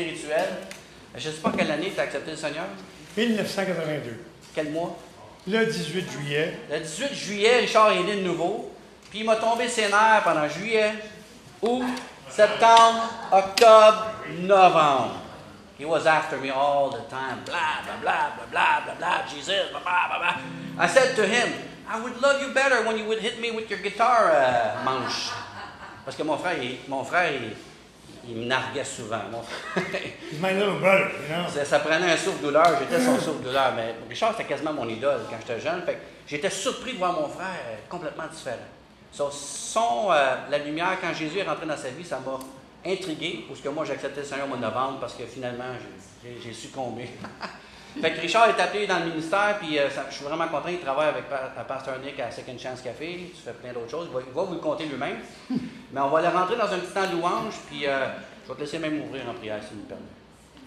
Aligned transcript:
en 0.00 0.08
âge 0.08 0.16
spirituel. 0.16 0.48
Je 1.16 1.28
ne 1.28 1.34
sais 1.34 1.40
pas 1.40 1.52
quelle 1.56 1.70
année 1.70 1.90
tu 1.92 2.00
as 2.00 2.04
accepté 2.04 2.30
le 2.30 2.36
Seigneur. 2.36 2.66
1982. 3.16 4.24
Quel 4.54 4.70
mois? 4.70 4.96
Le 5.46 5.66
18 5.66 6.10
juillet. 6.10 6.58
Le 6.70 6.80
18 6.80 7.14
juillet, 7.14 7.58
Richard 7.60 7.92
est 7.92 8.02
né 8.02 8.16
de 8.16 8.20
nouveau. 8.20 8.72
Puis 9.10 9.20
il 9.20 9.24
m'a 9.24 9.36
tombé 9.36 9.68
ses 9.68 9.88
nerfs 9.88 10.22
pendant 10.22 10.48
juillet, 10.48 10.92
août, 11.62 11.82
septembre, 12.28 13.10
octobre, 13.32 14.12
novembre. 14.40 15.16
He 15.78 15.84
was 15.84 16.06
after 16.06 16.36
me 16.36 16.50
all 16.50 16.90
the 16.90 17.08
time. 17.08 17.42
Blah, 17.44 17.82
blah, 17.84 17.96
blah, 18.02 18.30
blah, 18.36 18.46
blah, 18.50 18.80
blah, 18.84 18.94
blah, 18.94 19.26
Jesus, 19.26 19.70
blah, 19.70 19.80
blah, 19.80 20.08
blah, 20.08 20.18
blah. 20.18 20.84
I 20.84 20.86
said 20.86 21.16
to 21.16 21.26
him, 21.26 21.48
I 21.88 22.00
would 22.00 22.20
love 22.20 22.40
you 22.40 22.52
better 22.52 22.86
when 22.86 22.98
you 22.98 23.06
would 23.06 23.18
hit 23.18 23.40
me 23.40 23.50
with 23.50 23.68
your 23.70 23.80
guitar 23.80 24.30
uh, 24.30 24.84
manche. 24.84 25.30
Parce 26.04 26.16
que 26.16 26.22
mon 26.22 26.36
frère, 26.36 26.62
il, 26.62 26.78
mon 26.86 27.02
frère, 27.02 27.32
il, 27.32 27.56
il 28.30 28.36
me 28.36 28.44
narguait 28.44 28.84
souvent. 28.84 29.20
Mon 29.30 29.42
frère. 29.42 29.84
He's 30.32 30.40
my 30.40 30.52
little 30.52 30.78
brother, 30.78 31.10
you 31.28 31.34
know? 31.34 31.48
Ça, 31.48 31.64
ça 31.64 31.80
prenait 31.80 32.12
un 32.12 32.16
souffle-douleur, 32.16 32.78
j'étais 32.78 33.02
son 33.02 33.18
souffle-douleur. 33.18 33.72
Mais 33.74 33.94
Richard, 34.08 34.32
c'était 34.32 34.48
quasiment 34.48 34.72
mon 34.72 34.88
idole 34.88 35.20
quand 35.28 35.36
j'étais 35.40 35.60
jeune. 35.60 35.82
Fait 35.82 35.98
j'étais 36.26 36.50
surpris 36.50 36.94
de 36.94 36.98
voir 36.98 37.12
mon 37.12 37.28
frère 37.28 37.78
complètement 37.88 38.26
différent. 38.32 38.56
So, 39.12 39.28
son, 39.30 40.08
euh, 40.10 40.36
la 40.48 40.58
lumière, 40.58 40.96
quand 41.00 41.12
Jésus 41.12 41.38
est 41.38 41.42
rentré 41.42 41.66
dans 41.66 41.76
sa 41.76 41.88
vie, 41.88 42.04
ça 42.04 42.20
m'a 42.24 42.38
intrigué. 42.90 43.44
Parce 43.48 43.60
que 43.60 43.68
moi, 43.68 43.84
j'ai 43.84 43.92
accepté 43.92 44.20
le 44.20 44.26
Seigneur 44.26 44.46
au 44.46 44.48
mois 44.48 44.58
de 44.58 44.62
novembre 44.62 45.00
parce 45.00 45.14
que 45.14 45.24
finalement, 45.24 45.74
j'ai 46.24 46.52
succombé. 46.52 47.08
fait 48.00 48.12
que 48.12 48.20
Richard 48.20 48.48
est 48.50 48.60
appelé 48.60 48.86
dans 48.86 48.98
le 49.00 49.06
ministère, 49.06 49.58
puis 49.60 49.78
euh, 49.78 49.88
ça- 49.90 50.06
je 50.10 50.14
suis 50.16 50.24
vraiment 50.24 50.48
content. 50.48 50.68
Il 50.68 50.78
travaille 50.80 51.08
avec 51.08 51.24
Pasteur 51.66 51.98
Nick 52.00 52.18
à 52.20 52.30
Second 52.30 52.56
Chance 52.58 52.80
Café. 52.82 53.32
Tu 53.34 53.40
fais 53.42 53.52
plein 53.52 53.72
d'autres 53.72 53.90
choses. 53.90 54.08
Il 54.10 54.14
va, 54.14 54.20
il 54.26 54.32
va 54.32 54.42
vous 54.42 54.54
le 54.54 54.60
compter 54.60 54.84
lui-même. 54.86 55.16
Mais 55.92 56.00
on 56.00 56.08
va 56.10 56.20
le 56.22 56.28
rentrer 56.28 56.56
dans 56.56 56.72
un 56.72 56.78
petit 56.78 56.92
temps 56.92 57.06
de 57.08 57.12
louange, 57.16 57.54
puis 57.68 57.86
euh, 57.86 58.06
je 58.44 58.48
vais 58.48 58.54
te 58.54 58.60
laisser 58.60 58.78
même 58.78 59.00
ouvrir 59.02 59.22
en 59.28 59.34
prière, 59.34 59.60
si 59.62 59.74
vous 59.74 59.80
me 59.80 59.86
permettez. 59.86 60.06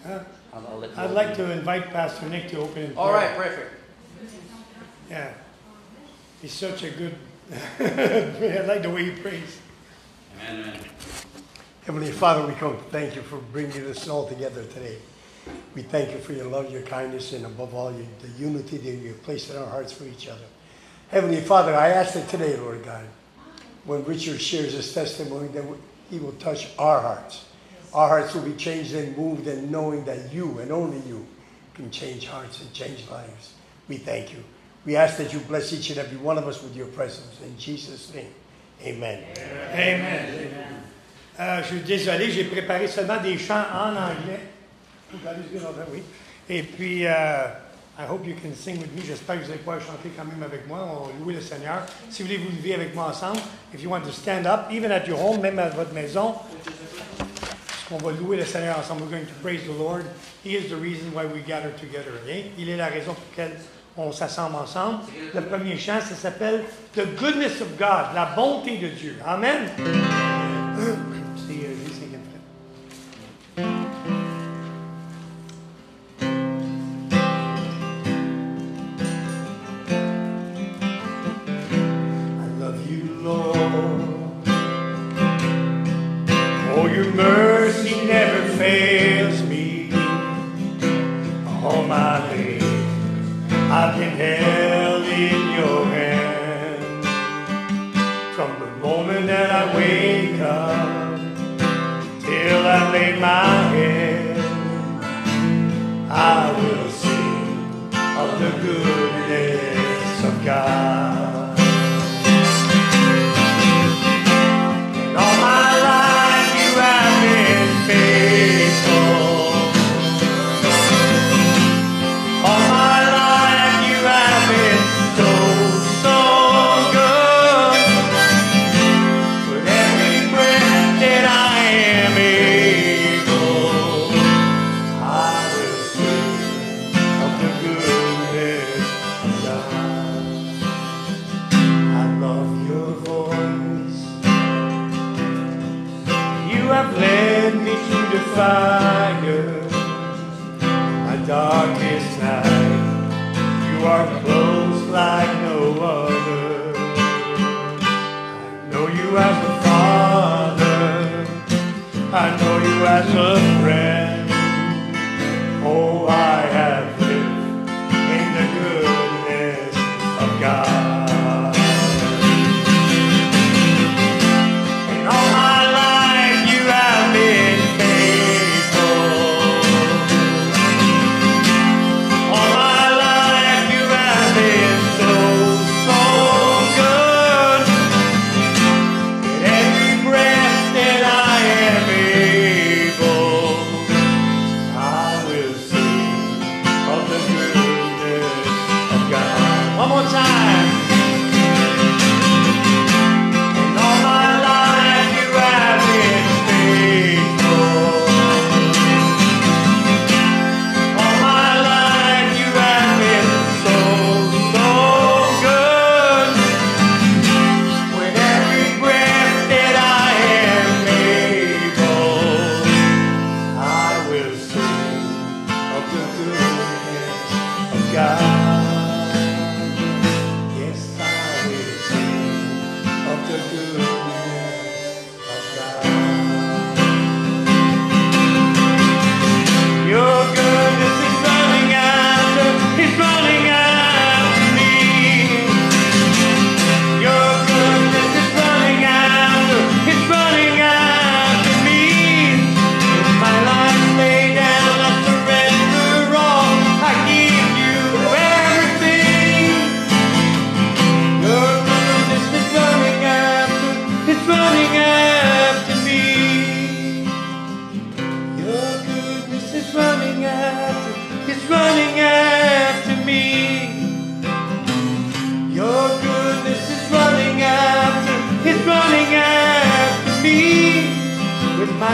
Huh? 0.04 0.20
I'll- 0.52 0.84
I'll 0.84 1.06
I'd 1.06 1.14
like 1.14 1.34
to 1.36 1.44
invite 1.44 1.90
Pastor 1.92 2.28
Nick 2.28 2.50
to 2.52 2.58
open 2.60 2.82
in 2.84 2.96
All 2.98 3.10
prayer. 3.10 3.28
right, 3.28 3.36
perfect. 3.36 3.70
Yeah. 5.10 5.28
He's 6.42 6.52
such 6.52 6.82
a 6.82 6.90
good, 6.90 7.14
I 7.80 8.66
like 8.66 8.82
the 8.82 8.90
way 8.90 9.04
he 9.06 9.10
prays. 9.12 9.58
Amen, 10.48 10.60
amen. 10.64 10.80
Heavenly 11.86 12.12
Father, 12.12 12.46
we 12.46 12.52
come 12.54 12.76
thank 12.90 13.14
you 13.16 13.22
for 13.22 13.38
bringing 13.52 13.86
us 13.90 14.06
all 14.08 14.26
together 14.28 14.64
today. 14.64 14.98
We 15.74 15.82
thank 15.82 16.12
you 16.12 16.18
for 16.18 16.32
your 16.32 16.46
love, 16.46 16.70
your 16.72 16.82
kindness, 16.82 17.32
and 17.32 17.44
above 17.44 17.74
all, 17.74 17.92
your, 17.92 18.06
the 18.20 18.28
unity 18.38 18.78
that 18.78 18.90
you 18.90 19.08
have 19.08 19.22
placed 19.22 19.50
in 19.50 19.56
our 19.56 19.66
hearts 19.66 19.92
for 19.92 20.04
each 20.04 20.28
other. 20.28 20.44
Heavenly 21.08 21.40
Father, 21.40 21.74
I 21.74 21.90
ask 21.90 22.14
that 22.14 22.28
today, 22.28 22.56
Lord 22.56 22.84
God, 22.84 23.04
when 23.84 24.04
Richard 24.04 24.40
shares 24.40 24.72
his 24.72 24.92
testimony, 24.92 25.48
that 25.48 25.64
he 26.10 26.18
will 26.18 26.32
touch 26.32 26.68
our 26.78 27.00
hearts. 27.00 27.46
Our 27.92 28.08
hearts 28.08 28.34
will 28.34 28.42
be 28.42 28.54
changed 28.54 28.94
and 28.94 29.16
moved, 29.16 29.46
and 29.46 29.70
knowing 29.70 30.04
that 30.04 30.32
you 30.32 30.58
and 30.58 30.72
only 30.72 30.98
you 31.08 31.26
can 31.74 31.90
change 31.90 32.26
hearts 32.26 32.60
and 32.60 32.72
change 32.72 33.08
lives. 33.10 33.54
We 33.88 33.98
thank 33.98 34.32
you. 34.32 34.42
We 34.86 34.96
ask 34.96 35.16
that 35.18 35.32
you 35.32 35.40
bless 35.40 35.72
each 35.72 35.90
and 35.90 35.98
every 35.98 36.18
one 36.18 36.38
of 36.38 36.46
us 36.46 36.62
with 36.62 36.76
your 36.76 36.86
presence. 36.86 37.40
In 37.42 37.56
Jesus' 37.58 38.12
name, 38.14 38.32
amen. 38.82 39.24
Amen. 39.72 40.84
Euh, 41.38 41.62
je 41.62 41.66
suis 41.66 41.80
désolé, 41.80 42.30
j'ai 42.30 42.44
préparé 42.44 42.86
seulement 42.86 43.20
des 43.20 43.36
chants 43.36 43.64
en 43.72 43.96
anglais. 43.96 44.40
Et 46.48 46.62
puis, 46.62 47.06
euh, 47.06 47.46
I 47.98 48.04
hope 48.06 48.26
you 48.26 48.34
can 48.34 48.52
sing 48.54 48.78
with 48.80 48.92
me. 48.92 49.02
J'espère 49.06 49.38
que 49.38 49.44
vous 49.44 49.50
allez 49.50 49.60
pouvoir 49.60 49.80
chanter 49.80 50.10
quand 50.16 50.24
même 50.24 50.42
avec 50.42 50.66
moi. 50.66 50.78
On 50.80 51.06
va 51.06 51.12
louer 51.20 51.34
le 51.34 51.40
Seigneur. 51.40 51.86
Si 52.10 52.22
vous 52.22 52.28
voulez 52.28 52.38
vous 52.38 52.56
lever 52.56 52.74
avec 52.74 52.94
moi 52.94 53.06
ensemble, 53.08 53.38
if 53.72 53.82
you 53.82 53.88
want 53.88 54.02
to 54.02 54.12
stand 54.12 54.46
up, 54.46 54.66
even 54.70 54.90
at 54.90 55.06
your 55.06 55.20
home, 55.20 55.40
même 55.40 55.58
à 55.58 55.68
votre 55.68 55.92
maison, 55.92 56.34
on 57.90 57.96
va 57.98 58.12
louer 58.12 58.36
le 58.36 58.44
Seigneur 58.44 58.78
ensemble. 58.78 59.02
We're 59.02 59.10
going 59.10 59.26
to 59.26 59.40
praise 59.42 59.62
the 59.62 59.78
Lord. 59.78 60.04
He 60.44 60.56
is 60.56 60.68
the 60.68 60.76
reason 60.76 61.12
why 61.14 61.26
we 61.26 61.40
gather 61.46 61.70
together. 61.78 62.12
okay? 62.24 62.50
Il 62.58 62.68
est 62.68 62.76
la 62.76 62.88
raison 62.88 63.14
pour 63.14 63.24
laquelle 63.30 63.58
on 63.96 64.10
s'assemble 64.10 64.56
ensemble. 64.56 64.98
Le 65.32 65.40
premier 65.42 65.78
chant, 65.78 66.00
ça 66.00 66.16
s'appelle 66.16 66.64
The 66.94 67.06
Goodness 67.16 67.60
of 67.60 67.78
God, 67.78 68.14
la 68.14 68.32
bonté 68.34 68.78
de 68.78 68.88
Dieu. 68.88 69.16
Amen. 69.24 69.68
C'est 73.56 73.83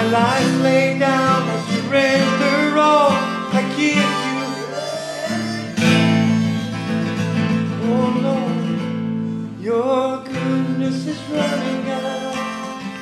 my 0.00 0.08
life 0.10 0.62
lay 0.62 0.98
down, 0.98 1.42
I 1.42 1.56
surrender 1.70 2.78
all. 2.78 3.12
I 3.52 3.62
give 3.76 4.12
you. 4.26 4.40
Oh 7.84 8.06
Lord, 8.26 9.60
your 9.60 10.24
goodness 10.24 10.98
is 11.06 11.20
running 11.34 11.84
out, 11.90 12.36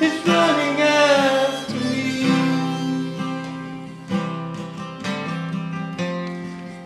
it's 0.00 0.18
running 0.26 0.76
after 0.80 1.80
me. 1.90 2.06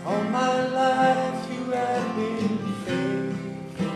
All 0.05 0.25
my 0.25 0.55
life 0.81 1.41
you 1.53 1.63
have 1.73 2.09
been 2.17 2.59
faithful. 2.85 3.95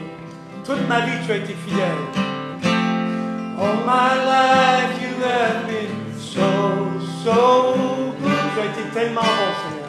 Toute 0.65 0.89
ma 0.89 0.99
vie 1.05 1.19
tu 1.27 1.33
as 1.33 1.37
été 1.37 1.55
fidèle. 1.65 2.05
All 3.59 3.77
my 3.85 4.13
life 4.35 4.95
you 5.03 5.13
have 5.25 5.67
been 5.67 5.76
so, 6.37 7.01
so 7.25 8.15
good. 8.21 8.47
Tu 8.55 8.61
as 8.61 8.67
été 8.67 8.83
tellement 8.93 9.23
bon, 9.23 9.51
Seigneur. 9.63 9.89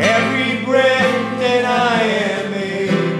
Every 0.00 0.64
breath 0.64 1.38
that 1.40 1.64
I 1.64 2.02
am 2.34 2.54
able. 2.54 3.18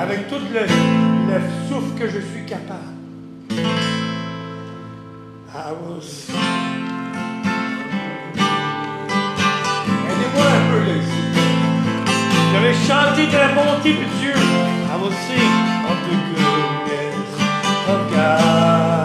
Avec 0.00 0.28
tout 0.28 0.42
le, 0.52 0.60
le 0.60 1.40
souffle 1.68 1.94
que 1.98 2.08
je 2.08 2.20
suis 2.20 2.44
capable. 2.44 2.96
I 5.54 5.72
will 5.72 6.02
sing. 6.02 6.34
Aidez-moi 10.10 10.44
un 10.44 10.64
peu 10.70 10.80
là 10.86 10.94
ici. 11.02 11.22
Je 12.52 13.32
de 13.32 13.36
la 13.36 13.48
bonté 13.54 13.90
de 13.94 14.06
Dieu. 14.20 14.34
I 14.34 14.96
will 15.00 15.12
sing 15.26 15.54
of 15.90 15.98
the 16.06 16.16
goodness 16.34 17.30
of 17.88 18.00
God. 18.10 18.95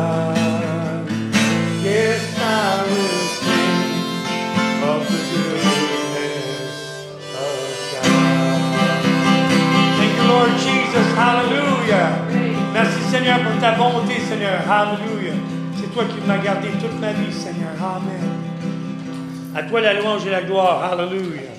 Seigneur, 13.31 13.49
pour 13.49 13.61
ta 13.61 13.71
bonté, 13.71 14.19
Seigneur. 14.19 14.59
Hallelujah. 14.69 15.33
C'est 15.79 15.93
toi 15.93 16.03
qui 16.03 16.27
m'as 16.27 16.37
gardé 16.37 16.67
toute 16.69 16.99
ma 16.99 17.13
vie, 17.13 17.31
Seigneur. 17.31 17.69
Amen. 17.79 19.55
À 19.55 19.63
toi 19.63 19.79
la 19.79 19.93
louange 19.93 20.25
et 20.25 20.31
la 20.31 20.41
gloire. 20.41 20.83
Hallelujah. 20.83 21.51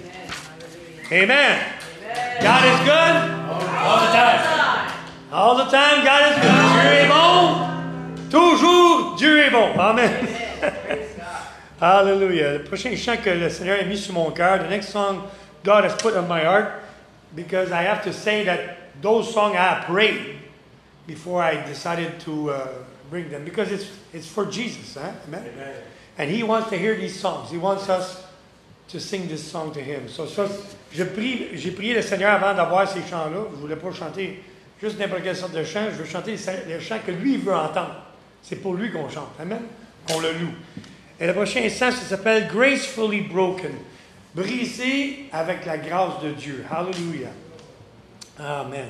Amen. 1.11 1.59
God 2.43 2.65
is 2.65 2.79
good 2.85 3.15
all 3.49 4.01
the 4.01 4.13
time. 4.13 4.41
All 5.33 5.57
the 5.57 5.71
time, 5.71 6.05
God 6.05 6.33
is 6.33 6.41
good. 6.43 6.51
Dieu 6.73 6.93
est 6.93 7.09
bon. 7.09 7.57
Toujours, 8.31 9.17
Dieu 9.17 9.39
est 9.41 9.51
bon. 9.51 9.71
Amen. 9.79 10.11
Hallelujah. 11.81 12.53
Le 12.53 12.65
prochain 12.65 12.95
chant 12.97 13.17
que 13.17 13.31
le 13.31 13.49
Seigneur 13.49 13.79
a 13.81 13.85
mis 13.85 13.97
sur 13.97 14.13
mon 14.13 14.31
cœur, 14.31 14.59
the 14.59 14.69
next 14.69 14.89
song 14.89 15.23
God 15.65 15.85
has 15.85 15.95
put 15.95 16.15
on 16.17 16.29
my 16.29 16.45
heart, 16.45 16.83
because 17.35 17.73
I 17.73 17.83
have 17.83 18.03
to 18.05 18.13
say 18.13 18.45
that 18.45 18.61
those 19.01 19.33
songs 19.33 19.57
I 19.57 19.83
prayed 19.87 20.42
before 21.07 21.43
I 21.43 21.65
decided 21.67 22.21
to 22.21 22.51
uh, 22.51 22.69
bring 23.11 23.31
them, 23.31 23.45
because 23.45 23.71
it's, 23.73 23.91
it's 24.13 24.29
for 24.29 24.47
Jesus. 24.47 24.97
Huh? 25.01 25.13
Amen? 25.29 25.45
And 26.19 26.31
He 26.31 26.43
wants 26.43 26.71
to 26.71 26.79
hear 26.79 26.97
these 26.97 27.19
songs. 27.19 27.51
He 27.51 27.59
wants 27.59 27.89
us 27.89 28.25
to 28.89 29.01
sing 29.01 29.29
this 29.29 29.43
song 29.43 29.73
to 29.73 29.81
Him. 29.81 30.09
So, 30.09 30.27
ça, 30.27 30.49
je 30.93 31.05
prie, 31.05 31.57
j'ai 31.57 31.71
prié 31.71 31.95
le 31.95 32.03
Seigneur 32.03 32.33
avant 32.33 32.55
d'avoir 32.55 32.87
ces 32.89 33.03
chants-là. 33.03 33.47
Je 33.51 33.57
ne 33.57 33.61
voulais 33.61 33.77
pas 33.77 33.93
chanter 33.93 34.43
juste 34.81 34.99
n'importe 34.99 35.23
quelle 35.23 35.37
sorte 35.37 35.55
de 35.55 35.65
chant. 35.65 35.87
Je 35.91 35.97
veux 35.97 36.05
chanter 36.05 36.37
les 36.67 36.81
chants 36.81 36.99
que 37.05 37.13
lui 37.13 37.37
veut 37.37 37.55
entendre. 37.55 37.95
C'est 38.43 38.57
pour 38.57 38.75
lui 38.75 38.91
qu'on 38.91 39.09
chante. 39.09 39.31
Amen? 39.41 39.63
Qu'on 40.07 40.21
le 40.21 40.33
loue. 40.33 40.53
Et 41.21 41.27
le 41.27 41.33
prochain 41.33 41.63
chant, 41.69 41.91
ça 41.91 41.93
s'appelle 41.93 42.49
Gracefully 42.49 43.23
Broken. 43.23 43.73
Brisé 44.35 45.27
avec 45.33 45.65
la 45.67 45.79
grâce 45.79 46.23
de 46.23 46.31
Dieu. 46.31 46.65
Hallelujah. 46.71 47.33
Amen. 48.39 48.89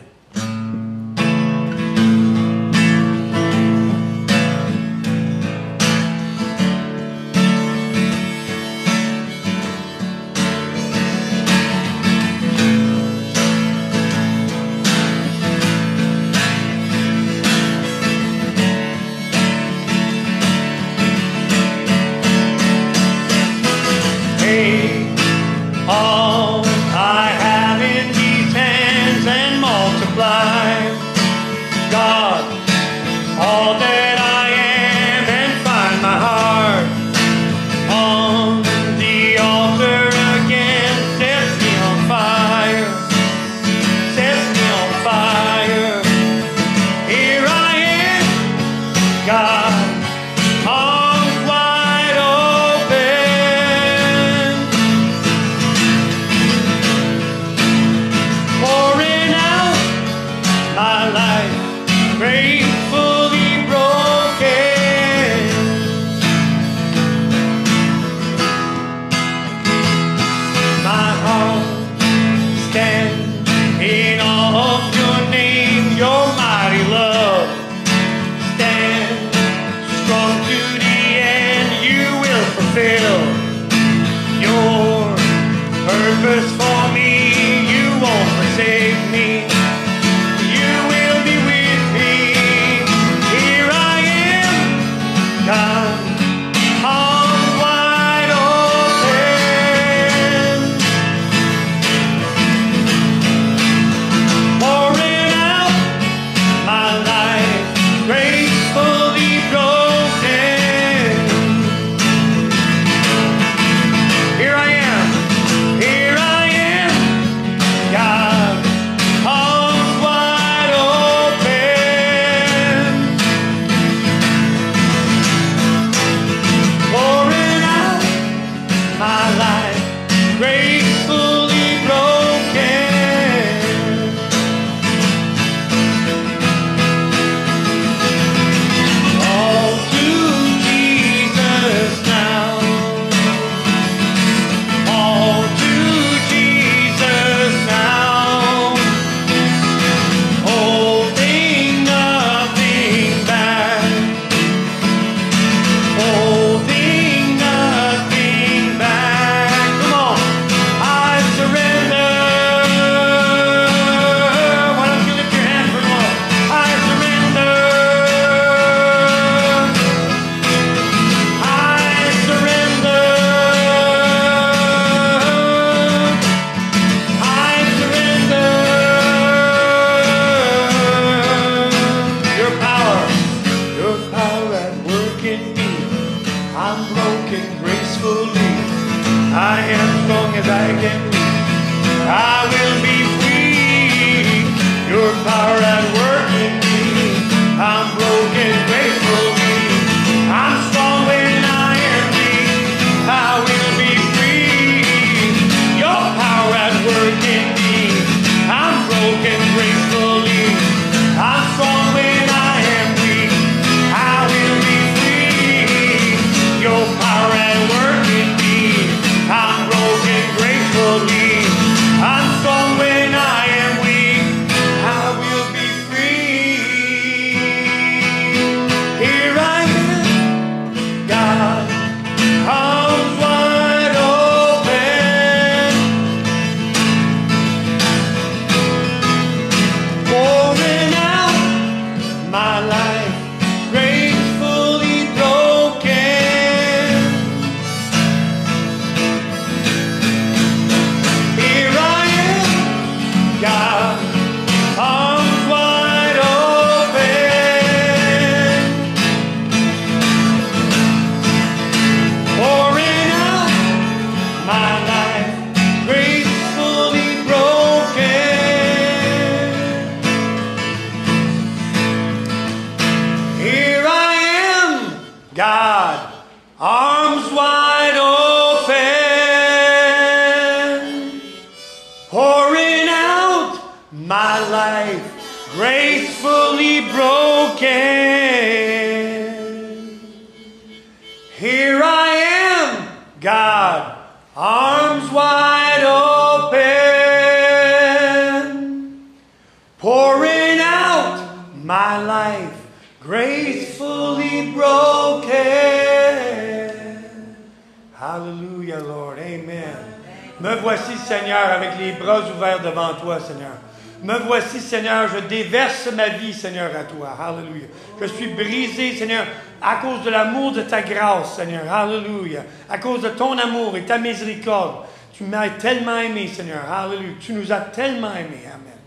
Seigneur, 314.60 315.08
je 315.08 315.18
déverse 315.18 315.88
ma 315.92 316.08
vie, 316.08 316.32
Seigneur, 316.32 316.70
à 316.76 316.84
toi. 316.84 317.16
Hallelujah. 317.18 317.66
Je 318.00 318.06
suis 318.06 318.28
brisé, 318.28 318.96
Seigneur, 318.96 319.26
à 319.60 319.76
cause 319.76 320.02
de 320.02 320.10
l'amour 320.10 320.52
de 320.52 320.62
ta 320.62 320.82
grâce, 320.82 321.36
Seigneur. 321.36 321.70
Hallelujah. 321.72 322.44
À 322.68 322.78
cause 322.78 323.02
de 323.02 323.08
ton 323.10 323.36
amour 323.38 323.76
et 323.76 323.82
ta 323.82 323.98
miséricorde. 323.98 324.86
Tu 325.12 325.24
m'as 325.24 325.48
tellement 325.50 325.98
aimé, 325.98 326.28
Seigneur. 326.28 326.70
Hallelujah. 326.70 327.14
Tu 327.20 327.32
nous 327.32 327.52
as 327.52 327.60
tellement 327.60 328.12
aimés. 328.12 328.44
Amen. 328.46 328.78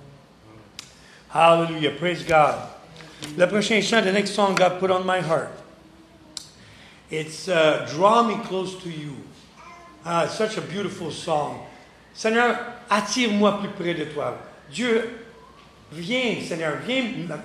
Hallelujah. 1.33 1.91
Praise 1.91 2.25
God. 2.25 2.55
Le 3.37 3.47
prochain 3.47 3.81
chant, 3.81 4.01
the 4.01 4.11
next 4.11 4.33
song 4.33 4.55
God 4.55 4.79
put 4.79 4.91
on 4.91 5.05
my 5.05 5.19
heart. 5.19 5.49
It's 7.09 7.47
uh, 7.47 7.87
Draw 7.89 8.23
Me 8.23 8.35
Close 8.43 8.81
to 8.83 8.89
You. 8.89 9.15
Ah, 10.05 10.27
such 10.27 10.57
a 10.57 10.61
beautiful 10.61 11.11
song. 11.11 11.65
Seigneur, 12.13 12.57
attire-moi 12.89 13.59
plus 13.59 13.69
près 13.69 13.93
de 13.93 14.05
toi. 14.05 14.37
Dieu, 14.71 15.24
viens, 15.91 16.35
Seigneur, 16.41 16.77
viens 16.85 17.03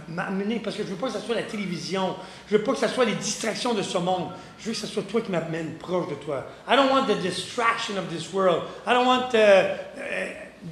m'amener, 0.09 0.61
parce 0.61 0.77
que 0.77 0.83
je 0.83 0.89
ne 0.89 0.95
veux 0.95 1.01
pas 1.01 1.09
que 1.09 1.15
ce 1.15 1.21
soit 1.21 1.35
la 1.35 1.43
télévision, 1.43 2.17
je 2.49 2.55
ne 2.55 2.59
veux 2.59 2.65
pas 2.65 2.73
que 2.73 2.79
ce 2.79 2.89
soit 2.89 3.05
les 3.05 3.15
distractions 3.15 3.75
de 3.75 3.83
ce 3.83 3.99
monde, 3.99 4.31
je 4.59 4.67
veux 4.67 4.73
que 4.73 4.79
ce 4.79 4.87
soit 4.87 5.03
toi 5.03 5.21
qui 5.21 5.31
m'amène 5.31 5.75
proche 5.75 6.09
de 6.09 6.15
toi. 6.15 6.47
I 6.69 6.77
don't 6.77 6.91
want 6.91 7.07
the 7.07 7.21
distraction 7.21 7.99
of 7.99 8.09
this 8.11 8.33
world. 8.33 8.63
I 8.87 8.95
don't 8.95 9.07
want 9.07 9.35
uh, 9.35 9.39
uh, 9.39 9.77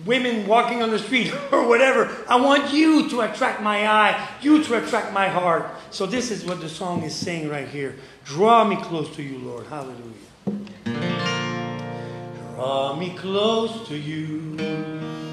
women 0.07 0.47
walking 0.47 0.83
on 0.83 0.91
the 0.91 0.99
street 0.99 1.33
or 1.53 1.67
whatever. 1.69 2.09
I 2.29 2.37
want 2.37 2.73
you 2.73 3.09
to 3.11 3.21
attract 3.23 3.63
my 3.63 3.87
eye, 3.87 4.29
you 4.41 4.63
to 4.65 4.83
attract 4.83 5.13
my 5.13 5.29
heart. 5.29 5.67
So 5.91 6.07
this 6.07 6.31
is 6.31 6.45
what 6.45 6.61
the 6.61 6.69
song 6.69 7.03
is 7.03 7.15
saying 7.15 7.49
right 7.49 7.69
here. 7.69 7.97
Draw 8.25 8.65
me 8.65 8.77
close 8.77 9.15
to 9.17 9.23
you, 9.23 9.39
Lord. 9.39 9.67
Hallelujah. 9.67 10.15
Draw 12.55 12.97
me 12.97 13.15
close 13.17 13.87
to 13.89 13.97
you. 13.97 15.28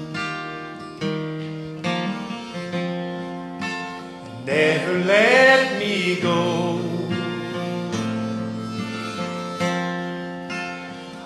Never 4.46 4.98
let 5.00 5.76
me 5.76 6.20
go. 6.20 6.78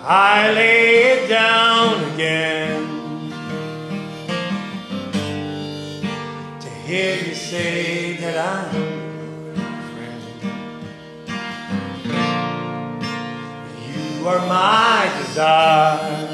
I 0.02 0.50
lay 0.54 1.02
it 1.12 1.28
down 1.28 2.14
again 2.14 2.80
to 6.60 6.68
hear 6.86 7.16
you 7.26 7.34
say 7.34 8.14
that 8.22 8.38
I'm 8.38 8.74
your 9.54 9.66
friend. 9.92 10.22
You 13.84 14.28
are 14.28 14.46
my 14.48 15.12
desire. 15.18 16.26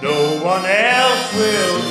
No 0.00 0.42
one 0.42 0.64
else 0.64 1.34
will 1.34 1.85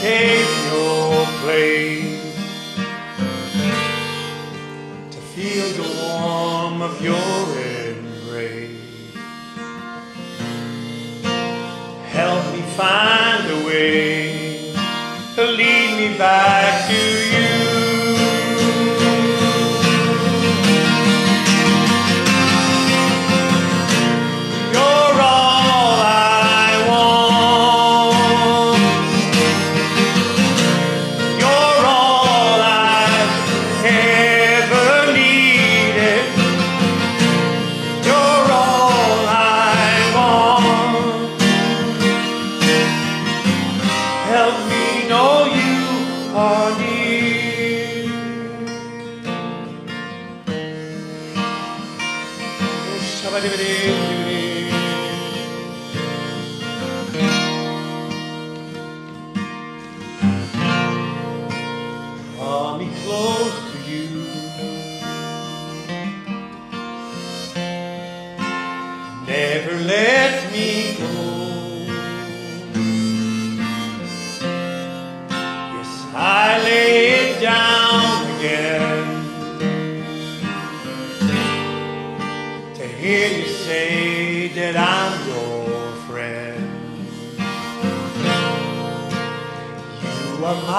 take 0.00 0.48
your 0.70 1.26
place. 1.42 2.36
To 5.10 5.18
feel 5.34 5.68
the 5.80 5.88
warmth 6.00 6.82
of 6.82 7.02
your 7.02 7.42
embrace. 7.88 9.14
Help 12.06 12.42
me 12.54 12.62
find 12.76 13.50
a 13.50 13.66
way 13.66 14.72
to 15.34 15.44
lead 15.44 15.90
me 16.00 16.18
back 16.18 16.88
to 16.88 16.94
you. 16.94 17.27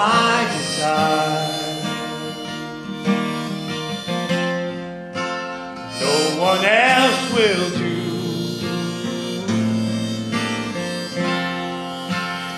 My 0.10 0.38
desire. 0.58 1.84
No 6.06 6.16
one 6.50 6.63
else 6.66 7.22
will 7.36 7.68
do. 7.84 7.98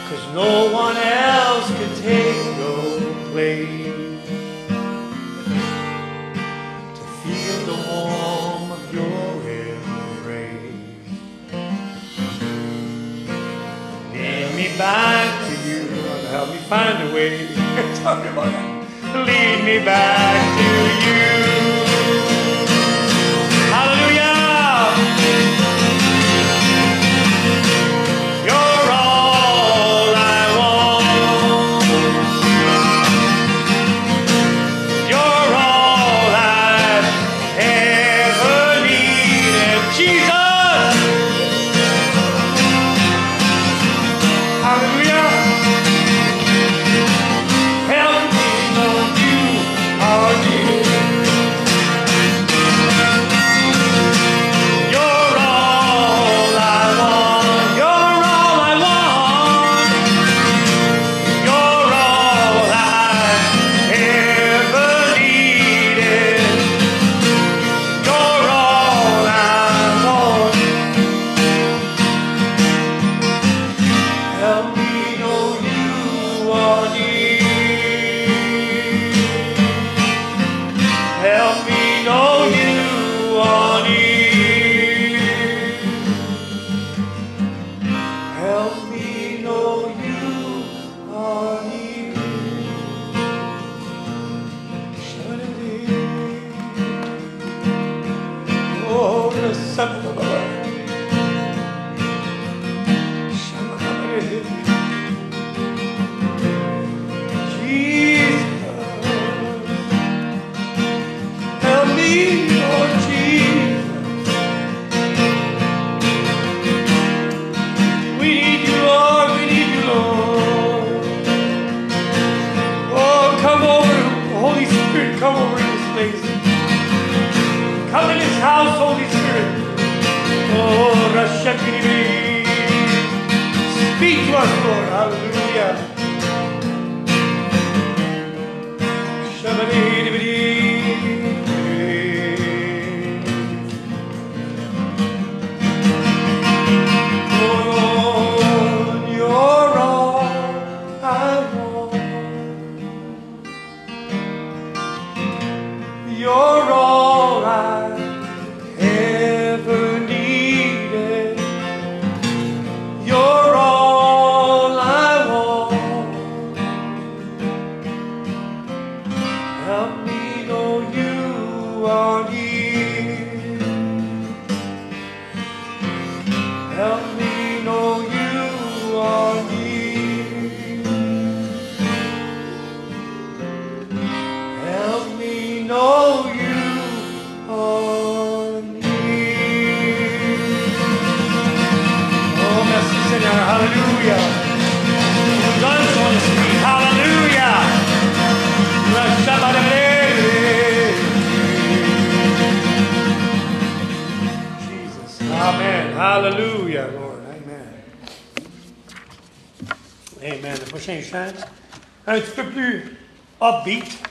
Cause 0.07 0.25
no 0.41 0.51
one 0.83 0.97
else 0.97 1.67
can 1.77 1.91
take 2.07 2.41
your 2.61 2.85
place. 3.31 4.25
To 6.97 7.03
feel 7.21 7.57
the 7.71 7.77
warmth 7.89 8.71
of 8.77 8.83
your 8.97 9.29
embrace. 9.59 10.79
Lead 14.13 14.49
me 14.55 14.67
back 14.77 15.30
find 16.71 17.09
a 17.09 17.13
way. 17.13 17.47
Talk 18.01 18.23
about 18.23 18.45
that. 18.45 19.27
Lead 19.27 19.65
me 19.65 19.83
back 19.83 20.57
to 20.57 21.65
you. 21.65 21.70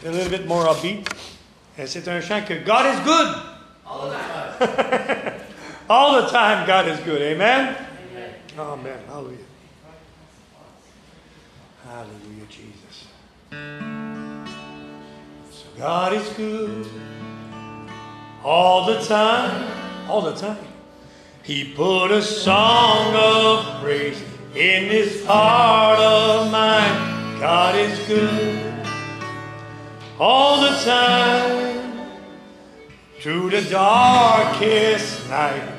a 0.05 0.11
little 0.11 0.31
bit 0.31 0.47
more 0.47 0.65
upbeat. 0.65 1.07
And 1.77 1.89
said 1.89 2.05
to 2.05 2.21
chant 2.21 2.47
que 2.47 2.61
God 2.65 2.87
is 2.95 3.01
good. 3.05 3.43
All 3.87 4.11
the 4.11 4.17
time. 4.17 5.41
All 5.91 6.23
the 6.23 6.29
time, 6.29 6.67
God 6.67 6.89
is 6.89 7.01
good. 7.01 7.21
Amen? 7.23 7.77
Amen. 8.13 8.35
Amen. 8.59 8.99
Hallelujah. 9.07 9.39
Hallelujah, 11.85 12.47
Jesus. 12.49 13.09
So 15.51 15.67
God 15.77 16.13
is 16.13 16.29
good. 16.31 16.87
All 18.45 18.87
the 18.87 19.01
time. 19.01 20.09
All 20.09 20.23
the 20.23 20.35
time. 20.35 20.59
He 21.43 21.73
put 21.75 22.13
a 22.13 22.23
song 22.23 23.15
of 23.17 23.83
praise 23.83 24.23
in 24.55 24.85
his 24.85 25.27
heart 25.27 25.99
of 25.99 26.40
all 30.21 30.61
the 30.61 30.77
time. 30.85 31.81
Through 33.21 33.51
the 33.51 33.63
darkest 33.63 35.29
night, 35.29 35.73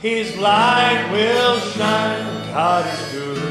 His 0.00 0.36
light 0.38 1.08
will 1.12 1.58
shine. 1.58 2.52
God 2.52 2.86
is 2.86 3.12
good. 3.12 3.42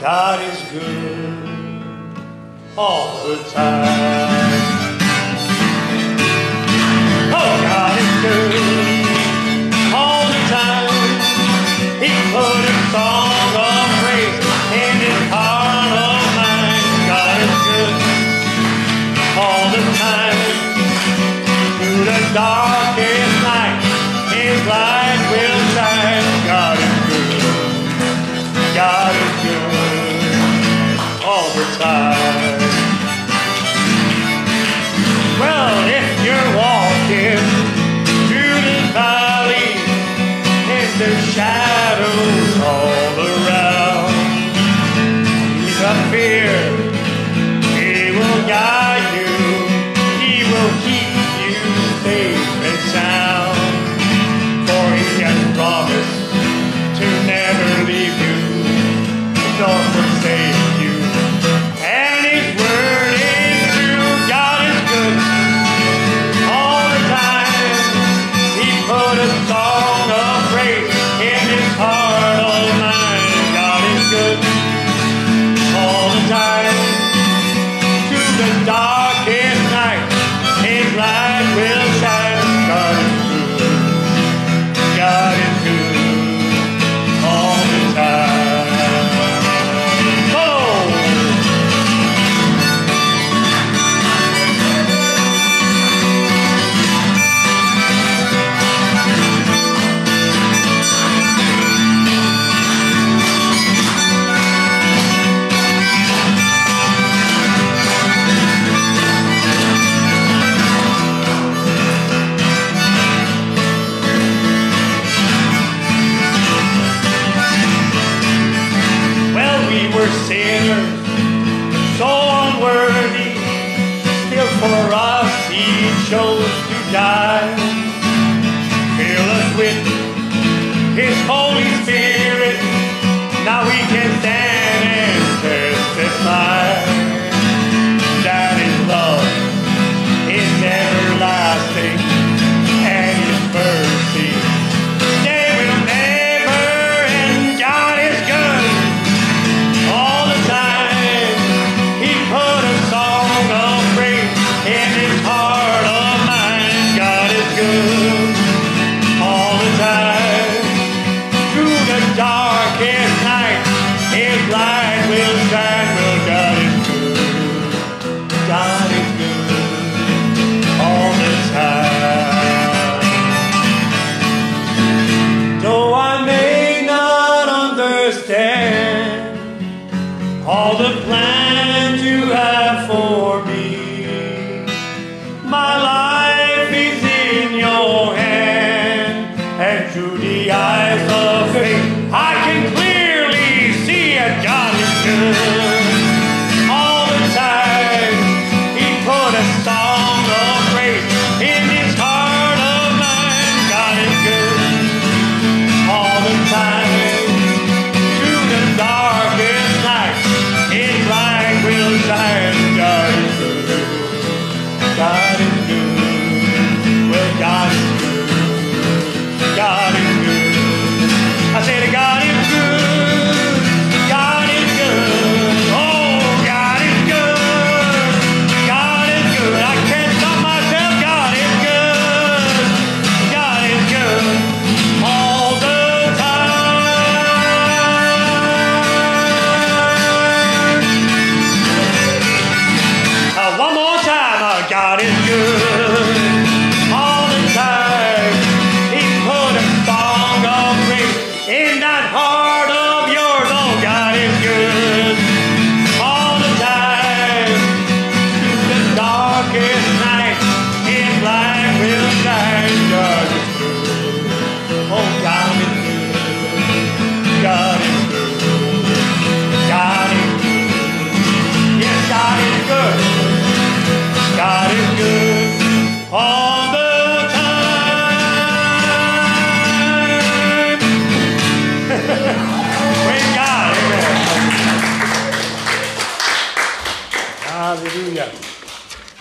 God 0.00 0.40
is 0.42 0.62
good 0.72 1.38
all 2.76 3.28
the 3.28 3.36
time. 3.50 4.98
Oh, 7.30 7.62
God. 7.62 7.87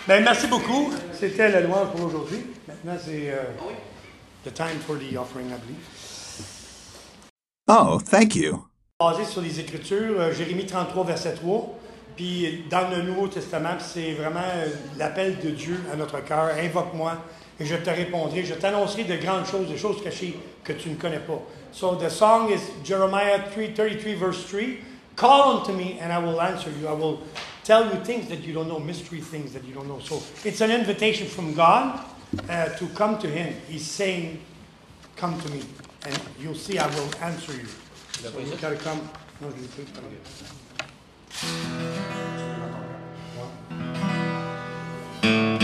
Ben, 0.07 0.23
merci 0.23 0.47
beaucoup. 0.47 0.89
C'était 1.11 1.49
la 1.49 1.59
louange 1.59 1.89
pour 1.93 2.05
aujourd'hui. 2.05 2.37
Maintenant, 2.65 2.97
c'est 2.97 3.29
euh, 3.29 3.43
the 4.45 4.53
time 4.53 4.79
for 4.79 4.95
the 4.95 5.17
offering, 5.17 5.47
I 5.47 5.57
believe. 5.59 5.83
Oh, 7.67 7.99
thank 7.99 8.33
you. 8.35 8.65
Basé 8.97 9.25
sur 9.25 9.41
les 9.41 9.59
Écritures, 9.59 10.17
euh, 10.17 10.31
Jérémie 10.31 10.65
33, 10.65 11.03
verset 11.03 11.33
3. 11.33 11.77
Puis 12.15 12.63
dans 12.69 12.89
le 12.89 13.01
Nouveau 13.01 13.27
Testament, 13.27 13.79
c'est 13.79 14.13
vraiment 14.13 14.39
euh, 14.39 14.67
l'appel 14.97 15.39
de 15.39 15.49
Dieu 15.49 15.77
à 15.91 15.97
notre 15.97 16.23
cœur. 16.23 16.51
Invoque-moi 16.57 17.17
et 17.59 17.65
je 17.65 17.75
te 17.75 17.89
répondrai. 17.89 18.45
Je 18.45 18.53
t'annoncerai 18.53 19.03
de 19.03 19.17
grandes 19.17 19.45
choses, 19.45 19.67
des 19.67 19.77
choses 19.77 20.01
cachées 20.01 20.39
que 20.63 20.71
tu 20.71 20.89
ne 20.89 20.95
connais 20.95 21.19
pas. 21.19 21.41
So 21.73 21.95
the 21.95 22.09
song 22.09 22.49
is 22.49 22.61
Jeremiah 22.85 23.39
3, 23.53 23.73
33, 23.73 24.15
verse 24.15 24.47
3. 24.47 24.79
Call 25.17 25.57
unto 25.57 25.73
me 25.73 25.99
and 25.99 26.13
I 26.13 26.19
will 26.19 26.39
answer 26.39 26.69
you. 26.69 26.87
I 26.87 26.93
will 26.93 27.19
tell 27.67 27.85
you 27.93 28.01
things 28.05 28.29
that 28.29 28.39
you 28.43 28.53
don't 28.53 28.69
know, 28.69 28.79
mystery 28.79 29.19
things 29.19 29.51
that 29.51 29.65
you 29.65 29.73
don't 29.73 29.89
know. 29.89 29.99
So 29.99 30.23
it's 30.45 30.61
an 30.61 30.71
invitation 30.71 31.27
from 31.27 31.53
God 31.53 31.99
uh, 32.49 32.69
to 32.69 32.87
come 32.95 33.19
to 33.19 33.27
Him. 33.27 33.53
He's 33.67 33.85
saying, 33.85 34.39
Come 35.17 35.39
to 35.41 35.49
me, 35.49 35.61
and 36.05 36.17
you'll 36.39 36.55
see 36.55 36.77
I 36.77 36.87
will 36.87 37.09
answer 37.21 37.53
you. 37.53 37.65
So 38.21 38.39
you 38.39 38.55
gotta 38.61 38.77
come. 38.77 39.01
No, 39.41 39.47
l'ai 39.47 39.67
pas. 39.67 40.07
Invoque-moi 45.23 45.56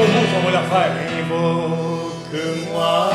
C'est 0.00 0.06
trop 0.06 0.22
beau, 0.22 0.38
on 0.38 0.50
va 0.50 0.50
le 0.50 0.66
faire. 0.66 0.92
Invoque-moi 2.32 3.10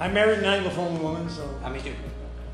I 0.00 0.08
married 0.08 0.38
an 0.38 0.44
Anglophone 0.44 0.98
woman, 1.02 1.28
so. 1.28 1.46
Ah, 1.62 1.68
me 1.68 1.78
too. 1.78 1.92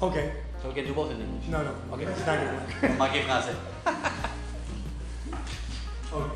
Okay. 0.03 0.33
So 0.61 0.69
we 0.69 0.75
can 0.75 0.85
do 0.85 0.93
both 0.93 1.13
in 1.13 1.21
English. 1.21 1.47
No, 1.49 1.63
no. 1.63 1.71
Okay, 1.93 2.05
it's 2.05 2.27
not 2.27 2.41
to 2.41 2.47
work. 2.47 2.91
On 2.91 2.99
manquait 2.99 3.23
français. 3.23 3.55
Okay. 6.13 6.31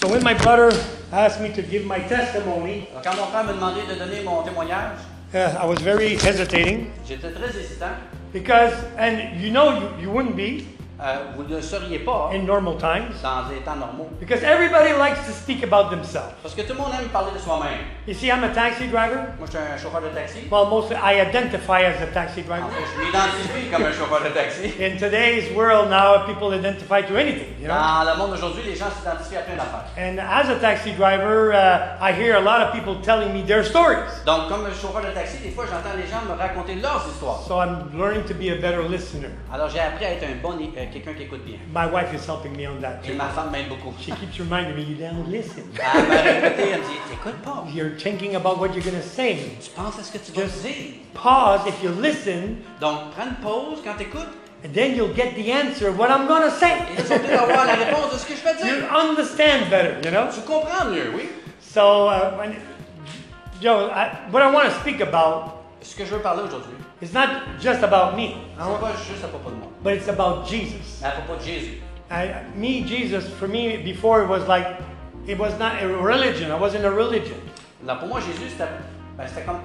So 0.00 0.08
when 0.08 0.22
my 0.22 0.34
brother 0.34 0.70
asked 1.12 1.40
me 1.40 1.50
to 1.52 1.62
give 1.62 1.86
my 1.86 1.98
testimony, 2.00 2.88
quand 3.02 3.16
mon 3.16 3.26
frère 3.26 3.44
m'a 3.44 3.52
demandé 3.52 3.86
de 3.86 3.94
donner 3.98 4.22
mon 4.22 4.42
témoignage, 4.42 4.98
uh, 5.34 5.56
I 5.58 5.64
was 5.64 5.78
very 5.80 6.16
hesitating 6.16 6.90
j'étais 7.06 7.30
très 7.32 7.50
hésitant. 7.56 7.96
because, 8.32 8.72
and 8.96 9.40
you 9.40 9.50
know, 9.50 9.78
you, 9.78 10.02
you 10.02 10.10
wouldn't 10.10 10.36
be 10.36 10.66
Euh, 11.02 11.16
vous 11.34 11.44
ne 11.44 11.60
seriez 11.62 12.00
pas 12.00 12.28
in 12.34 12.40
normal 12.44 12.76
times 12.76 13.08
dans 13.22 13.48
des 13.48 13.60
temps 13.62 13.76
normaux. 13.76 14.10
because 14.20 14.42
everybody 14.42 14.92
likes 14.92 15.24
to 15.26 15.32
speak 15.32 15.62
about 15.64 15.88
themselves. 15.88 16.34
Parce 16.42 16.54
que 16.54 16.60
tout 16.60 16.74
le 16.74 16.78
monde 16.78 16.92
aime 16.92 17.08
parler 17.08 17.32
de 17.32 17.38
soi-même. 17.38 17.80
You 18.06 18.12
see, 18.12 18.28
I'm 18.28 18.44
a 18.44 18.50
taxi 18.50 18.86
driver. 18.88 19.32
Moi, 19.38 19.46
je 19.46 19.50
suis 19.52 19.58
un 19.58 19.78
chauffeur 19.78 20.02
de 20.02 20.08
taxi. 20.08 20.40
Well, 20.50 20.66
mostly 20.66 20.96
I 20.96 21.20
identify 21.22 21.84
as 21.84 22.02
a 22.02 22.06
taxi 22.12 22.42
En 22.42 22.48
driver. 22.48 22.68
fait, 22.68 22.84
je 22.84 23.06
m'identifie 23.06 23.70
comme 23.70 23.84
un 23.86 23.92
chauffeur 23.92 24.20
de 24.22 24.28
taxi. 24.28 24.74
In 24.80 24.98
today's 24.98 25.50
world 25.56 25.88
now, 25.88 26.26
people 26.26 26.52
identify 26.52 27.00
to 27.00 27.16
anything, 27.16 27.54
you 27.60 27.66
know? 27.68 27.74
Dans 27.74 28.04
le 28.04 28.18
monde 28.18 28.30
d'aujourd'hui, 28.32 28.62
les 28.66 28.76
gens 28.76 28.90
s'identifient 28.90 29.38
à 29.38 29.42
plein 29.42 29.56
d'affaires. 29.56 29.88
And 29.96 30.18
as 30.18 30.50
a 30.50 30.56
taxi 30.60 30.92
driver, 30.92 31.52
uh, 31.54 31.96
I 32.02 32.12
hear 32.12 32.36
a 32.36 32.40
lot 32.40 32.60
of 32.60 32.72
people 32.72 32.96
telling 33.02 33.32
me 33.32 33.42
their 33.42 33.64
stories. 33.64 34.04
Donc, 34.26 34.48
comme 34.48 34.66
chauffeur 34.74 35.00
de 35.00 35.14
taxi, 35.14 35.38
des 35.38 35.50
fois, 35.50 35.64
j'entends 35.64 35.96
les 35.96 36.06
gens 36.06 36.20
me 36.28 36.36
raconter 36.38 36.74
leurs 36.74 37.06
histoires. 37.08 37.40
So 37.48 37.58
I'm 37.58 37.88
learning 37.96 38.24
to 38.24 38.34
be 38.34 38.50
a 38.50 38.56
better 38.60 38.82
listener. 38.86 39.30
Alors, 39.50 39.70
j'ai 39.70 39.80
appris 39.80 40.04
à 40.04 40.12
être 40.12 40.24
un 40.24 40.36
bon, 40.42 40.52
euh, 40.60 40.89
quelqu'un 40.92 41.14
qui 41.14 41.22
écoute 41.24 41.44
bien. 41.44 41.56
My 41.74 41.86
wife 41.90 42.12
is 42.14 42.26
helping 42.26 42.56
me 42.56 42.68
on 42.68 42.80
that. 42.80 43.00
Et 43.08 43.12
ma 43.14 43.28
femme 43.28 43.50
m'aide 43.50 43.68
beaucoup. 43.68 43.92
She 44.00 44.06
keeps 44.12 44.38
reminding 44.38 44.74
me, 44.76 44.82
you 44.82 44.96
don't 44.96 45.26
listen. 45.28 45.64
Elle 45.74 46.06
m'a 46.08 46.16
répété, 46.22 46.70
elle 46.72 46.80
me 46.80 46.84
dit, 46.84 47.12
écoute 47.12 47.36
pas. 47.44 47.64
You're 47.74 47.96
thinking 47.96 48.34
about 48.36 48.58
what 48.58 48.68
you're 48.74 48.84
going 48.84 49.00
to 49.00 49.06
say. 49.06 49.56
Tu 49.62 49.70
penses 49.70 49.98
à 49.98 50.02
ce 50.02 50.12
que 50.12 50.18
tu 50.18 50.32
vas 50.32 50.46
dire. 50.46 50.94
pause 51.14 51.60
if 51.66 51.82
you 51.82 51.90
listen, 52.00 52.56
Donc, 52.80 53.10
prends 53.12 53.26
une 53.26 53.34
pause 53.42 53.80
quand 53.84 53.94
tu 53.96 54.02
écoutes. 54.04 54.28
and 54.62 54.72
then 54.74 54.94
you'll 54.94 55.14
get 55.14 55.34
the 55.36 55.50
answer 55.50 55.88
of 55.88 55.98
what 55.98 56.10
I'm 56.10 56.26
going 56.26 56.42
to 56.42 56.48
Et 56.48 56.58
say. 56.60 56.68
là, 57.08 57.18
tu 57.18 57.26
vas 57.28 57.42
avoir 57.42 57.64
la 57.66 57.74
réponse 57.74 58.12
de 58.12 58.18
ce 58.18 58.26
que 58.26 58.34
je 58.34 58.42
vais 58.44 58.68
You 58.68 58.80
dire. 58.80 58.94
understand 58.94 59.70
better, 59.70 59.96
you 60.04 60.10
know? 60.10 60.26
Tu 60.34 60.40
comprends 60.42 60.84
mieux, 60.90 61.10
oui. 61.16 61.28
So, 61.60 62.08
uh, 62.08 62.36
when, 62.38 62.54
Joe, 63.62 63.90
I, 63.90 64.10
what 64.30 64.42
I 64.42 64.50
want 64.52 64.64
to 64.64 64.74
speak 64.80 65.00
about 65.00 65.56
Ce 65.82 65.94
que 65.96 66.04
je 66.04 66.10
veux 66.14 66.20
parler 66.20 66.42
aujourd'hui, 66.42 66.74
is 67.00 67.12
not 67.12 67.58
just 67.60 67.82
about 67.82 68.14
me, 68.16 68.24
I 68.28 68.34
c'est 68.58 68.64
want- 68.64 68.80
pas 68.80 68.92
juste 69.08 69.24
à 69.24 69.28
propos 69.28 69.50
de 69.50 69.56
moi, 69.56 69.68
but 69.82 69.94
it's 69.94 70.08
about 70.08 70.46
Jesus. 70.46 71.00
mais 71.02 71.08
à 71.08 71.44
Jésus. 71.44 71.80
I, 72.10 72.28
me, 72.56 72.84
Jesus, 72.86 73.28
for 73.38 73.46
me, 73.48 73.76
before 73.78 74.22
it 74.22 74.28
was 74.28 74.46
like, 74.48 74.66
it 75.28 75.38
was 75.38 75.56
not 75.58 75.80
a 75.80 75.86
religion. 75.86 76.50
I 76.50 76.56
wasn't 76.58 76.84
a 76.84 76.90
religion. 76.90 77.36
Là, 77.86 77.94
pour 77.96 78.08
moi, 78.08 78.20
Jésus, 78.20 78.50
c'était 78.50 78.66
ben, 79.16 79.26
c'était 79.28 79.42
comme, 79.44 79.60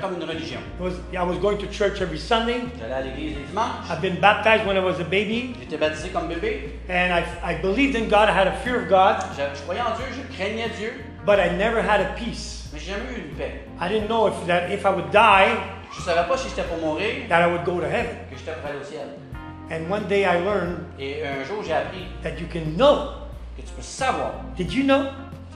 comme 0.00 0.14
une 0.20 0.28
religion. 0.28 0.60
Was, 0.78 0.92
I 1.14 1.22
was 1.22 1.38
going 1.38 1.56
to 1.58 1.66
church 1.68 2.00
every 2.02 2.18
Sunday. 2.18 2.60
J'allais 2.78 2.92
à 2.92 3.00
l'église 3.02 3.36
les 3.36 3.44
dimanches, 3.44 3.88
I've 3.90 4.00
been 4.02 4.20
baptized 4.20 4.66
when 4.66 4.76
I 4.76 4.80
was 4.80 5.00
a 5.00 5.04
baby, 5.04 5.54
j'étais 5.60 5.78
baptisé 5.78 6.10
comme 6.10 6.28
bébé, 6.28 6.78
and 6.88 7.12
I, 7.12 7.24
I 7.42 7.54
believed 7.62 7.96
in 7.96 8.08
God. 8.08 8.28
I 8.28 8.32
had 8.32 8.46
a 8.46 8.56
fear 8.64 8.76
of 8.82 8.88
God, 8.88 9.16
je, 9.36 9.42
je 9.56 9.62
croyais 9.62 9.80
en 9.80 9.96
Dieu, 9.96 10.04
je 10.12 10.36
craignais 10.36 10.68
Dieu, 10.78 10.92
but 11.24 11.38
I 11.40 11.48
never 11.56 11.80
had 11.80 12.00
a 12.00 12.12
peace. 12.16 12.68
mais 12.72 12.78
j'ai 12.80 12.92
jamais 12.92 13.10
eu 13.16 13.22
une 13.22 13.36
paix. 13.36 13.62
I 13.80 13.88
didn't 13.88 14.08
know 14.08 14.26
if 14.28 14.34
that 14.48 14.70
if 14.70 14.84
I 14.84 14.90
would 14.90 15.10
die, 15.12 15.56
Je 15.92 16.02
savais 16.02 16.28
pas 16.28 16.36
si 16.36 16.48
j'étais 16.48 16.62
pour 16.62 16.78
mourir, 16.78 17.28
that 17.28 17.40
I 17.48 17.52
would 17.52 17.64
go 17.64 17.80
to 17.80 17.86
heaven. 17.86 18.16
que 18.30 18.36
j'étais 18.36 18.52
pour 18.52 18.68
aller 18.70 18.78
au 18.80 18.84
ciel. 18.84 19.06
And 19.70 19.90
one 19.90 20.06
day 20.08 20.22
I 20.24 20.38
learned 20.44 20.78
Et 20.98 21.22
un 21.26 21.44
jour, 21.44 21.62
j'ai 21.64 21.72
appris 21.72 22.06
that 22.22 22.38
you 22.40 22.46
can 22.52 22.76
know. 22.76 23.10
que 23.56 23.62
tu 23.62 23.72
peux 23.74 23.82
savoir. 23.82 24.32
Did 24.56 24.72
you 24.72 24.84
know? 24.84 25.06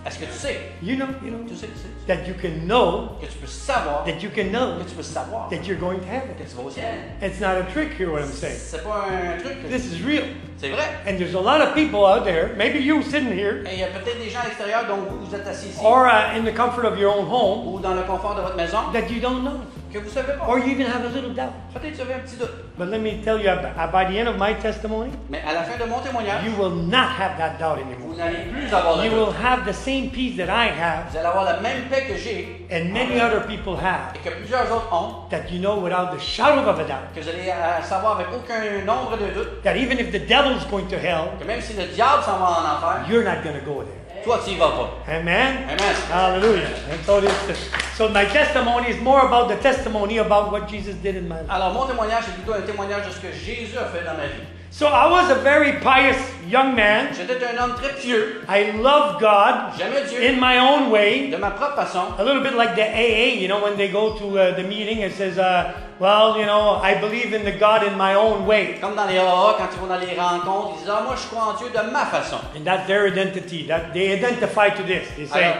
Est-ce 0.06 0.18
que 0.18 0.24
tu 0.24 0.32
sais? 0.32 0.58
You 0.82 0.96
know, 0.96 1.06
you 1.22 1.30
know, 1.30 1.44
Tu 1.46 1.54
sais, 1.54 1.66
tu 1.66 1.74
sais. 1.76 1.88
that 2.08 2.26
you 2.26 2.34
can 2.40 2.66
know, 2.66 3.18
Que 3.20 3.26
tu 3.26 3.36
peux 3.38 3.46
savoir. 3.46 4.02
that 4.06 4.22
you 4.22 4.30
can 4.34 4.50
know 4.50 4.78
Que 4.78 4.88
tu 4.88 4.94
peux 4.96 5.02
savoir. 5.02 5.48
that 5.50 5.58
you're 5.66 5.78
going 5.78 6.00
to 6.00 6.06
heaven. 6.06 6.34
Que 6.38 6.42
tu 6.48 6.56
vas 6.56 6.62
au 6.64 6.70
ciel. 6.70 6.94
It's 7.22 7.38
not 7.38 7.56
a 7.58 7.64
trick 7.70 7.92
here, 7.98 8.10
what 8.10 8.22
I'm 8.22 8.32
saying. 8.32 8.56
C'est 8.58 8.82
pas 8.82 9.04
un 9.10 9.38
truc. 9.38 9.68
This 9.68 9.92
is 9.92 10.02
real. 10.02 10.24
C'est 10.56 10.70
vrai. 10.70 10.84
And 11.06 11.18
there's 11.18 11.34
a 11.34 11.40
lot 11.40 11.60
of 11.60 11.74
people 11.74 12.04
out 12.06 12.24
there, 12.24 12.54
maybe 12.56 12.78
you 12.80 13.02
sitting 13.02 13.30
here, 13.30 13.62
Et 13.66 13.74
il 13.74 13.80
y 13.80 13.84
a 13.84 13.88
peut-être 13.88 14.18
des 14.18 14.30
gens 14.30 14.40
à 14.40 14.46
l'extérieur 14.46 14.86
dont 14.88 14.96
vous, 14.96 15.26
vous 15.26 15.34
êtes 15.34 15.46
assis 15.46 15.68
ici, 15.68 15.80
or 15.84 16.06
uh, 16.06 16.34
in 16.36 16.44
the 16.44 16.54
comfort 16.54 16.84
of 16.86 16.98
your 16.98 17.14
own 17.14 17.26
home, 17.30 17.68
ou 17.68 17.78
dans 17.78 17.94
le 17.94 18.02
confort 18.02 18.34
de 18.34 18.40
votre 18.40 18.56
maison, 18.56 18.78
that 18.92 19.08
you 19.10 19.20
don't 19.20 19.42
know, 19.42 19.60
que 19.92 19.98
vous 19.98 20.10
savez 20.10 20.32
pas. 20.34 20.46
or 20.48 20.58
you 20.58 20.66
even 20.72 20.86
have 20.86 21.04
a 21.04 21.08
little 21.08 21.32
doubt. 21.34 21.52
Peut-être 21.74 21.94
vous 21.96 22.00
avez 22.02 22.14
un 22.14 22.18
petit 22.20 22.36
doute. 22.36 22.50
But 22.78 22.88
let 22.88 22.98
me 22.98 23.22
tell 23.22 23.38
you, 23.38 23.50
by 23.92 24.04
the 24.06 24.16
end 24.18 24.28
of 24.28 24.36
my 24.38 24.54
testimony, 24.54 25.10
Mais 25.28 25.42
à 25.46 25.52
la 25.52 25.62
fin 25.64 25.76
de 25.82 25.88
mon 25.88 25.98
témoignage, 26.00 26.44
you 26.44 26.52
will 26.58 26.70
not 26.74 27.08
have 27.18 27.36
that 27.38 27.58
doubt 27.58 27.78
anymore. 27.78 28.08
vous 28.08 28.16
n'allez 28.16 28.44
plus 28.50 28.72
avoir 28.72 28.96
de 28.98 29.04
You 29.04 29.10
doute. 29.10 29.18
will 29.18 29.34
have 29.44 29.66
the 29.66 29.72
same 29.74 30.10
peace 30.10 30.36
that 30.36 30.48
I 30.48 30.68
have 30.70 31.10
Vous 31.10 31.16
allez 31.18 31.26
avoir 31.26 31.44
la 31.44 31.60
même 31.60 31.82
paix 31.90 32.04
que 32.06 32.16
j'ai 32.16 32.66
and 32.72 32.92
many 32.92 33.20
other 33.20 33.40
people 33.46 33.74
have, 33.76 34.14
et 34.14 34.18
que 34.26 34.34
plusieurs 34.34 34.70
autres 34.72 34.88
ont, 34.92 35.28
that 35.30 35.50
you 35.50 35.58
know 35.60 35.76
without 35.80 36.10
the 36.16 36.20
shadow 36.20 36.62
of 36.68 36.78
a 36.78 36.84
doubt, 36.84 37.12
que 37.14 37.20
vous 37.20 37.28
allez 37.28 37.50
euh, 37.50 37.82
savoir 37.82 38.16
avec 38.18 38.28
aucun 38.34 38.84
nombre 38.86 39.16
de 39.18 39.26
doutes, 39.34 39.62
that 39.62 39.76
even 39.76 39.98
if 39.98 40.10
the 40.12 40.20
devil's 40.26 40.64
going 40.70 40.86
to 40.88 40.96
hell, 40.96 41.30
que 41.38 41.44
même 41.46 41.60
si 41.60 41.74
le 41.74 41.84
diable 41.86 42.22
s'en 42.24 42.38
va 42.38 42.46
en 42.46 42.76
enfer, 42.76 43.10
you're 43.10 43.24
not 43.24 43.42
going 43.44 43.58
to 43.58 43.64
go 43.66 43.82
there. 43.82 43.99
Toi 44.24 44.40
tu 44.44 44.52
y 44.52 44.56
vas 44.56 44.70
pas. 44.70 44.90
Amen? 45.08 45.64
Amen. 45.68 45.94
Hallelujah. 46.10 46.68
And 46.90 47.04
so, 47.04 47.20
this, 47.20 47.70
so 47.96 48.08
my 48.08 48.24
testimony 48.24 48.88
is 48.88 49.00
more 49.00 49.20
about 49.20 49.48
the 49.48 49.56
testimony 49.56 50.18
about 50.18 50.52
what 50.52 50.68
Jesus 50.68 50.94
did 50.96 51.16
in 51.16 51.28
my 51.28 51.40
life. 51.40 51.50
Alors 51.50 51.72
mon 51.72 51.86
témoignage, 51.86 52.24
c'est 52.26 52.34
plutôt 52.34 52.54
un 52.54 52.62
témoignage 52.62 53.06
de 53.06 53.12
ce 53.12 53.20
que 53.20 53.32
Jésus 53.32 53.78
a 53.78 53.86
fait 53.86 54.04
dans 54.04 54.16
ma 54.16 54.26
vie. 54.26 54.59
So 54.72 54.86
I 54.86 55.10
was 55.10 55.30
a 55.30 55.34
very 55.34 55.72
pious 55.80 56.16
young 56.48 56.76
man. 56.76 57.08
J'étais 57.12 57.44
un 57.44 57.58
homme 57.58 57.74
très 57.74 57.92
pieux, 58.00 58.42
I 58.48 58.70
loved 58.80 59.20
God 59.20 59.72
Dieu 60.08 60.22
in 60.22 60.38
my 60.38 60.58
own 60.58 60.90
way. 60.90 61.28
de 61.28 61.36
ma 61.36 61.50
propre 61.50 61.74
façon. 61.74 62.16
A 62.18 62.22
little 62.22 62.40
bit 62.42 62.54
like 62.54 62.76
the 62.76 62.82
AA, 62.82 63.34
you 63.40 63.48
know, 63.48 63.60
when 63.60 63.76
they 63.76 63.88
go 63.88 64.16
to 64.16 64.38
uh, 64.38 64.54
the 64.54 64.62
meeting, 64.62 65.00
it 65.00 65.12
says, 65.12 65.38
uh, 65.38 65.72
well, 65.98 66.38
you 66.38 66.46
know, 66.46 66.76
I 66.82 66.94
believe 67.00 67.32
in 67.34 67.44
the 67.44 67.52
God 67.58 67.82
in 67.82 67.98
my 67.98 68.14
own 68.14 68.46
way. 68.46 68.78
Comme 68.80 68.94
dans 68.94 69.06
les 69.08 69.18
AA, 69.18 69.56
quand 69.58 69.68
ils 69.72 69.80
vont 69.80 69.88
dans 69.88 69.98
les 69.98 70.14
rencontres, 70.14 70.76
ils 70.76 70.80
disent 70.82 70.90
Ah, 70.90 71.02
moi 71.04 71.16
je 71.16 71.26
crois 71.26 71.52
en 71.52 71.54
Dieu 71.54 71.68
de 71.68 71.90
ma 71.90 72.06
façon. 72.06 72.38
And 72.56 72.64
that's 72.64 72.86
their 72.86 73.08
identity. 73.08 73.66
That 73.66 73.92
they 73.92 74.12
identify 74.16 74.70
to 74.70 74.84
this. 74.84 75.08
They 75.16 75.26
say, 75.26 75.42
Alors, 75.42 75.56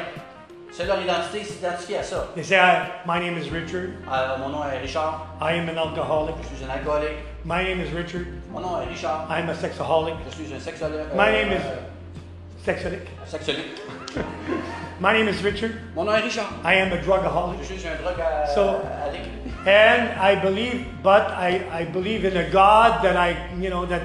c'est 0.70 0.86
leur 0.86 1.00
identité, 1.02 1.42
ils 1.42 1.96
à 1.96 2.02
ça. 2.04 2.28
they 2.36 2.44
say, 2.44 2.56
my 3.04 3.18
name 3.18 3.36
is 3.36 3.50
Richard. 3.50 3.90
Alors, 4.08 4.38
mon 4.38 4.50
nom 4.50 4.62
est 4.64 4.78
Richard, 4.78 5.26
I 5.40 5.54
am 5.54 5.68
an 5.68 5.78
alcoholic. 5.78 6.36
je 6.52 6.56
suis 6.56 6.64
un 6.64 6.70
alcoolique. 6.70 7.18
My 7.44 7.62
name 7.64 7.80
is 7.80 7.90
Richard. 7.92 8.26
Mon 8.52 8.60
nom 8.60 8.80
est 8.82 8.88
Richard, 8.88 9.26
I 9.30 9.40
am 9.40 9.48
a 9.48 9.54
sexaholic. 9.54 10.14
je 10.28 10.44
suis 10.44 10.54
un 10.54 10.60
sexologue. 10.60 11.14
My 11.16 11.30
name 11.30 11.52
is 11.52 11.62
sexaholic. 12.66 13.06
Euh, 13.06 13.26
Sexolique. 13.26 13.80
My 15.00 15.14
name 15.14 15.28
is 15.28 15.42
Richard. 15.42 15.72
Mon 15.94 16.04
nom 16.04 16.12
est 16.14 16.20
Richard, 16.24 16.48
I 16.64 16.74
am 16.74 16.92
a 16.92 16.96
drugaholic. 16.98 17.60
je 17.62 17.74
suis 17.74 17.88
un 17.88 17.96
drogue 17.96 18.22
So- 18.54 18.80
And 19.66 20.18
I 20.18 20.34
believe, 20.36 20.86
but 21.02 21.30
I, 21.30 21.62
I 21.70 21.84
believe 21.84 22.24
in 22.24 22.36
a 22.36 22.48
God 22.50 23.02
that 23.02 23.16
I, 23.16 23.36
you 23.60 23.68
know, 23.70 23.84
that. 23.86 24.02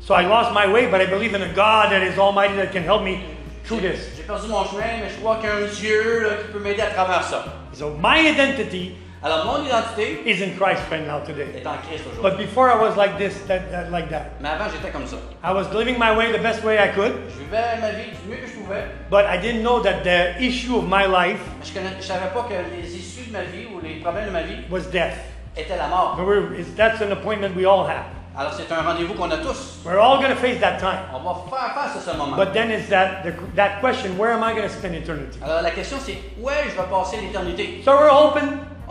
So 0.00 0.14
I 0.14 0.26
lost 0.26 0.52
my 0.52 0.66
way, 0.66 0.86
but 0.86 1.00
I 1.00 1.06
believe 1.06 1.34
in 1.34 1.42
a 1.42 1.52
God 1.52 1.90
that 1.92 2.02
is 2.02 2.18
almighty 2.18 2.54
that 2.56 2.72
can 2.72 2.82
help 2.84 3.02
me 3.02 3.22
through 3.64 3.80
this. 3.80 4.16
j'ai 4.16 4.22
perdu 4.24 4.48
mon 4.48 4.64
chemin, 4.64 5.00
mais 5.00 5.10
je 5.10 5.18
crois 5.20 5.36
qu'il 5.36 5.48
y 5.48 5.52
a 5.52 5.56
un 5.56 5.66
Dieu 5.66 6.22
là, 6.22 6.34
qui 6.36 6.52
peut 6.52 6.58
m'aider 6.60 6.82
à 6.82 6.90
travers 6.90 7.22
ça. 7.24 7.44
So 7.72 7.90
my 8.00 8.18
identity 8.28 8.96
Alors, 9.22 9.44
mon 9.44 9.62
identité 9.62 10.22
is 10.24 10.40
in 10.42 10.56
Christ 10.56 10.80
right 10.90 11.06
now 11.06 11.20
today. 11.20 11.48
est 11.54 11.66
en 11.66 11.76
Christ 11.86 12.04
aujourd'hui. 12.10 12.22
But 12.22 12.38
before 12.38 12.70
I 12.70 12.76
was 12.76 12.96
like 12.96 13.18
this, 13.18 13.34
that, 13.48 13.70
that 13.70 13.90
like 13.90 14.08
that. 14.08 14.40
Mais 14.40 14.48
avant, 14.48 14.70
j'étais 14.70 14.90
comme 14.90 15.06
ça. 15.06 15.16
I 15.44 15.52
was 15.52 15.66
living 15.74 15.98
my 15.98 16.16
way 16.16 16.32
the 16.32 16.42
best 16.42 16.64
way 16.64 16.78
I 16.78 16.88
could, 16.88 17.12
Je 17.28 17.44
vivais 17.44 17.80
ma 17.82 17.90
vie 17.90 18.10
du 18.10 18.30
mieux 18.30 18.38
que 18.38 18.46
je 18.46 18.54
pouvais, 18.54 18.84
but 19.10 19.26
I 19.26 19.36
didn't 19.36 19.62
know 19.62 19.80
that 19.80 20.04
the 20.04 20.40
issue 20.42 20.74
of 20.74 20.84
my 20.88 21.04
life 21.04 21.40
mais 21.58 21.66
je 21.66 21.96
ne 21.96 22.00
savais 22.00 22.32
pas 22.32 22.44
que 22.48 22.54
les 22.74 22.96
issues 22.96 23.26
de 23.28 23.32
ma 23.32 23.42
vie 23.42 23.66
ou 23.66 23.80
les 23.82 24.00
problèmes 24.00 24.24
de 24.24 24.30
ma 24.30 24.42
vie 24.42 24.56
was 24.70 24.88
death. 24.90 25.18
étaient 25.54 25.76
la 25.76 25.88
mort. 25.88 26.16
But 26.16 26.74
that's 26.74 27.02
an 27.02 27.12
appointment 27.12 27.54
we 27.54 27.66
all 27.66 27.84
have. 27.86 28.06
Alors 28.34 28.54
c'est 28.54 28.72
un 28.72 28.80
rendez-vous 28.80 29.12
qu'on 29.12 29.30
a 29.30 29.36
tous. 29.36 29.80
We're 29.84 29.98
all 29.98 30.16
going 30.18 30.30
to 30.30 30.36
face 30.36 30.58
that 30.60 30.78
time. 30.78 31.00
On 31.12 31.18
va 31.18 31.34
faire 31.50 31.74
face 31.74 31.96
à 31.96 32.10
ce 32.10 32.16
moment. 32.16 32.36
But 32.36 32.54
then 32.54 32.70
it's 32.70 32.88
that 32.88 33.22
the, 33.24 33.34
that 33.54 33.80
question: 33.80 34.16
Where 34.16 34.32
am 34.32 34.42
I 34.42 34.54
going 34.54 34.66
to 34.66 34.72
spend 34.72 34.94
eternity? 34.94 35.38
Alors 35.42 35.60
la 35.60 35.72
question 35.72 35.98
c'est 36.00 36.16
où 36.40 36.48
est-ce 36.48 36.68
que 36.68 36.70
je 36.70 36.76
vais 36.76 36.88
passer 36.88 37.16
l'éternité? 37.20 37.82
So 37.84 37.92
we're 37.92 38.08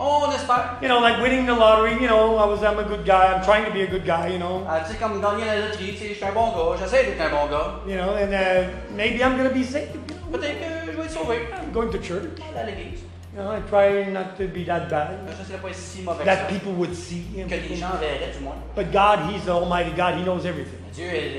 hoping, 0.00 0.50
On 0.50 0.82
you 0.82 0.88
know, 0.88 0.98
like 1.00 1.20
winning 1.22 1.46
the 1.46 1.54
lottery. 1.54 1.92
You 2.00 2.08
know, 2.08 2.36
I 2.36 2.46
was 2.46 2.62
I'm 2.62 2.78
a 2.78 2.84
good 2.84 3.04
guy. 3.04 3.32
I'm 3.32 3.44
trying 3.44 3.64
to 3.66 3.70
be 3.70 3.82
a 3.82 3.86
good 3.86 4.04
guy. 4.06 4.28
You 4.28 4.38
know, 4.38 4.64
Ah, 4.68 4.80
tu 4.80 4.92
sais, 4.92 4.98
comme 4.98 5.20
gagner 5.20 5.44
la 5.46 5.56
loterie, 5.68 5.92
tu 5.92 5.96
sais, 5.98 6.08
je 6.08 6.14
suis 6.14 6.24
un 6.24 6.32
bon 6.32 6.50
gars, 6.52 6.76
j'essaie 6.80 7.04
d'être 7.04 7.20
un 7.20 7.30
bon 7.30 7.46
gars. 7.50 7.80
you 7.86 7.96
know, 7.96 8.14
and 8.14 8.32
uh, 8.32 8.68
maybe 8.96 9.22
I'm 9.22 9.36
going 9.36 9.48
to 9.48 9.54
be 9.54 9.62
saved. 9.64 9.94
You 9.94 10.00
know, 10.00 10.38
Peut-être 10.38 10.58
que 10.60 10.92
je 10.92 10.96
vais 10.96 11.04
être 11.04 11.10
sauvé. 11.10 11.48
I'm 11.52 11.72
going 11.72 11.90
to 11.90 11.98
church. 11.98 12.24
À 12.56 12.64
l'église. 12.64 13.00
You 13.32 13.42
know, 13.42 13.52
I 13.52 13.60
try 13.68 14.10
not 14.10 14.36
to 14.38 14.48
be 14.48 14.64
that 14.66 14.88
bad. 14.88 15.18
Je 15.28 15.42
ne 15.42 15.44
serais 15.46 15.58
pas 15.58 15.72
si 15.72 16.02
mauvais 16.02 16.24
que 16.24 16.24
That 16.24 16.48
people 16.48 16.72
would 16.72 16.94
see. 16.94 17.24
you 17.34 17.44
know. 17.44 17.48
Que 17.48 17.54
les 17.68 17.76
gens 17.76 17.90
verraient, 18.00 18.32
du 18.36 18.42
moins. 18.44 18.56
But 18.74 18.90
God, 18.92 19.30
He's 19.30 19.44
the 19.44 19.50
Almighty 19.50 19.92
God. 19.96 20.14
He 20.18 20.24
knows 20.24 20.44
everything. 20.46 20.78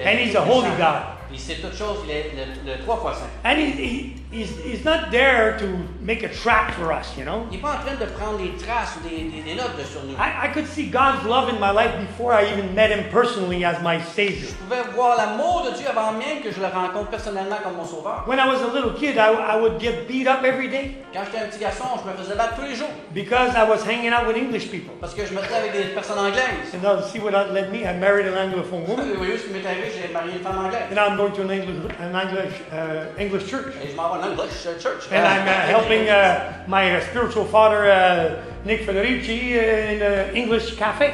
And 0.06 0.18
he's 0.20 0.36
a 0.36 0.42
holy 0.42 0.70
God. 0.78 1.04
Il 1.32 1.40
sait 1.40 1.56
toutes 1.56 1.76
choses, 1.78 2.00
il 2.06 2.12
est 2.12 2.32
le, 2.36 2.72
le 2.74 2.80
trois 2.84 2.98
fois 2.98 3.14
saint. 3.14 3.30
And 3.50 3.58
he, 3.58 3.72
he, 3.72 4.14
he's, 4.32 4.50
he's 4.66 4.84
not 4.84 5.10
there 5.12 5.58
to 5.58 5.66
make 6.02 6.24
a 6.24 6.30
trap 6.30 6.72
for 6.72 6.92
us, 6.92 7.16
you 7.18 7.24
know? 7.24 7.46
Il 7.52 7.58
n'est 7.58 7.62
pas 7.62 7.76
en 7.76 7.86
train 7.86 7.96
de 8.00 8.06
prendre 8.06 8.38
des 8.40 8.52
traces 8.58 8.98
ou 8.98 9.08
des, 9.08 9.24
des, 9.30 9.42
des 9.42 9.56
notes 9.56 9.78
de 9.78 9.84
sur 9.84 10.04
nous. 10.04 10.14
I, 10.18 10.48
I 10.48 10.52
could 10.54 10.68
see 10.68 10.88
God's 10.88 11.24
love 11.26 11.50
in 11.50 11.60
my 11.60 11.72
life 11.72 11.92
before 12.00 12.34
I 12.34 12.52
even 12.52 12.74
met 12.76 12.92
Him 12.92 13.06
personally 13.12 13.64
as 13.64 13.82
my 13.82 14.00
Savior. 14.02 14.50
Je 14.50 14.56
pouvais 14.66 14.84
voir 14.96 15.18
l'amour 15.18 15.64
de 15.70 15.78
Dieu 15.78 15.88
avant 15.90 16.12
même 16.14 16.42
que 16.44 16.52
je 16.52 16.60
le 16.60 16.68
rencontre 16.68 17.10
personnellement 17.10 17.58
comme 17.64 17.76
mon 17.78 17.86
sauveur. 17.86 18.24
When 18.28 18.40
I 18.40 18.48
was 18.48 18.62
a 18.62 18.68
little 18.74 18.94
kid, 18.94 19.18
I, 19.18 19.32
I 19.32 19.56
would 19.62 19.80
get 19.80 20.08
beat 20.08 20.28
up 20.28 20.44
every 20.44 20.68
day 20.70 20.96
Quand 21.14 21.22
j'étais 21.26 21.44
un 21.44 21.48
petit 21.48 21.60
garçon, 21.60 21.86
je 22.04 22.10
me 22.12 22.16
faisais 22.18 22.36
battre 22.36 22.56
tous 22.56 22.64
les 22.66 22.76
jours 22.76 22.90
because 23.14 23.54
I 23.56 23.64
was 23.68 23.84
hanging 23.88 24.12
out 24.14 24.28
with 24.28 24.38
English 24.38 24.70
people. 24.70 24.94
parce 25.00 25.14
que 25.14 25.26
je 25.26 25.34
me 25.34 25.40
tenais 25.42 25.56
avec 25.60 25.74
des 25.74 25.94
personnes 25.94 26.20
anglaises. 26.20 26.74
And 26.74 26.82
now, 26.84 27.02
see 27.02 27.20
what 27.20 27.32
that 27.32 27.52
led 27.54 27.72
me? 27.72 27.86
I 27.86 27.94
married 27.98 28.28
an 28.28 28.36
Anglophone 28.38 28.84
Vous 28.86 28.92
woman, 28.96 29.14
voyez 29.18 29.38
ce 29.38 29.46
qui 29.48 29.54
m'est 29.54 29.66
arrivé, 29.66 29.92
j'ai 29.96 30.12
marié 30.14 30.34
une 30.38 30.42
femme 30.44 30.58
anglaise. 30.66 30.84
and 30.90 30.96
now 30.96 31.08
I'm 31.08 31.18
going 31.22 31.34
to 31.34 31.42
an 31.44 31.52
English, 31.52 31.94
an 32.00 32.16
English, 32.16 32.54
uh, 32.72 33.06
English 33.24 33.48
church. 33.48 33.74
M'en 33.96 34.10
vais 34.10 34.24
en 34.26 34.32
English 34.32 34.66
uh, 34.66 34.78
church. 34.80 35.04
And 35.12 35.26
I'm 35.26 35.48
uh, 35.48 35.52
helping 35.76 36.10
uh, 36.10 36.64
my 36.68 36.96
uh, 36.96 37.02
spiritual 37.02 37.46
father, 37.46 37.82
uh, 37.92 38.42
Nick 38.66 38.82
Federici, 38.86 39.52
in 39.94 40.02
an 40.02 40.36
English 40.36 40.76
cafe. 40.78 41.12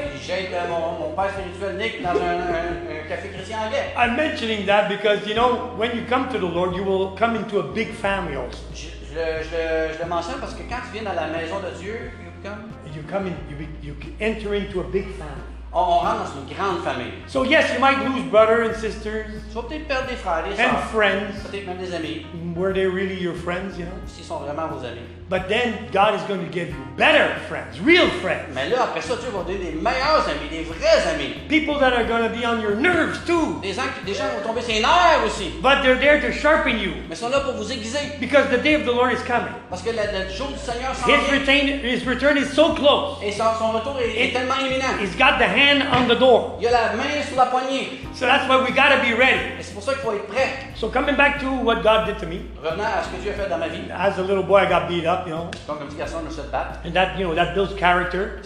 I'm 3.97 4.15
mentioning 4.15 4.65
that 4.65 4.87
because, 4.89 5.27
you 5.27 5.33
know, 5.35 5.73
when 5.77 5.95
you 5.95 6.03
come 6.07 6.29
to 6.29 6.37
the 6.39 6.45
Lord, 6.45 6.75
you 6.75 6.83
will 6.83 7.15
come 7.17 7.35
into 7.35 7.59
a 7.59 7.63
big 7.73 7.89
family 7.93 8.35
also. 8.35 8.59
Je, 8.73 8.87
je, 9.09 9.15
le- 9.15 9.93
je 9.93 9.99
le 10.03 10.05
mentionne 10.09 10.39
parce 10.39 10.53
que 10.53 10.63
quand 10.69 10.81
tu 10.85 10.93
viens 10.99 11.03
dans 11.03 11.15
la 11.15 11.27
maison 11.27 11.59
de 11.59 11.71
Dieu, 11.79 12.11
you 12.23 12.31
come- 12.43 12.71
You 12.95 13.03
come 13.03 13.27
in, 13.27 13.35
you, 13.49 13.55
be, 13.55 13.67
you 13.83 13.95
enter 14.19 14.55
into 14.55 14.79
a 14.79 14.83
big 14.83 15.05
family. 15.17 15.43
On, 15.73 15.79
on 15.79 15.83
rentre 15.99 16.23
dans 16.33 16.39
une 16.41 16.55
grande 16.55 16.83
famille. 16.83 17.13
So 17.27 17.43
yes, 17.43 17.73
you 17.73 17.79
might 17.79 17.97
lose 18.07 18.23
brother 18.29 18.63
and 18.69 18.73
sisters 18.75 19.25
Tu 19.49 19.55
vas 19.55 19.63
peut-être 19.63 19.87
perdre 19.87 20.07
des 20.09 20.15
frères, 20.15 20.43
des 20.43 20.51
and 20.53 20.55
sœurs, 20.71 20.83
friends. 20.91 21.49
peut-être 21.51 21.67
même 21.67 21.77
des 21.77 21.93
amis, 21.93 22.25
Were 22.55 22.73
they 22.73 22.85
really 22.87 23.21
your 23.21 23.35
friends, 23.35 23.77
you 23.77 23.85
know? 23.85 23.91
s'ils 24.07 24.23
sont 24.25 24.39
vraiment 24.39 24.67
vos 24.67 24.83
amis. 24.85 25.01
But 25.29 25.49
then 25.49 25.73
God 25.91 26.15
is 26.15 26.21
going 26.23 26.39
to 26.39 26.49
give 26.49 26.69
you 26.69 26.75
better 26.95 27.35
friends, 27.49 27.81
real 27.81 28.07
friends. 28.21 28.47
Mais 28.55 28.69
là, 28.69 28.83
après 28.83 29.01
ça, 29.01 29.15
Dieu 29.19 29.27
va 29.29 29.43
donner 29.43 29.57
des 29.59 29.77
meilleurs 29.77 30.25
amis, 30.25 30.47
des 30.49 30.63
vrais 30.63 31.05
amis. 31.13 31.33
People 31.49 31.77
that 31.79 31.91
are 31.91 32.05
going 32.05 32.23
to 32.23 32.29
be 32.29 32.45
on 32.45 32.61
your 32.61 32.75
nerves 32.77 33.25
too. 33.25 33.59
Des 33.61 33.73
gens, 33.73 33.83
des 34.05 34.13
gens 34.13 34.23
vont 34.29 34.47
tomber 34.47 34.61
sur 34.61 34.73
les 34.73 34.79
nerfs 34.79 35.25
aussi. 35.25 35.51
But 35.61 35.81
they're 35.83 35.99
there 35.99 36.21
to 36.21 36.31
sharpen 36.31 36.79
you 36.79 36.93
Mais 37.09 37.15
sont 37.15 37.27
là 37.27 37.41
pour 37.41 37.53
vous 37.55 37.69
aiguiser. 37.69 38.17
because 38.21 38.47
the 38.49 38.57
day 38.63 38.75
of 38.75 38.85
the 38.85 38.93
Lord 38.93 39.11
is 39.11 39.21
coming. 39.27 39.51
Parce 39.69 39.81
que 39.81 39.89
le, 39.89 39.97
le 39.97 40.29
jour 40.33 40.47
du 40.47 40.57
Seigneur 40.57 40.95
s'en 40.95 41.07
His 41.09 41.19
return, 41.29 41.81
his 41.83 42.05
return 42.07 42.37
is 42.37 42.45
so 42.53 42.73
close. 42.73 43.17
Et 43.21 43.33
son, 43.33 43.43
son 43.59 43.71
retour 43.73 43.97
est, 43.99 44.29
est 44.29 44.31
tellement 44.31 44.55
imminent. 44.61 44.97
He's 45.01 45.17
got 45.17 45.39
the 45.39 45.47
hand 45.47 45.83
on 45.91 46.07
the 46.07 46.17
door. 46.17 46.57
Il 46.61 46.67
a 46.67 46.71
la 46.71 46.93
main 46.95 47.21
sur 47.27 47.35
la 47.35 47.47
poignée. 47.47 47.99
So 48.13 48.25
that's 48.25 48.47
why 48.47 48.57
we 48.63 48.71
got 48.71 48.95
to 48.95 49.01
be 49.03 49.13
ready. 49.13 49.59
Et 49.59 49.61
c'est 49.63 49.73
pour 49.73 49.83
ça 49.83 49.91
qu'il 49.91 50.01
faut 50.03 50.13
être 50.13 50.27
prêt. 50.27 50.47
So 50.75 50.87
coming 50.89 51.15
back 51.17 51.39
to 51.41 51.47
what 51.51 51.81
God 51.83 52.05
did 52.05 52.17
to 52.19 52.25
me, 52.27 52.39
Revenant 52.63 52.85
à 52.85 53.03
ce 53.03 53.09
que 53.09 53.21
Dieu 53.21 53.31
a 53.31 53.33
fait 53.43 53.49
dans 53.49 53.57
ma 53.57 53.67
vie. 53.67 53.81
as 53.93 54.17
a 54.17 54.21
little 54.21 54.43
boy, 54.43 54.61
I 54.61 54.65
got 54.69 54.87
beat 54.87 55.05
up, 55.05 55.16
you 55.25 55.33
know, 55.33 55.49
Donc, 55.67 55.81
un 55.81 55.85
petit 55.85 55.97
garçon, 55.97 56.17
je 56.23 56.25
me 56.27 56.31
suis 56.31 56.41
battre. 56.51 56.79
and 56.85 56.91
that 56.93 57.17
you 57.17 57.25
know 57.27 57.33
that 57.35 57.53
builds 57.55 57.73
character. 57.79 58.39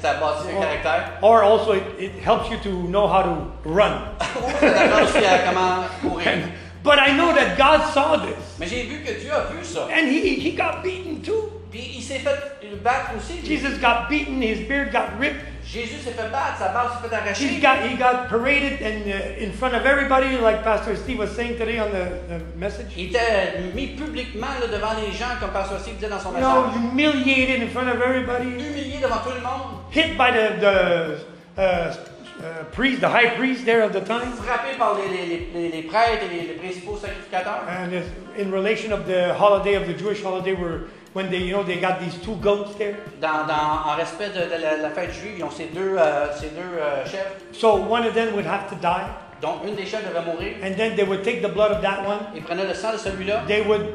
Ça 0.00 0.10
a 0.10 0.14
bâti 0.14 0.48
un 0.50 0.60
caractère. 0.60 1.18
Or 1.22 1.42
also 1.42 1.72
it, 1.72 1.82
it 1.98 2.12
helps 2.24 2.50
you 2.50 2.58
to 2.62 2.70
know 2.88 3.06
how 3.06 3.22
to 3.22 3.52
run. 3.64 3.92
Ça 4.60 4.70
t'apprend 4.70 5.02
aussi 5.04 5.18
à 5.24 5.38
comment 5.48 5.84
courir. 6.02 6.48
But 6.82 6.98
I 6.98 7.12
know 7.12 7.32
that 7.34 7.56
God 7.58 7.82
saw 7.92 8.16
this, 8.16 8.56
Mais 8.58 8.66
j'ai 8.66 8.84
vu 8.84 9.02
que 9.04 9.12
Dieu 9.20 9.30
a 9.32 9.52
vu 9.52 9.62
ça. 9.64 9.86
and 9.92 10.08
he 10.08 10.36
he 10.40 10.52
got 10.56 10.82
beaten 10.82 11.20
too. 11.22 11.50
Puis 11.70 11.96
il 11.98 12.02
s'est 12.02 12.18
fait 12.20 12.34
battre 12.82 13.10
aussi. 13.16 13.40
Jesus 13.44 13.78
got 13.78 14.08
beaten, 14.08 14.40
his 14.42 14.66
beard 14.66 14.90
got 14.90 15.18
ripped. 15.18 15.44
Jésus 15.72 16.00
s'est 16.02 16.10
fait 16.10 16.30
battre, 16.32 16.58
sa 16.58 16.68
barbe 16.68 16.90
s'est 17.00 17.08
fait 17.08 17.44
He 17.46 17.60
got 17.60 17.76
he 17.86 17.96
got 17.96 18.28
paraded 18.28 18.82
and 18.82 19.06
uh, 19.06 19.40
in 19.44 19.52
front 19.52 19.74
of 19.74 19.86
everybody, 19.86 20.36
like 20.36 20.64
Pastor 20.64 20.96
Steve 20.96 21.18
was 21.18 21.30
saying 21.30 21.58
today 21.58 21.78
on 21.78 21.90
the, 21.92 22.10
the 22.28 22.40
message. 22.58 22.88
Il 22.96 23.10
était 23.10 23.72
mis 23.72 23.94
publiquement 23.94 24.48
là, 24.60 24.66
devant 24.66 24.94
les 25.00 25.12
gens, 25.12 25.38
comme 25.38 25.50
Pasteur 25.50 25.78
Steve 25.78 25.94
disait 25.94 26.08
dans 26.08 26.18
son 26.18 26.32
You 26.32 26.40
know, 26.40 26.64
humiliated 26.74 27.62
in 27.62 27.68
front 27.68 27.88
of 27.88 28.02
everybody, 28.02 28.46
Humilié 28.46 28.98
devant 29.00 29.18
tout 29.22 29.32
le 29.32 29.40
monde. 29.40 29.78
hit 29.92 30.18
by 30.18 30.32
the 30.32 30.58
the 30.60 31.18
uh, 31.56 31.62
uh, 32.42 32.64
priest, 32.72 33.00
the 33.00 33.08
high 33.08 33.36
priest 33.36 33.64
there 33.64 33.82
of 33.82 33.92
the 33.92 34.00
time. 34.00 34.32
Frappé 34.32 34.76
par 34.76 34.96
les, 34.98 35.08
les, 35.08 35.46
les, 35.54 35.68
les 35.68 35.82
prêtres 35.82 36.24
et 36.24 36.34
les, 36.34 36.46
les 36.48 36.54
principaux 36.54 36.96
sacrificateurs. 36.96 37.62
And 37.68 37.92
in 38.36 38.50
relation 38.50 38.92
of 38.92 39.06
the 39.06 39.34
holiday 39.34 39.74
of 39.74 39.86
the 39.86 39.94
Jewish 39.94 40.20
holiday, 40.20 40.54
where 40.54 40.88
when 41.14 41.28
they 41.30 41.38
you 41.38 41.52
know 41.52 41.62
they 41.64 41.76
got 41.80 41.98
these 42.00 42.14
two 42.24 42.36
goats 42.36 42.74
there? 42.76 42.96
Dans, 43.20 43.46
dans, 43.46 43.90
en 43.92 43.96
respect 43.96 44.30
de, 44.30 44.44
de 44.44 44.60
la, 44.62 44.76
la 44.76 44.90
fête 44.90 45.12
juive, 45.12 45.34
ils 45.38 45.44
ont 45.44 45.50
ces 45.50 45.66
deux, 45.66 45.96
euh, 45.98 46.26
ces 46.38 46.48
deux 46.48 46.60
euh, 46.78 47.04
chefs. 47.06 47.34
So 47.52 47.74
one 47.76 48.06
of 48.06 48.14
them 48.14 48.34
would 48.34 48.46
have 48.46 48.68
to 48.70 48.76
die, 48.76 49.06
Donc, 49.42 49.62
une 49.66 49.74
des 49.74 49.86
chefs 49.86 50.04
devait 50.06 50.24
mourir. 50.24 50.54
and 50.62 50.74
then 50.76 50.94
they 50.96 51.04
would 51.04 51.22
take 51.24 51.40
the 51.42 51.48
blood 51.52 51.72
of 51.72 51.80
that 51.82 52.04
one. 52.06 52.18
Ils 52.34 52.42
prenaient 52.42 52.66
le 52.66 52.74
sang 52.74 52.92
de 52.92 52.98
celui-là. 52.98 53.42
They 53.48 53.62
would 53.62 53.86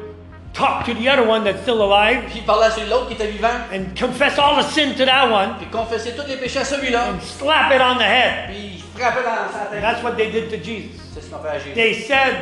talk 0.52 0.84
to 0.86 0.94
the 0.94 1.06
other 1.08 1.26
one 1.28 1.44
that's 1.44 1.60
still 1.62 1.82
alive 1.82 2.22
Puis 2.30 2.38
ils 2.40 2.44
parlaient 2.44 2.66
à 2.66 2.70
celui 2.70 2.88
l'autre 2.88 3.08
qui 3.08 3.14
était 3.14 3.26
vivant. 3.28 3.48
and 3.72 3.94
confess 3.98 4.38
all 4.38 4.56
the 4.56 4.62
sin 4.66 4.94
to 4.96 5.04
that 5.04 5.28
one 5.30 5.54
Puis 5.58 5.66
confessaient 5.68 6.14
tous 6.16 6.26
les 6.26 6.36
péchés 6.36 6.58
à 6.60 6.64
celui-là. 6.64 7.10
and 7.12 7.20
slap 7.22 7.70
it 7.72 7.80
on 7.80 7.96
the 7.98 8.02
head. 8.02 8.48
Puis 8.50 8.82
frappaient 8.98 9.22
dans 9.22 9.52
sa 9.52 9.66
tête. 9.70 9.80
that's 9.80 10.02
what 10.02 10.12
they 10.16 10.30
did 10.30 10.48
to 10.50 10.56
Jesus. 10.56 10.90
C'est 11.14 11.20
ce 11.22 11.30
qu'on 11.30 11.38
fait 11.42 11.48
à 11.48 11.58
Jésus. 11.58 11.74
They 11.74 11.94
said, 11.94 12.34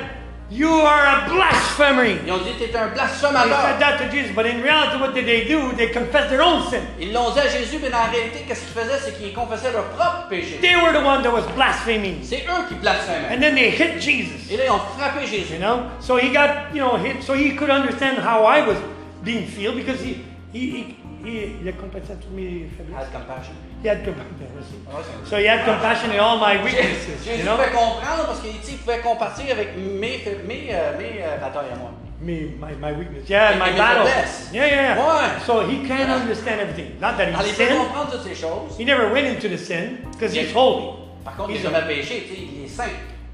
"You 0.51 0.69
are 0.71 1.07
a 1.07 1.29
blasphemer." 1.29 2.19
Ils 2.27 2.33
ont 2.33 2.39
dit 2.39 2.53
T'es 2.59 2.77
un 2.77 2.87
They 2.89 2.95
blasphémateur. 2.95 3.61
said 3.63 3.79
that 3.81 3.97
to 3.99 4.11
Jesus, 4.11 4.33
but 4.35 4.47
in 4.47 4.63
reality, 4.63 4.97
what 5.01 5.13
did 5.15 5.27
they 5.27 5.45
do? 5.47 5.73
They 5.77 5.91
confessed 5.91 6.29
their 6.29 6.43
own 6.43 6.63
sin. 6.71 6.81
Ils 7.01 7.13
l'ont 7.13 7.31
dit 7.33 7.41
à 7.41 7.49
Jésus, 7.49 7.79
mais 7.81 7.93
en 7.95 8.11
réalité, 8.11 8.45
qu'est-ce 8.47 8.65
qu'ils 8.67 8.75
faisaient 8.83 8.99
C'est 9.05 9.19
qu'ils 9.19 9.33
confessaient 9.33 9.73
leur 9.73 9.85
propre 9.91 10.29
péché. 10.29 10.59
They 10.61 10.77
were 10.77 10.93
the 10.93 11.05
one 11.05 11.23
that 11.23 11.31
was 11.33 11.45
blaspheming, 11.57 12.23
C'est 12.23 12.45
eux 12.49 12.69
qui 12.69 12.75
blasphémaient. 12.75 13.35
and 13.35 13.41
then 13.41 13.55
they 13.55 13.71
hit 13.71 14.01
Jesus. 14.01 14.51
Et 14.53 14.57
là, 14.57 14.65
ils 14.67 14.71
ont 14.71 14.81
frappé 14.99 15.27
Jésus. 15.27 15.55
You 15.55 15.61
know, 15.61 15.85
so 16.01 16.17
he 16.19 16.29
got 16.31 16.73
you 16.75 16.81
know 16.81 16.97
hit, 16.97 17.23
so 17.23 17.35
he 17.35 17.55
could 17.57 17.71
understand 17.71 18.19
how 18.19 18.45
I 18.45 18.61
was 18.67 18.77
being 19.25 19.47
feel 19.47 19.73
because 19.75 20.01
he 20.01 20.23
he 20.53 20.61
he, 20.71 20.97
he, 21.25 21.57
il 21.63 21.69
a 21.69 21.73
compassion 21.73 22.17
to 22.21 22.29
me. 22.31 22.69
Have 22.95 23.11
compassion. 23.13 23.55
He 23.85 23.89
had 23.91 24.03
compassion. 24.05 24.31
So 25.27 25.37
he 25.39 25.45
had 25.47 25.65
compassion 25.65 26.11
in 26.13 26.21
all 26.21 26.39
my 26.39 26.57
weaknesses. 26.63 27.25
Jésus 27.25 27.39
You 27.41 27.45
know, 27.45 27.57
pouvait 27.57 27.71
comprendre 27.73 28.27
parce 28.27 28.41
qu'il 28.41 28.53
dit 28.53 28.59
qu'il 28.61 28.79
pouvait 28.79 28.99
compatir 29.01 29.51
avec 29.53 29.77
mes, 29.77 30.23
mes, 30.47 30.69
euh, 30.73 30.97
mes 30.99 31.21
euh, 31.23 31.37
batailles 31.39 31.73
à 31.73 31.77
moi. 31.77 31.91
me 32.21 32.53
my, 32.59 32.75
my 32.81 32.93
weakness. 32.93 33.29
Yeah, 33.29 33.53
Et 33.53 33.59
my 33.59 33.73
mes 33.73 33.77
battle. 33.79 34.07
faiblesses. 34.07 34.51
Yeah, 34.53 34.67
yeah. 34.67 34.95
yeah. 34.95 34.99
Ouais. 34.99 35.41
So 35.45 35.67
he 35.67 35.87
can 35.87 36.11
understand 36.11 36.61
everything. 36.61 36.93
Not 37.01 37.17
that 37.19 37.29
Alors, 37.29 37.43
he 37.43 37.51
il 37.51 37.55
peut 37.57 37.67
sinned. 37.67 37.79
comprendre 37.79 38.11
toutes 38.13 38.23
ces 38.23 38.35
choses. 38.35 38.77
He 38.79 38.85
never 38.85 39.13
went 39.13 39.27
into 39.27 39.49
the 39.49 39.59
sin 39.59 39.99
because 40.13 40.33
he's 40.33 40.53
holy. 40.55 40.95
Par 41.25 41.37
contre, 41.37 41.51
il 41.51 41.57
He's 41.57 41.65
n'a 41.65 41.71
a- 41.71 41.81
jamais 41.83 41.95
péché, 41.97 42.23
il 42.31 42.65
est 42.65 42.69
saint. 42.69 42.91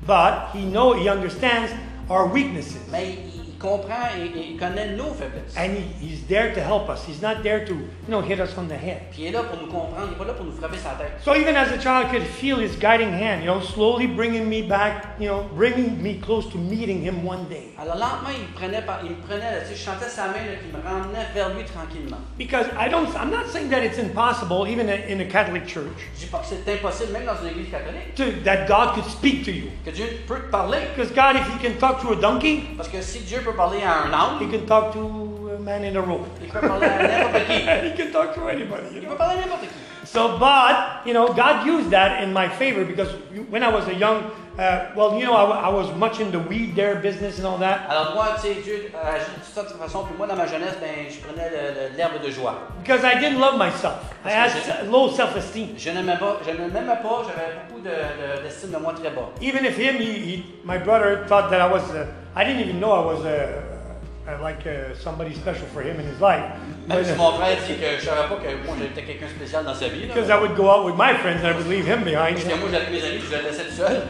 But 0.07 0.51
he 0.55 0.64
know 0.64 0.94
he 0.94 1.09
understands 1.09 1.70
our 2.09 2.26
weaknesses. 2.32 2.78
Mais 2.90 3.05
il, 3.11 3.18
il 3.28 3.29
comprend 3.61 4.08
et, 4.18 4.52
et 4.54 4.56
connaît 4.56 4.96
nos 4.96 5.12
faiblesses. 5.14 5.56
And 5.56 5.76
he, 5.76 5.84
he's 6.00 6.26
there 6.26 6.52
to 6.54 6.61
help 6.61 6.88
us. 6.88 7.04
He's 7.06 7.20
not 7.22 7.42
there 7.42 7.64
to, 7.66 7.74
you 7.74 8.08
know, 8.08 8.20
hit 8.20 8.40
us 8.40 8.56
on 8.56 8.66
the 8.68 8.76
head. 8.76 9.02
Puis 9.12 9.22
il 9.22 9.26
est 9.28 9.32
là 9.32 9.42
pour 9.42 9.58
nous 9.61 9.70
comprendre, 9.70 10.06
il 10.06 10.11
n'est 10.11 10.16
pas 10.16 10.24
là 10.24 10.32
pour 10.32 10.46
nous 10.46 10.52
frapper 10.52 10.78
sa 10.78 10.90
tête. 10.94 11.20
So 11.22 11.34
even 11.34 11.54
as 11.56 11.70
a 11.70 11.78
child, 11.78 12.06
I 12.06 12.11
could 12.11 12.26
feel 12.26 12.58
his 12.58 12.76
guiding 12.76 13.12
hand, 13.12 13.42
you 13.44 13.46
know, 13.46 13.61
slowly 13.61 14.06
bringing 14.06 14.48
me 14.48 14.62
back, 14.62 15.04
you 15.20 15.28
know, 15.28 15.44
bringing 15.54 16.02
me 16.02 16.18
close 16.20 16.48
to 16.50 16.58
meeting 16.58 17.02
him 17.02 17.24
one 17.24 17.46
day. 17.48 17.72
Alors 17.78 17.96
lentement, 17.96 18.30
il 18.34 18.42
me 18.42 18.52
prenait, 18.54 18.82
par, 18.84 19.00
il 19.04 19.11
me 19.11 19.16
prenait, 19.16 19.52
là, 19.52 19.61
tu 19.61 19.68
sais, 19.68 19.76
je 19.76 19.84
sentais 19.84 20.08
sa 20.08 20.28
main 20.28 20.44
là, 20.46 20.56
qui 20.61 20.74
me 20.74 20.82
ramenait 20.82 21.26
vers 21.34 21.50
lui 21.54 21.64
tranquillement. 21.64 22.18
Because 22.38 22.66
I 22.78 22.88
don't, 22.88 23.08
I'm 23.16 23.30
not 23.30 23.48
saying 23.52 23.68
that 23.70 23.82
it's 23.84 23.98
impossible, 23.98 24.66
even 24.66 24.88
in 24.88 25.20
a 25.20 25.26
Catholic 25.26 25.66
church, 25.66 26.08
Je 26.14 26.20
dis 26.24 26.30
pas 26.30 26.38
que 26.38 26.46
c'est 26.46 26.72
impossible, 26.72 27.12
même 27.12 27.26
dans 27.26 27.36
une 27.42 27.48
église 27.48 27.70
catholique, 27.70 28.14
to, 28.16 28.24
that 28.44 28.66
God 28.66 28.94
could 28.94 29.04
speak 29.04 29.44
to 29.44 29.50
you. 29.50 29.70
que 29.84 29.90
Dieu 29.90 30.06
peut 30.26 30.40
te 30.40 30.50
parler. 30.50 30.78
Because 30.96 31.12
God, 31.12 31.36
if 31.36 31.46
He 31.46 31.58
can 31.58 31.78
talk 31.78 32.00
to 32.02 32.12
a 32.12 32.16
donkey, 32.16 32.62
Parce 32.76 32.88
que 32.88 33.00
si 33.02 33.20
Dieu 33.20 33.40
peut 33.44 33.49
à 33.59 34.05
un 34.07 34.12
âne, 34.12 34.40
He 34.40 34.51
can 34.51 34.66
talk 34.66 34.92
to 34.92 35.51
a 35.57 35.59
man 35.59 35.84
in 35.84 35.96
a 35.96 36.01
room. 36.01 36.24
il 36.42 36.48
peut 36.48 36.61
parler 36.61 36.86
à 36.86 37.03
n'importe. 37.03 37.48
He 37.84 37.96
can 37.96 38.12
talk 38.12 38.34
to 38.34 38.48
anybody. 38.48 38.94
You 38.94 39.01
know? 39.03 39.11
peut 39.11 39.16
parler 39.16 39.38
à 39.38 39.40
n'importe 39.42 39.62
qui. 39.62 40.07
So, 40.07 40.38
but 40.38 41.07
you 41.07 41.12
know, 41.12 41.28
God 41.32 41.66
used 41.66 41.90
that 41.90 42.22
in 42.22 42.32
my 42.32 42.48
favor 42.48 42.84
because 42.84 43.11
when 43.51 43.62
I 43.62 43.68
was 43.68 43.86
a 43.88 43.94
young 43.94 44.24
Uh, 44.61 44.92
well, 44.94 45.18
you 45.18 45.24
know, 45.24 45.32
I, 45.34 45.68
I 45.68 45.68
was 45.70 45.90
much 45.96 46.20
in 46.20 46.30
the 46.30 46.38
weed 46.38 46.74
there 46.76 46.96
business 46.96 47.38
and 47.38 47.46
all 47.46 47.56
that 47.56 47.86
Alors 47.88 48.14
moi, 48.14 48.26
tu 48.34 48.42
sais, 48.48 48.54
Dieu 48.62 48.92
a 48.94 49.14
agi 49.14 49.24
de 49.40 49.78
façon, 49.78 50.04
puis 50.04 50.14
moi, 50.18 50.26
dans 50.26 50.36
ma 50.36 50.46
jeunesse, 50.46 50.76
ben, 50.78 51.08
je 51.08 51.18
prenais 51.20 51.50
l'herbe 51.96 52.20
de 52.22 52.30
joie. 52.30 52.56
because 52.82 53.02
I 53.02 53.14
didn't 53.18 53.38
love 53.40 53.56
myself. 53.56 53.94
I 54.22 54.28
had 54.32 54.50
Parce 54.52 54.68
s- 54.68 54.86
low 54.90 55.08
self-esteem. 55.08 55.78
Je 55.78 55.88
ne 55.90 56.02
m'aimais 56.02 56.18
pas, 56.18 56.36
je 56.44 56.50
ne 56.50 56.68
m'aimais 56.68 57.00
pas, 57.02 57.22
j'avais 57.26 57.54
beaucoup 57.68 57.80
de- 57.80 57.88
de- 57.88 58.42
d'estime 58.42 58.72
de, 58.72 58.76
moi 58.76 58.92
très 58.92 59.08
bas. 59.08 59.30
Even 59.40 59.64
if 59.64 59.78
him, 59.78 59.96
he, 59.96 60.18
he, 60.18 60.44
my 60.62 60.76
brother 60.76 61.24
thought 61.26 61.48
that 61.48 61.61
I 61.66 61.66
was, 61.72 61.80
uh, 61.94 62.04
I 62.36 62.44
didn't 62.44 62.61
even 62.61 62.78
know 62.80 62.92
I 62.92 63.00
was 63.14 63.24
uh, 63.24 63.62
like 64.38 64.66
uh, 64.66 64.94
somebody 64.94 65.34
special 65.34 65.66
for 65.68 65.82
him 65.82 65.98
in 65.98 66.06
his 66.06 66.20
life. 66.20 66.44
Même 66.88 67.04
si 67.04 67.14
mon 67.14 67.32
frère 67.32 67.56
dit 67.66 67.74
que 67.74 67.98
je 67.98 68.04
savais 68.04 68.28
pas 68.28 68.36
que 68.36 68.66
moi, 68.66 68.76
j'étais 68.78 69.02
quelqu'un 69.02 69.26
de 69.26 69.30
spécial 69.30 69.64
dans 69.64 69.74
sa 69.74 69.88
vie. 69.88 70.06
because 70.06 70.30
I 70.30 70.38
would 70.38 70.56
go 70.56 70.70
out 70.70 70.84
with 70.84 70.96
my 70.96 71.14
friends 71.16 71.42
and 71.42 71.48
I 71.48 71.56
would 71.56 71.66
leave 71.66 71.86
him 71.86 72.04
behind. 72.04 72.36
Parce 72.36 72.44
que 72.44 72.60
moi, 72.60 72.68
j'allais 72.70 72.90
mes 72.90 73.04
amis, 73.04 73.20
je 73.28 73.36
le 73.36 73.42
laissais 73.42 73.64
tout 73.64 73.76
seul. 73.76 74.02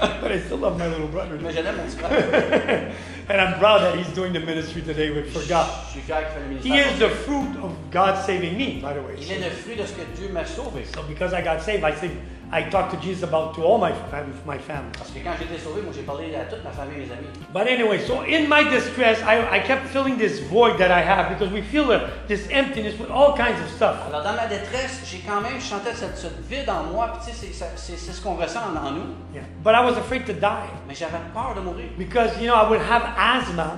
but 0.22 0.32
I 0.32 0.40
still 0.40 0.58
love 0.58 0.78
my 0.78 0.86
little 0.86 1.08
brother. 1.08 1.38
Mais 1.40 1.52
j'aimais 1.52 1.72
mon 1.72 1.84
petit 1.84 1.96
frère. 1.96 2.92
And 3.30 3.38
I'm 3.42 3.58
proud 3.58 3.82
that 3.82 3.94
he's 3.94 4.08
doing 4.14 4.32
the 4.32 4.40
ministry 4.40 4.80
today 4.80 5.10
with 5.10 5.30
for 5.30 5.46
God. 5.48 5.68
Je 5.88 5.92
suis 5.92 6.00
fier 6.00 6.24
qu'il 6.24 6.64
fait 6.64 6.70
le 6.70 6.76
He 6.76 6.78
is 6.78 6.98
the 6.98 7.10
fruit 7.10 7.58
of 7.62 7.72
God 7.90 8.16
saving 8.24 8.56
me, 8.56 8.80
by 8.80 8.94
the 8.94 9.02
way. 9.06 9.16
Il 9.20 9.30
est 9.30 9.44
le 9.44 9.50
fruit 9.50 9.76
de 9.76 9.84
ce 9.84 9.92
que 9.92 10.04
Dieu 10.16 10.30
m'a 10.32 10.46
sauvé. 10.46 10.84
So 10.86 11.02
because 11.02 11.34
I 11.34 11.42
got 11.42 11.60
saved, 11.60 11.84
I 11.84 11.92
think 11.92 12.12
I 12.50 12.62
talked 12.70 12.92
to 12.92 12.96
Jesus 13.00 13.22
about 13.24 13.54
to 13.56 13.62
all 13.62 13.76
my 13.78 13.92
fam- 14.10 14.32
my 14.46 14.56
family. 14.58 14.90
Parce 14.96 15.10
que 15.10 15.18
quand 15.22 15.32
j'ai 15.38 15.44
été 15.44 15.58
sauvé, 15.62 15.82
moi, 15.82 15.92
j'ai 15.94 16.02
parlé 16.02 16.34
à 16.34 16.44
toute 16.44 16.64
ma 16.64 16.70
famille 16.70 16.98
mes 17.06 17.12
amis. 17.12 17.28
But 17.52 17.66
anyway, 17.68 17.98
so 18.06 18.22
in 18.22 18.48
my 18.48 18.64
distress, 18.70 19.18
I, 19.22 19.58
I 19.58 19.60
kept 19.60 19.86
feeling 19.88 20.16
this 20.16 20.40
void 20.40 20.78
that 20.78 20.90
I 20.90 21.00
have 21.02 21.28
because 21.28 21.52
we 21.52 21.60
feel 21.60 21.92
a, 21.92 22.08
this 22.26 22.48
emptiness 22.50 22.98
with 22.98 23.10
all 23.10 23.34
kinds 23.36 23.60
of 23.60 23.68
stuff. 23.68 23.96
Alors, 24.08 24.22
dans 24.22 24.32
ma 24.34 24.46
détresse, 24.46 25.02
j'ai 25.04 25.18
quand 25.18 25.42
même 25.42 25.60
chanté 25.60 25.90
cette, 25.94 26.16
cette 26.16 26.40
vide 26.48 26.70
en 26.70 26.84
moi, 26.92 27.12
puis 27.12 27.30
tu 27.30 27.36
sais, 27.38 27.46
c'est- 27.48 27.52
ça- 27.52 27.76
c'est 27.76 27.98
c'est 27.98 28.12
ce 28.12 28.22
qu'on 28.22 28.34
ressent 28.36 28.60
en, 28.74 28.86
en 28.86 28.90
nous. 28.92 29.14
Yeah. 29.34 29.42
But 29.62 29.74
I 29.74 29.84
was 29.84 29.98
afraid 29.98 30.24
to 30.26 30.32
die 30.32 30.70
Mais 30.88 30.94
j'avais 30.94 31.18
peur 31.34 31.54
de 31.54 31.60
mourir. 31.60 31.88
because 31.98 32.30
you 32.40 32.46
know 32.46 32.54
I 32.56 32.66
would 32.68 32.80
have 32.80 33.02
asthma 33.18 33.76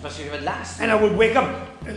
Parce 0.00 0.16
que 0.16 0.22
j'avais 0.24 0.38
de 0.38 0.44
l'asthme. 0.44 0.84
and 0.84 0.90
I 0.90 0.94
would 0.94 1.16
wake 1.16 1.34
up, 1.34 1.44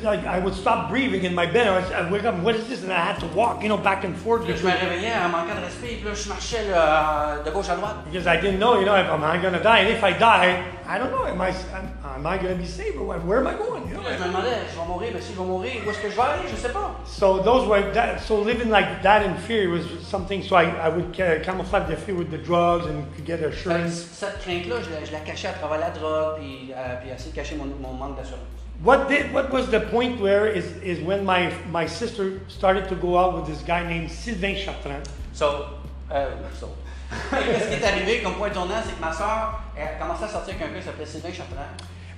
like 0.03 0.25
I 0.25 0.39
would 0.39 0.53
stop 0.53 0.89
breathing 0.89 1.23
in 1.23 1.33
my 1.33 1.45
bed. 1.45 1.67
I 1.67 2.09
wake 2.11 2.23
up, 2.25 2.35
what 2.43 2.55
is 2.55 2.67
this? 2.67 2.83
And 2.83 2.91
I 2.91 2.99
had 2.99 3.19
to 3.19 3.27
walk, 3.35 3.61
you 3.63 3.69
know, 3.69 3.77
back 3.77 4.03
and 4.03 4.15
forth 4.15 4.47
là, 4.47 4.55
je 4.55 4.63
me 4.65 4.71
réveillais 4.71 5.13
en 5.23 5.29
manquant 5.29 5.55
de 5.55 5.61
respect, 5.65 5.97
puis 6.01 6.05
là, 6.09 6.13
je 6.13 6.27
marchais 6.29 6.69
là, 6.69 7.37
de 7.45 7.51
gauche 7.51 7.69
à 7.69 7.75
droite. 7.75 7.95
because 8.11 8.27
I 8.27 8.37
didn't 8.37 8.59
know, 8.59 8.79
you 8.79 8.85
know, 8.85 8.95
if 8.95 9.07
am 9.07 9.23
I 9.23 9.37
gonna 9.41 9.61
die? 9.61 9.79
And 9.79 9.89
if 9.89 10.03
I 10.03 10.13
die, 10.13 10.63
I 10.87 10.97
don't 10.99 11.11
know, 11.11 11.25
am 11.25 11.41
I 11.41 11.49
am, 11.49 12.25
I 12.25 12.37
gonna 12.37 12.55
be 12.55 12.65
saved 12.65 12.97
or? 12.97 13.15
Where 13.19 13.39
am 13.39 13.47
I 13.47 13.55
going? 13.55 13.83
You 13.87 13.95
je 13.95 14.01
know? 14.01 14.09
me 14.09 14.17
demandais, 14.17 14.57
je 14.71 14.79
vais 14.79 14.87
mourir, 14.87 15.11
mais 15.13 15.21
si 15.21 15.33
je 15.33 15.39
vais 15.39 15.45
mourir, 15.45 15.81
où 15.85 15.89
est-ce 15.89 15.99
que 16.01 16.09
je 16.09 16.15
vais 16.15 16.21
aller? 16.21 16.49
Je 16.49 16.55
sais 16.55 16.69
pas. 16.73 16.91
So 17.05 17.39
those 17.39 17.67
were 17.67 17.91
that. 17.93 18.19
So 18.19 18.41
living 18.41 18.69
like 18.69 19.01
that 19.03 19.23
in 19.23 19.35
fear 19.47 19.69
was 19.69 19.83
something. 20.07 20.43
So 20.43 20.55
I, 20.55 20.65
I 20.83 20.89
would 20.89 21.13
ca- 21.15 21.39
camouflage 21.43 21.87
the 21.89 21.95
fear 21.95 22.15
with 22.15 22.29
the 22.31 22.37
drugs 22.37 22.85
and 22.85 23.05
could 23.15 23.25
get 23.25 23.41
assurance. 23.43 23.93
cette 24.13 24.39
crainte-là, 24.41 24.75
je, 24.81 25.11
la- 25.11 25.19
cachais 25.19 25.47
à 25.47 25.53
travers 25.53 25.79
la 25.79 25.89
drogue, 25.89 26.37
puis, 26.39 26.71
euh, 26.75 26.95
puis 27.01 27.09
essayer 27.11 27.31
de 27.31 27.35
cacher 27.35 27.55
mon, 27.55 27.65
mon 27.65 27.93
manque 27.93 28.17
d'assurance. 28.17 28.41
What 28.85 29.09
did 29.09 29.33
what 29.33 29.49
was 29.49 29.71
the 29.71 29.79
point 29.79 30.21
where 30.21 30.45
is 30.45 30.67
is 30.83 30.99
when 31.01 31.25
my 31.25 31.51
my 31.71 31.87
sister 31.87 32.39
started 32.47 32.87
to 32.89 32.95
go 32.95 33.17
out 33.17 33.33
with 33.33 33.47
this 33.47 33.63
guy 33.65 33.81
named 33.81 34.11
Sylvain 34.11 34.55
Chartrand. 34.55 35.07
So, 35.33 35.69
euh, 36.11 36.29
so. 36.53 36.69
Qu'est-ce 37.31 37.67
qui 37.67 37.73
est 37.73 37.83
arrivé 37.83 38.21
comme 38.21 38.35
point 38.35 38.51
tournant, 38.51 38.75
c'est 38.85 38.93
que 38.93 39.01
ma 39.01 39.11
soeur 39.11 39.59
a 39.75 39.87
commencé 39.99 40.25
à 40.25 40.27
sortir 40.27 40.53
avec 40.53 40.67
un 40.67 40.73
gars 40.73 40.79
qui 40.79 40.85
s'appelait 40.85 41.05
Sylvain 41.07 41.33
Chartrand. 41.33 41.65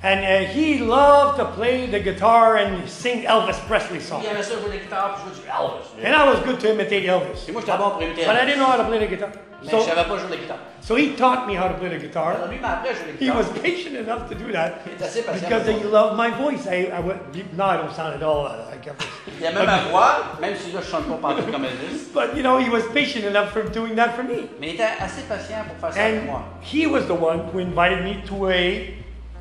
And 0.04 0.26
uh, 0.26 0.46
he 0.46 0.80
loved 0.80 1.40
to 1.40 1.46
play 1.56 1.88
the 1.88 2.02
guitar 2.02 2.58
and 2.58 2.86
sing 2.90 3.24
Elvis 3.24 3.60
Presley 3.66 4.02
songs. 4.02 4.24
il 4.24 4.30
aimait 4.30 4.44
ça 4.44 4.56
jouer 4.60 4.68
de 4.68 4.76
la 4.76 4.84
guitare, 4.84 5.16
puis 5.16 5.34
jouer 5.34 5.44
du 5.44 5.50
Elvis. 5.50 6.06
And 6.06 6.14
I 6.14 6.28
was 6.28 6.44
good 6.46 6.60
to 6.60 6.74
imitate 6.74 7.06
Elvis. 7.06 7.48
Et 7.48 7.54
moi, 7.54 7.62
j'étais 7.62 7.78
bon 7.78 7.92
pour 7.92 8.04
imiter 8.04 8.26
But 8.26 8.36
I 8.36 8.46
didn't 8.46 8.60
know 8.60 8.66
how 8.66 8.76
to 8.76 8.84
play 8.84 9.00
the 9.00 9.10
guitar. 9.10 9.30
Mais 9.64 9.72
je 9.72 9.76
So, 9.78 9.82
savais 9.82 10.04
pas 10.08 10.18
jouer 10.18 10.28
de 10.28 10.32
la 10.34 10.38
guitare. 10.38 10.58
so 10.82 10.96
he 10.96 11.16
taught 11.16 11.48
me 11.48 11.56
how 11.58 11.68
to 11.68 11.74
play 11.80 11.90
the 11.90 12.00
guitar. 12.00 12.36
Alors 12.36 12.48
lui 12.48 12.60
m'a 12.60 12.74
appris 12.74 12.90
à 12.90 12.94
jouer 12.94 13.14
de 13.20 13.26
la 13.26 13.26
He 13.26 13.36
was 13.36 13.50
patient 13.60 13.96
enough 13.98 14.30
to 14.30 14.36
do 14.36 14.52
that 14.54 14.74
Il 14.86 14.94
est 15.02 15.06
assez 15.06 15.22
patient. 15.24 15.48
because 15.50 15.68
he 15.68 15.84
loved 15.84 16.16
my 16.16 16.30
voice. 16.30 16.68
I, 16.68 16.92
I 16.96 17.00
would, 17.02 17.18
no, 17.58 17.66
I 17.66 17.78
don't 17.78 17.92
sound 17.92 18.14
at 18.16 18.24
all 18.24 18.44
like 18.70 18.86
Elvis. 18.86 19.08
Il 19.40 19.46
aimait 19.46 19.66
ma 19.66 19.78
voix, 19.90 20.18
même 20.40 20.56
si 20.56 20.72
là, 20.72 20.80
je 20.82 20.88
chante 20.92 21.08
pas 21.08 21.16
partout 21.34 21.52
comme 21.52 21.66
Elvis. 21.66 22.10
But 22.14 22.36
you 22.36 22.44
know, 22.44 22.60
he 22.60 22.70
was 22.70 22.84
patient 22.94 23.26
enough 23.26 23.50
for 23.52 23.64
doing 23.64 23.96
that 23.96 24.10
for 24.16 24.24
me. 24.24 24.48
Mais 24.60 24.70
il 24.70 24.74
était 24.76 24.84
assez 25.00 25.24
patient 25.24 25.66
pour 25.68 25.90
faire 25.90 25.94
ça 25.94 26.08
And 26.08 26.26
moi. 26.28 26.44
he 26.62 26.86
was 26.86 27.08
the 27.08 27.20
one 27.20 27.42
who 27.52 27.60
invited 27.60 28.04
me 28.04 28.22
to 28.28 28.48
a 28.50 28.94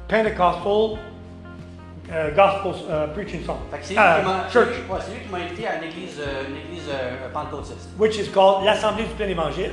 Pentecostal 0.08 0.98
uh, 2.08 2.30
gospel 2.34 2.72
uh, 2.88 3.08
preaching 3.12 3.44
song, 3.44 3.58
Fait 3.70 3.78
que 3.78 3.84
c'est 3.84 3.94
lui, 3.94 4.00
qui 4.00 4.28
uh, 4.30 4.50
church, 4.52 4.68
c'est 4.72 4.80
lui- 4.82 4.90
ouais, 4.92 5.00
c'est 5.04 5.12
lui 5.12 5.20
qui 5.24 5.28
m'a 5.30 5.38
invité 5.38 5.66
à 5.66 5.76
une 5.76 5.84
église, 5.84 6.18
euh, 6.20 6.44
une 6.48 6.56
église 6.56 6.88
euh, 6.88 7.28
pentecôtiste, 7.34 7.88
which 7.98 8.16
is 8.16 8.28
called 8.32 8.64
l'Assemblée 8.64 9.04
du 9.04 9.10
Plein 9.14 9.26
Évangile, 9.28 9.72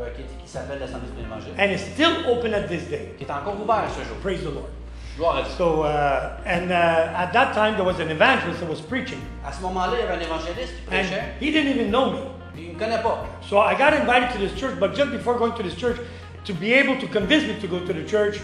euh, 0.00 0.08
qui, 0.16 0.22
qui 0.22 0.48
s'appelle 0.50 0.78
l'Assemblée 0.80 1.08
de 1.16 1.22
l'Évangile, 1.22 1.52
and 1.58 1.70
it's 1.72 1.82
still 1.82 2.26
open 2.28 2.54
at 2.54 2.68
this 2.68 2.88
day. 2.88 3.14
qui 3.18 3.24
est 3.24 3.30
encore 3.30 3.54
ouvert 3.60 3.84
ce 3.90 4.02
jour. 4.06 4.16
Praise 4.22 4.40
the 4.40 4.52
Lord. 4.54 4.68
Gloire 5.16 5.36
à 5.38 5.42
Dieu. 5.42 5.50
So, 5.58 5.82
uh, 5.82 6.38
and 6.46 6.70
uh, 6.70 7.16
at 7.16 7.32
that 7.32 7.52
time 7.52 7.74
there 7.76 7.84
was 7.84 7.98
an 8.00 8.10
evangelist 8.10 8.60
that 8.60 8.68
was 8.68 8.80
preaching, 8.80 9.18
À 9.44 9.52
ce 9.52 9.60
moment-là, 9.62 9.92
il 9.94 10.00
y 10.00 10.02
avait 10.08 10.14
un 10.22 10.26
évangéliste 10.26 10.74
qui 10.76 10.86
and 10.86 10.90
prêchait, 10.90 11.22
he 11.40 11.50
didn't 11.50 11.70
even 11.74 11.90
know 11.90 12.10
me. 12.12 12.18
il 12.56 12.74
me 12.74 12.78
connaît 12.78 13.02
pas. 13.02 13.24
So 13.48 13.58
I 13.58 13.74
got 13.74 13.94
invited 13.94 14.30
to 14.32 14.38
this 14.38 14.54
church, 14.58 14.78
but 14.78 14.94
just 14.94 15.10
before 15.10 15.36
going 15.38 15.52
to 15.56 15.62
this 15.62 15.74
church, 15.76 15.96
to 16.44 16.52
be 16.54 16.72
able 16.72 16.96
to 17.00 17.06
convince 17.08 17.44
me 17.44 17.54
to 17.60 17.66
go 17.66 17.80
to 17.80 17.92
the 17.92 18.04
church, 18.08 18.38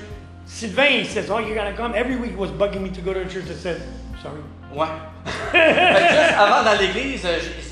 Sylvain 0.46 1.00
he 1.00 1.05
says, 1.07 1.30
"Oh, 1.30 1.38
you're 1.38 1.55
gonna 1.57 1.72
come." 1.76 1.94
Every 1.94 2.16
week 2.16 2.32
he 2.32 2.36
was 2.36 2.50
bugging 2.50 2.82
me 2.82 2.90
to 2.90 3.00
go 3.00 3.12
to 3.14 3.20
the 3.24 3.30
church. 3.30 3.46
I 3.50 3.55
said, 3.55 3.80
"Sorry." 4.22 4.40
Ouais. 4.74 4.88
Fait 5.52 6.09
que 6.09 6.14
juste 6.14 6.34
avant 6.38 6.62
dans 6.64 6.78
l'église, 6.78 7.24
euh, 7.24 7.38
j'ai- 7.40 7.62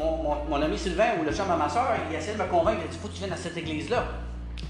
mon, 0.00 0.22
mon, 0.22 0.36
mon 0.48 0.62
ami 0.62 0.78
Sylvain 0.78 1.18
ou 1.20 1.24
le 1.24 1.32
chum 1.32 1.50
à 1.50 1.56
ma 1.56 1.68
soeur, 1.68 1.88
il 2.10 2.16
essayait 2.16 2.36
de 2.36 2.42
me 2.42 2.48
convaincre, 2.48 2.80
il 2.84 2.90
dit 2.90 2.98
Faut 3.00 3.08
que 3.08 3.12
tu 3.14 3.20
viennes 3.20 3.32
à 3.32 3.36
cette 3.36 3.56
église-là. 3.56 4.04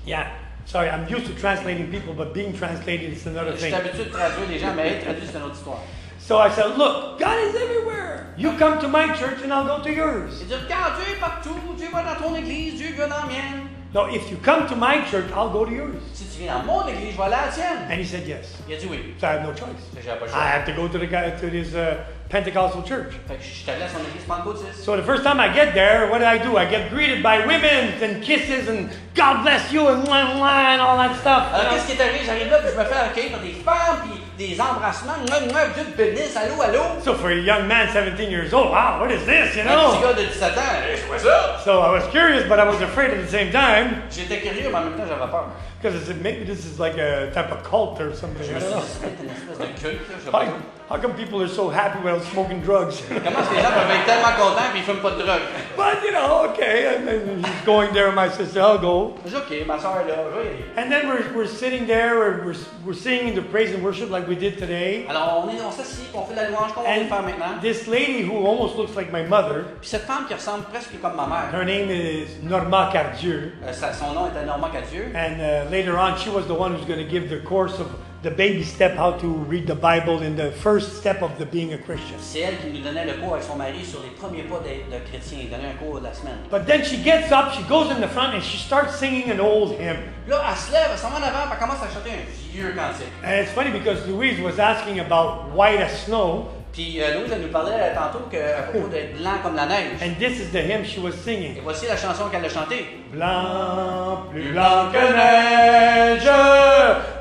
Yeah, 0.06 0.26
sorry. 0.66 0.88
I'm 0.88 1.06
used 1.08 1.26
to 1.26 1.32
translating 1.40 1.88
people, 1.90 2.14
but 2.14 2.32
being 2.34 2.52
translated 2.52 3.12
is 3.12 3.26
another 3.26 3.52
Je 3.52 3.58
suis 3.58 3.70
thing. 3.70 3.74
habitué 3.80 4.04
de 4.04 4.10
traduire 4.10 4.48
les 4.48 4.58
gens, 4.58 4.74
mais 4.74 4.88
être 4.88 5.04
traduit, 5.04 5.26
c'est 5.30 5.38
une 5.38 5.44
autre 5.44 5.54
histoire. 5.56 5.78
So 6.18 6.38
I 6.38 6.50
said, 6.50 6.76
"Look, 6.76 7.18
God 7.18 7.38
is 7.48 7.56
everywhere. 7.56 8.26
You 8.36 8.52
come 8.58 8.78
to 8.80 8.88
my 8.88 9.08
church, 9.18 9.42
and 9.44 9.52
I'll 9.52 9.66
go 9.66 9.82
to 9.82 9.90
yours." 9.90 10.40
Il 10.40 10.46
dit 10.46 10.54
Regarde, 10.54 10.94
Dieu 11.02 11.14
est 11.16 11.20
partout, 11.20 11.56
Dieu 11.76 11.88
va 11.92 12.02
dans 12.02 12.20
ton 12.22 12.34
église, 12.36 12.76
Dieu 12.76 12.94
va 12.96 13.06
dans 13.06 13.20
la 13.22 13.26
mienne. 13.26 13.66
No, 13.92 14.06
if 14.08 14.30
you 14.30 14.36
come 14.44 14.68
to 14.68 14.76
my 14.76 15.02
church, 15.10 15.26
I'll 15.34 15.50
go 15.50 15.64
to 15.64 15.72
yours. 15.72 15.96
Si 16.12 16.24
tu 16.24 16.42
viens 16.44 16.58
dans 16.58 16.64
mon 16.64 16.86
église, 16.86 17.12
je 17.12 17.16
vais 17.16 17.24
aller 17.24 17.34
à 17.34 17.46
la 17.46 17.52
tienne. 17.52 17.88
And 17.90 17.94
he 18.00 18.04
said 18.04 18.24
yes. 18.28 18.54
Il 18.68 18.74
a 18.74 18.78
dit 18.78 18.86
oui. 18.88 19.14
So 19.20 19.26
I 19.26 19.30
had 19.32 19.42
no 19.42 19.52
choice. 19.52 19.66
Pas 19.92 20.00
le 20.00 20.28
I 20.28 20.30
choix. 20.30 20.40
had 20.40 20.64
to 20.66 20.72
go 20.72 20.86
to 20.86 20.98
the 20.98 21.06
guy 21.10 21.30
to 21.32 21.50
this 21.50 21.74
uh, 21.74 21.96
Pentecostal 22.30 22.82
church. 22.86 23.12
Fait 23.26 23.34
que 23.34 23.42
je 23.42 23.48
suis 23.48 23.70
allé 23.70 23.82
à 23.82 23.88
son 23.88 23.98
église 23.98 24.24
pentecôtiste. 24.26 24.84
So 24.84 24.96
the 24.96 25.02
first 25.04 25.24
time 25.24 25.40
I 25.40 25.52
get 25.52 25.72
there, 25.74 26.08
what 26.10 26.20
do 26.20 26.24
I 26.24 26.38
do? 26.38 26.56
I 26.56 26.64
get 26.70 26.88
greeted 26.90 27.22
by 27.22 27.38
women 27.44 27.94
and 28.00 28.22
kisses 28.22 28.68
and 28.68 28.88
God 29.16 29.42
bless 29.42 29.72
you 29.72 29.88
and 29.88 30.04
mwah, 30.06 30.36
mwah, 30.38 30.74
and 30.74 30.80
all 30.80 30.96
that 30.96 31.16
stuff. 31.20 31.52
Alors, 31.52 31.72
qu'est-ce 31.74 31.86
qui 31.86 31.92
est 31.92 32.00
arrivé? 32.00 32.20
J'arrive 32.24 32.50
là, 32.50 32.58
puis 32.60 32.70
je 32.72 32.78
me 32.78 32.84
fais 32.84 32.94
accueillir 32.94 33.30
par 33.32 33.40
des 33.40 33.52
femmes, 33.52 33.98
puis 34.06 34.46
des 34.46 34.60
embrassements. 34.60 35.18
Moi, 35.28 35.40
moi, 35.50 35.60
Dieu 35.74 35.84
te 35.84 35.96
bénisse, 35.96 36.36
allô, 36.36 36.62
allô. 36.62 37.02
So 37.04 37.14
for 37.14 37.30
a 37.30 37.34
young 37.34 37.66
man, 37.66 37.88
17 37.92 38.30
years 38.30 38.54
old, 38.54 38.70
wow, 38.70 39.00
what 39.00 39.10
is 39.10 39.26
this, 39.26 39.56
you 39.56 39.62
Un 39.62 39.66
petit 39.66 39.98
know? 39.98 40.00
gars 40.00 40.12
de 40.14 40.22
17 40.26 40.56
ans, 40.56 40.60
hey, 40.86 40.96
c'est 40.96 41.08
quoi 41.08 41.18
ça? 41.18 41.58
So 41.64 41.80
I 41.82 41.90
was 41.90 42.06
curious, 42.12 42.44
but 42.48 42.60
I 42.60 42.64
was 42.64 42.80
afraid 42.80 43.10
at 43.10 43.20
the 43.20 43.28
same 43.28 43.50
time 43.50 44.02
J'étais 44.08 44.38
curieux, 44.40 44.70
mais 44.70 44.78
en 44.78 44.82
même 44.84 44.92
temps, 44.94 45.04
j'avais 45.08 45.30
peur. 45.30 45.48
Because 45.82 46.12
maybe 46.22 46.44
this 46.44 46.66
is 46.66 46.78
like 46.78 46.98
a 46.98 47.30
type 47.32 47.50
of 47.50 47.62
cult 47.62 47.98
or 48.00 48.14
something. 48.14 48.42
Je 48.46 48.50
I 48.52 48.54
me 48.54 48.60
suis 48.60 48.70
don't 48.70 48.80
know. 48.80 49.08
une 49.22 49.30
espèce 49.30 49.58
de 49.58 49.80
culte, 49.80 50.10
là, 50.10 50.16
je 50.18 50.24
sais 50.26 50.30
pas. 50.30 50.44
How, 50.44 50.96
how 50.96 51.00
come 51.00 51.14
people 51.14 51.40
are 51.40 51.48
so 51.48 51.70
happy 51.70 51.98
without 52.04 52.22
smoking 52.24 52.60
drugs? 52.60 53.00
Comment 53.08 53.40
est-ce 53.40 53.48
que 53.48 53.54
les 53.56 53.62
gens 53.62 53.70
peuvent 53.70 53.90
être 53.90 54.04
tellement 54.04 54.36
contents 54.36 54.68
puis 54.72 54.80
ils 54.80 54.82
fument 54.84 55.00
pas 55.00 55.12
de 55.12 55.22
drogue? 55.22 55.40
but 55.78 56.04
you 56.04 56.10
know, 56.12 56.50
okay, 56.50 56.96
and 56.96 57.06
then 57.06 57.42
he's 57.42 57.64
going 57.64 57.90
there, 57.94 58.12
my 58.12 58.28
sister, 58.28 58.60
I'll 58.60 58.76
go. 58.78 59.14
Je 59.24 59.30
dis, 59.30 59.36
OK, 59.36 59.66
ma 59.66 59.78
soeur 59.78 60.00
est 60.04 60.08
là, 60.08 60.16
je 60.30 60.38
vais 60.38 60.44
y 60.44 60.48
aller. 60.48 60.64
And 60.76 60.90
then 60.90 61.08
we're, 61.08 61.32
we're 61.34 61.48
sitting 61.48 61.86
there, 61.86 62.18
we're, 62.18 62.44
we're, 62.44 62.56
we're 62.84 62.92
singing 62.94 63.34
the 63.34 63.40
praise 63.42 63.72
and 63.74 63.82
worship 63.82 64.10
like 64.10 64.28
we 64.28 64.36
did 64.36 64.58
today. 64.58 65.06
Alors, 65.08 65.44
on 65.46 65.48
est- 65.48 65.62
on 65.64 65.70
s'assied, 65.70 66.04
puis 66.12 66.18
on 66.20 66.26
fait 66.26 66.34
la 66.34 66.50
louange 66.50 66.74
comme 66.74 66.84
on 66.86 66.92
vient 66.92 67.04
de 67.04 67.08
faire 67.08 67.22
maintenant. 67.22 67.54
And 67.56 67.60
this 67.62 67.86
lady 67.86 68.22
who 68.22 68.36
almost 68.44 68.76
looks 68.76 68.94
like 68.96 69.10
my 69.12 69.22
mother, 69.22 69.64
Puis 69.80 69.88
cette 69.88 70.02
femme 70.04 70.26
qui 70.28 70.34
ressemble 70.34 70.64
presque 70.64 71.00
comme 71.00 71.16
ma 71.16 71.26
mère, 71.26 71.54
her 71.54 71.64
name 71.64 71.88
is 71.90 72.36
Norma 72.42 72.90
Cadieux. 72.92 73.52
euh, 73.64 73.72
sa- 73.72 73.94
son 73.94 74.12
nom 74.12 74.26
était 74.26 74.44
Normand 74.44 74.68
Cadieux. 74.70 75.06
And 75.14 75.40
uh, 75.40 75.69
later 75.70 75.98
on, 75.98 76.18
she 76.18 76.30
was 76.30 76.46
the 76.46 76.54
one 76.54 76.74
who's 76.74 76.84
going 76.84 76.98
to 76.98 77.10
give 77.10 77.30
the 77.30 77.40
course 77.40 77.78
of 77.78 77.88
the 78.22 78.30
baby 78.30 78.62
step, 78.62 78.96
how 78.96 79.12
to 79.12 79.26
read 79.26 79.66
the 79.66 79.74
Bible, 79.74 80.20
in 80.20 80.36
the 80.36 80.50
first 80.52 80.98
step 80.98 81.22
of 81.22 81.38
the 81.38 81.46
being 81.46 81.72
a 81.72 81.78
Christian. 81.78 82.18
C'est 82.20 82.40
elle 82.40 82.58
qui 82.58 82.68
nous 82.68 82.84
donnait 82.84 83.06
le 83.06 83.14
cours 83.14 83.34
avec 83.34 83.44
son 83.44 83.56
mari 83.56 83.82
sur 83.84 84.00
les 84.02 84.10
premiers 84.10 84.42
pas 84.42 84.60
d'être 84.60 84.90
de 84.90 84.98
chrétien. 85.08 85.38
Il 85.40 85.48
donnait 85.48 85.68
un 85.68 85.82
cours 85.82 86.00
de 86.00 86.04
la 86.04 86.12
semaine. 86.12 86.36
But 86.50 86.66
then 86.66 86.84
she 86.84 87.02
gets 87.02 87.32
up, 87.32 87.52
she 87.52 87.62
goes 87.66 87.90
in 87.90 88.00
the 88.00 88.08
front, 88.08 88.34
and 88.34 88.42
she 88.42 88.58
starts 88.58 88.96
singing 88.96 89.30
an 89.30 89.40
old 89.40 89.72
hymn. 89.80 89.96
Là, 90.28 90.42
elle 90.50 90.56
se 90.56 90.70
lève, 90.70 90.88
elle 90.92 90.98
s'en 90.98 91.08
va 91.08 91.18
en 91.18 91.22
avant, 91.22 91.50
elle 91.50 91.58
commence 91.58 91.82
à 91.82 91.88
chanter 91.88 92.10
un 92.10 92.52
vieux 92.52 92.72
cantique. 92.74 93.08
And 93.24 93.40
it's 93.40 93.52
funny 93.52 93.70
because 93.70 94.06
Louise 94.06 94.38
was 94.40 94.58
asking 94.58 95.00
about 95.00 95.50
white 95.54 95.80
as 95.80 96.04
snow, 96.04 96.48
Puis 96.72 97.02
euh, 97.02 97.14
Louise, 97.18 97.32
elle 97.32 97.42
nous 97.42 97.48
parlait 97.48 97.92
tantôt 97.94 98.24
que, 98.30 98.36
à 98.36 98.62
propos 98.62 98.86
d'être 98.88 99.18
blanc 99.18 99.38
comme 99.42 99.56
la 99.56 99.66
neige. 99.66 99.98
and 100.02 100.14
this 100.20 100.38
is 100.40 100.50
the 100.52 100.60
hymn 100.62 100.84
she 100.84 100.98
was 101.00 101.10
Et 101.10 101.12
singing. 101.24 101.56
voici 101.64 101.86
la 101.86 101.96
chanson 101.96 102.28
qu'elle 102.30 102.44
a 102.44 102.48
chantée. 102.48 102.86
Blanc, 103.12 104.22
plus 104.30 104.52
blanc 104.52 104.86
que 104.92 105.12
neige, 105.16 106.30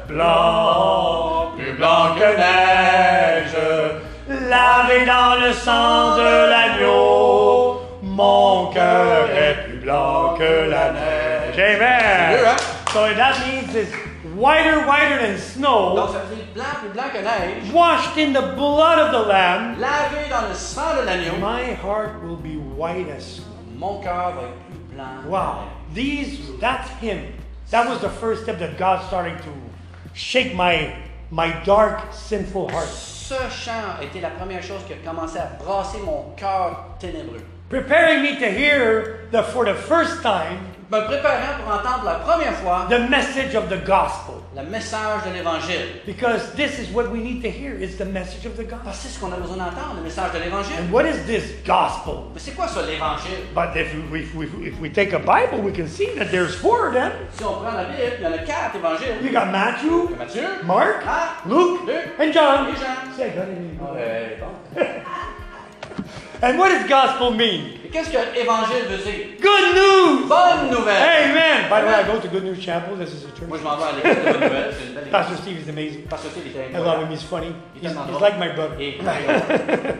blanc, 0.07 1.51
plus 1.57 1.71
blanc 1.73 2.15
que 2.15 2.37
neige, 2.37 3.55
lavé 4.27 5.05
dans 5.05 5.35
le 5.43 5.53
sang 5.53 6.15
de 6.17 6.49
l'agneau, 6.49 7.81
mon 8.03 8.67
cœur 8.67 9.29
est 9.31 9.63
plus 9.65 9.77
blanc 9.79 10.35
que 10.37 10.69
la 10.69 10.91
neige. 10.91 11.57
Amen. 11.57 12.39
hein? 12.45 12.55
So 12.93 12.99
that 13.15 13.33
means 13.45 13.75
it's 13.75 13.91
whiter, 14.39 14.87
whiter 14.87 15.17
than 15.19 15.33
Donc 15.33 15.39
snow, 15.39 16.07
ça 16.07 16.23
veut 16.29 16.35
dire 16.35 16.45
blanc, 16.53 16.79
plus 16.79 16.89
blanc 16.89 17.09
que 17.11 17.21
neige, 17.21 17.71
washed 17.73 18.17
in 18.17 18.33
the 18.33 18.55
blood 18.55 18.99
of 18.99 19.11
the 19.11 19.27
Lamb. 19.27 19.79
lavé 19.79 20.29
dans 20.29 20.47
le 20.47 20.55
sang 20.55 20.95
de 20.95 21.05
l'agneau. 21.05 21.37
My 21.39 21.73
heart 21.73 22.23
will 22.23 22.37
be 22.37 22.57
white 22.57 23.09
as 23.09 23.23
snow. 23.23 23.45
Mon 23.75 24.01
cœur 24.01 24.33
va 24.35 24.41
être 24.43 24.57
plus 24.67 24.95
blanc. 24.95 25.25
Wow, 25.27 25.69
these, 25.93 26.39
that's 26.59 26.89
Him. 27.01 27.33
That 27.71 27.87
was 27.87 27.99
the 28.01 28.09
first 28.09 28.43
step 28.43 28.59
that 28.59 28.77
God 28.77 29.05
started 29.07 29.37
to 29.43 29.51
shake 30.13 30.55
my, 30.55 30.95
my 31.29 31.51
dark, 31.63 32.01
sinful 32.11 32.69
heart. 32.69 32.87
Ce 32.87 33.35
chant 33.51 34.01
été 34.01 34.21
la 34.21 34.31
première 34.31 34.63
chose 34.63 34.81
qui 34.87 34.93
a 34.93 34.97
commencé 35.05 35.37
à 35.37 35.51
brasser 35.63 35.99
mon 35.99 36.33
cœur 36.35 36.95
ténébreux. 36.99 37.43
Preparing 37.69 38.23
me 38.23 38.39
to 38.39 38.49
hear 38.49 39.27
the, 39.31 39.43
for 39.43 39.65
the 39.65 39.75
first 39.75 40.23
time 40.23 40.57
Me 40.91 40.99
préparant 41.05 41.61
pour 41.63 41.71
entendre 41.71 42.03
la 42.03 42.15
première 42.15 42.53
fois 42.53 42.87
the 42.89 43.07
message 43.09 43.53
of 43.53 43.69
the 43.69 43.77
gospel. 43.85 44.35
le 44.55 44.63
message 44.63 45.21
de 45.27 45.37
l'Évangile. 45.37 46.01
Because 46.07 46.51
this 46.55 46.79
is 46.79 46.91
what 46.91 47.11
we 47.11 47.19
need 47.21 47.43
to 47.43 47.49
hear 47.49 47.75
is 47.75 47.95
the 47.97 48.05
message 48.05 48.47
of 48.47 48.57
the 48.57 48.63
gospel. 48.63 48.91
C'est 48.93 49.09
ce 49.09 49.19
qu'on 49.19 49.31
a 49.31 49.37
besoin 49.37 49.57
d'entendre, 49.57 49.97
le 49.97 50.01
message 50.01 50.31
de 50.33 50.39
l'Évangile. 50.39 50.73
And 50.79 50.91
what 50.91 51.05
is 51.05 51.25
this 51.27 51.53
gospel? 51.63 52.31
Mais 52.33 52.39
c'est 52.39 52.55
quoi 52.55 52.67
ça, 52.67 52.81
l'Évangile? 52.81 53.53
But 53.53 53.75
if 53.75 53.93
we, 54.11 54.21
if, 54.21 54.33
we, 54.33 54.47
if 54.65 54.79
we 54.79 54.89
take 54.91 55.13
a 55.13 55.19
Bible, 55.19 55.61
we 55.63 55.71
can 55.71 55.87
see 55.87 56.07
that 56.17 56.31
there's 56.31 56.55
four 56.55 56.87
of 56.87 56.93
them. 56.93 57.11
Si 57.37 57.43
on 57.43 57.61
prend 57.61 57.75
la 57.75 57.83
Bible, 57.83 58.17
il 58.17 58.23
y 58.23 58.27
en 58.27 58.33
a 58.33 58.39
quatre 58.39 58.75
évangiles. 58.75 59.23
You 59.23 59.31
got 59.31 59.51
Matthew, 59.51 60.09
Matthieu, 60.17 60.47
Mark, 60.65 61.05
Marc, 61.05 61.45
Luke, 61.45 61.85
Luc, 61.85 62.19
and 62.19 62.33
John. 62.33 62.67
et 62.67 62.75
Jean. 62.75 63.15
Say, 63.15 63.29
God, 63.35 63.43
amen. 63.43 63.77
Bon. 63.77 64.81
And 66.41 66.57
what 66.57 66.69
does 66.69 66.87
gospel 66.87 67.31
mean? 67.31 67.73
Et 67.83 67.89
qu'est-ce 67.89 68.09
que 68.09 68.17
évangile 68.39 68.85
veut 68.87 68.97
dire? 68.97 69.35
Good 69.41 69.75
news! 69.75 70.29
Bonne 70.29 70.69
nouvelle! 70.71 71.31
Amen. 71.31 71.69
By 71.69 71.81
the 71.81 71.87
way, 71.87 71.95
I 71.95 72.03
go 72.07 72.17
to 72.17 72.27
Good 72.29 72.45
News 72.45 72.61
Chapel. 72.61 72.95
This 72.95 73.09
is 73.09 73.25
a 73.25 73.31
church. 73.37 73.49
Moi, 73.49 73.57
je 73.57 73.63
m'en 73.63 73.75
vais 73.75 73.83
à 73.83 73.91
l'école 73.91 74.15
de 74.15 74.31
bonne 74.31 74.49
nouvelle. 74.49 74.73
C'est 74.79 74.87
une 74.87 74.93
belle. 74.93 75.09
Pastor 75.11 75.37
Steve 75.37 75.57
is 75.65 75.69
amazing. 75.69 76.03
Parce 76.09 76.21
que 76.21 76.27
il 76.37 76.47
était 76.51 76.71
I 76.71 76.77
love 76.77 77.01
him. 77.03 77.11
He's 77.11 77.23
funny. 77.23 77.53
He's, 77.75 77.91
he's 77.91 78.21
like 78.21 78.39
my 78.39 78.49
brother. 78.55 78.77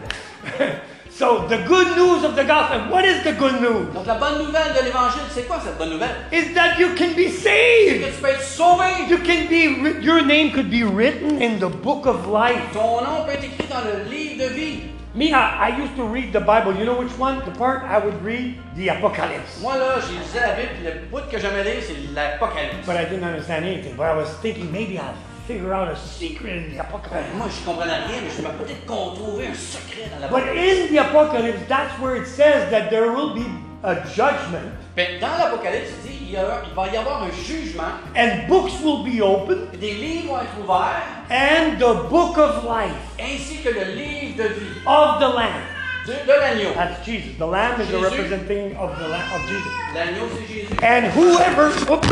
So 1.10 1.46
the 1.50 1.58
good 1.68 1.98
news 1.98 2.24
of 2.24 2.38
the 2.38 2.46
gospel. 2.46 2.80
What 2.90 3.04
is 3.04 3.22
the 3.26 3.34
good 3.34 3.60
news? 3.60 3.94
Donc, 3.94 4.08
la 4.08 4.16
bonne 4.16 4.38
nouvelle 4.38 4.72
de 4.80 4.86
l'évangile, 4.86 5.24
c'est 5.30 5.46
quoi 5.46 5.60
cette 5.62 5.78
bonne 5.78 5.90
nouvelle? 5.90 6.16
Is 6.32 6.54
that 6.54 6.80
you 6.80 6.96
can 6.96 7.14
be 7.18 7.28
saved. 7.28 8.06
que 8.06 8.16
tu 8.16 8.22
peux 8.22 8.30
être 8.30 8.42
sauvé. 8.42 8.86
You 9.10 9.18
can 9.18 9.50
be. 9.50 10.02
Your 10.02 10.22
name 10.22 10.54
could 10.54 10.70
be 10.70 10.84
written 10.84 11.42
in 11.42 11.60
the 11.60 11.70
book 11.70 12.06
of 12.06 12.28
life. 12.28 12.62
Ton 12.72 13.02
nom 13.02 13.26
peut 13.26 13.34
être 13.34 13.44
écrit 13.44 13.68
dans 13.70 13.82
le 13.82 14.10
livre 14.10 14.46
de 14.46 14.54
vie. 14.54 14.80
Me, 15.16 15.34
I, 15.34 15.76
used 15.76 15.96
to 15.96 16.04
read 16.04 16.32
the 16.34 16.40
Bible. 16.40 16.76
You 16.76 16.86
know 16.86 17.00
which 17.00 17.12
one? 17.18 17.40
The 17.40 17.52
part 17.58 17.82
I 17.82 17.98
would 17.98 18.22
read 18.24 18.60
the 18.76 18.90
Apocalypse. 18.90 19.60
Moi, 19.60 19.76
là, 19.76 20.00
j'ai 20.00 20.20
lisé 20.20 20.40
la 20.40 20.54
Bible, 20.54 20.84
le 20.84 21.08
bout 21.10 21.28
que 21.32 21.40
j'aimais 21.40 21.64
lire, 21.64 21.82
c'est 21.82 22.14
l'Apocalypse. 22.14 22.86
But 22.86 22.96
I 22.96 23.06
didn't 23.06 23.24
understand 23.24 23.66
anything. 23.66 23.96
But 23.96 24.04
I 24.04 24.16
was 24.16 24.30
thinking 24.42 24.72
maybe 24.72 25.00
I'll 25.00 25.16
figure 25.48 25.74
out 25.74 25.88
a 25.88 25.96
secret 25.96 26.58
in 26.58 26.76
the 26.76 26.80
Apocalypse. 26.80 27.34
Moi, 27.36 27.48
je 27.50 27.66
comprenais 27.66 28.06
rien, 28.06 28.22
mais 28.22 28.30
je 28.30 28.42
me 28.44 28.50
peut-être 28.50 28.86
qu'on 28.86 29.16
trouvait 29.16 29.48
un 29.48 29.56
secret 29.56 30.12
dans 30.14 30.20
la 30.20 30.28
But 30.28 30.44
in 30.56 30.94
the 30.94 31.00
Apocalypse, 31.00 31.68
that's 31.68 32.00
where 32.00 32.16
it 32.16 32.28
says 32.28 32.70
that 32.70 32.92
there 32.92 33.12
will 33.12 33.34
be 33.34 33.48
a 33.84 33.96
judgment 34.08 34.72
Mais 34.98 35.18
dans 35.22 35.38
l'Apocalypse, 35.38 35.90
il 36.06 36.10
dit 36.12 36.18
il, 36.28 36.32
y 36.32 36.38
a- 36.38 36.62
il 36.68 36.74
va 36.76 36.88
y 36.88 36.98
avoir 36.98 37.24
un 37.24 37.32
jugement, 37.32 37.94
and 38.16 38.48
books 38.48 38.74
will 38.84 39.04
be 39.04 39.22
opened 39.22 39.70
des 39.80 39.94
livres 39.94 40.34
vont 40.34 40.40
être 40.42 40.60
ouverts, 40.62 41.04
and 41.32 41.78
the 41.80 42.10
book 42.10 42.38
of 42.38 42.64
life 42.66 42.92
ainsi 43.20 43.58
que 43.64 43.70
le 43.70 43.94
livre 43.96 44.38
de 44.44 44.48
vie 44.50 44.82
of 44.86 45.20
the 45.20 45.34
Lamb. 45.36 45.62
de, 46.06 46.14
de 46.14 46.40
l'agneau. 46.40 46.74
That's 46.76 47.06
Jesus. 47.06 47.38
The 47.38 47.46
Lamb 47.46 47.80
is 47.80 47.88
the 47.88 47.94
Jesus. 48.00 48.12
representing 48.12 48.76
of 48.78 48.98
the 48.98 49.08
Lamb 49.08 49.30
of 49.34 49.42
Jesus. 49.48 49.72
L'agneau, 49.94 50.28
c'est 50.36 50.48
Jésus. 50.54 50.84
And 50.84 51.06
whoever. 51.14 51.68
Oops. 51.92 52.08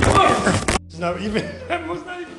It's 0.88 0.99
not 0.99 1.20
even. 1.22 1.43
That 1.68 1.88
was 1.88 2.05
not 2.05 2.22
even. 2.22 2.36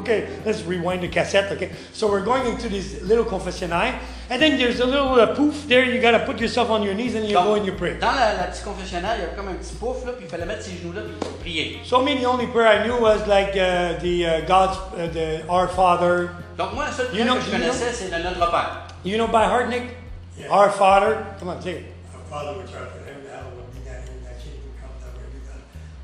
Okay, 0.00 0.28
let's 0.44 0.62
rewind 0.64 1.02
the 1.02 1.08
cassette. 1.08 1.50
Okay, 1.52 1.70
so 1.92 2.10
we're 2.10 2.24
going 2.24 2.46
into 2.46 2.68
this 2.68 3.00
little 3.02 3.24
confessional, 3.24 3.92
and 4.30 4.40
then 4.40 4.56
there's 4.58 4.80
a 4.80 4.86
little 4.86 5.14
uh, 5.20 5.34
poof 5.34 5.66
there. 5.68 5.84
You 5.84 6.00
got 6.00 6.12
to 6.12 6.24
put 6.26 6.40
yourself 6.40 6.70
on 6.70 6.82
your 6.82 6.94
knees 6.94 7.14
and 7.14 7.26
you 7.26 7.34
Donc, 7.34 7.44
go 7.46 7.54
and 7.54 7.66
you 7.66 7.72
pray. 7.72 7.98
Dans 7.98 8.14
la, 8.14 8.32
la 8.34 8.44
petite 8.48 8.64
confessionnal, 8.64 9.16
il 9.18 9.22
y 9.22 9.26
avait 9.26 9.36
comme 9.36 9.48
un 9.48 9.54
petit 9.54 9.74
pouf, 9.74 10.04
là, 10.06 10.12
puis 10.12 10.24
il 10.24 10.28
fallait 10.30 10.46
mettre 10.46 10.62
ses 10.62 10.76
genoux 10.76 10.92
là, 10.92 11.02
puis 11.02 11.28
prier. 11.40 11.80
So 11.84 12.02
me, 12.02 12.16
the 12.18 12.26
only 12.26 12.46
prayer 12.46 12.68
I 12.82 12.86
knew 12.86 12.96
was 13.00 13.26
like 13.26 13.50
uh, 13.56 13.98
the 14.00 14.26
uh, 14.26 14.40
God's, 14.46 14.76
uh, 14.94 15.08
the 15.12 15.44
Our 15.48 15.68
Father. 15.68 16.30
Donc, 16.56 16.74
moi, 16.74 16.84
la 16.86 16.92
seule 16.92 17.06
You 17.14 17.24
prière 17.24 17.26
know- 17.26 17.34
que 17.36 17.40
je 17.42 17.50
you 17.50 17.58
know- 17.58 17.66
connaissais, 17.70 17.92
c'est 17.92 18.10
le 18.10 18.22
Notre 18.22 18.50
Père. 18.50 18.86
You 19.04 19.16
know 19.16 19.26
by 19.28 19.44
heart, 19.44 19.68
Nick? 19.68 19.96
Our 20.50 20.70
Father. 20.70 21.24
Come 21.38 21.48
on, 21.50 21.60
say 21.60 21.72
it. 21.72 21.84
Our 22.14 22.22
Father 22.30 22.58
which 22.58 22.72
art 22.74 22.90
in 22.96 23.04
heaven, 23.04 23.28
hallowed 23.28 23.70
be 23.74 23.80
thy 23.84 23.92
name, 24.00 24.24
thy 24.24 24.32
kingdom 24.40 24.72
come, 24.80 24.90
thy 25.00 25.12
will 25.12 25.28
be 25.30 25.40
done. 25.44 25.60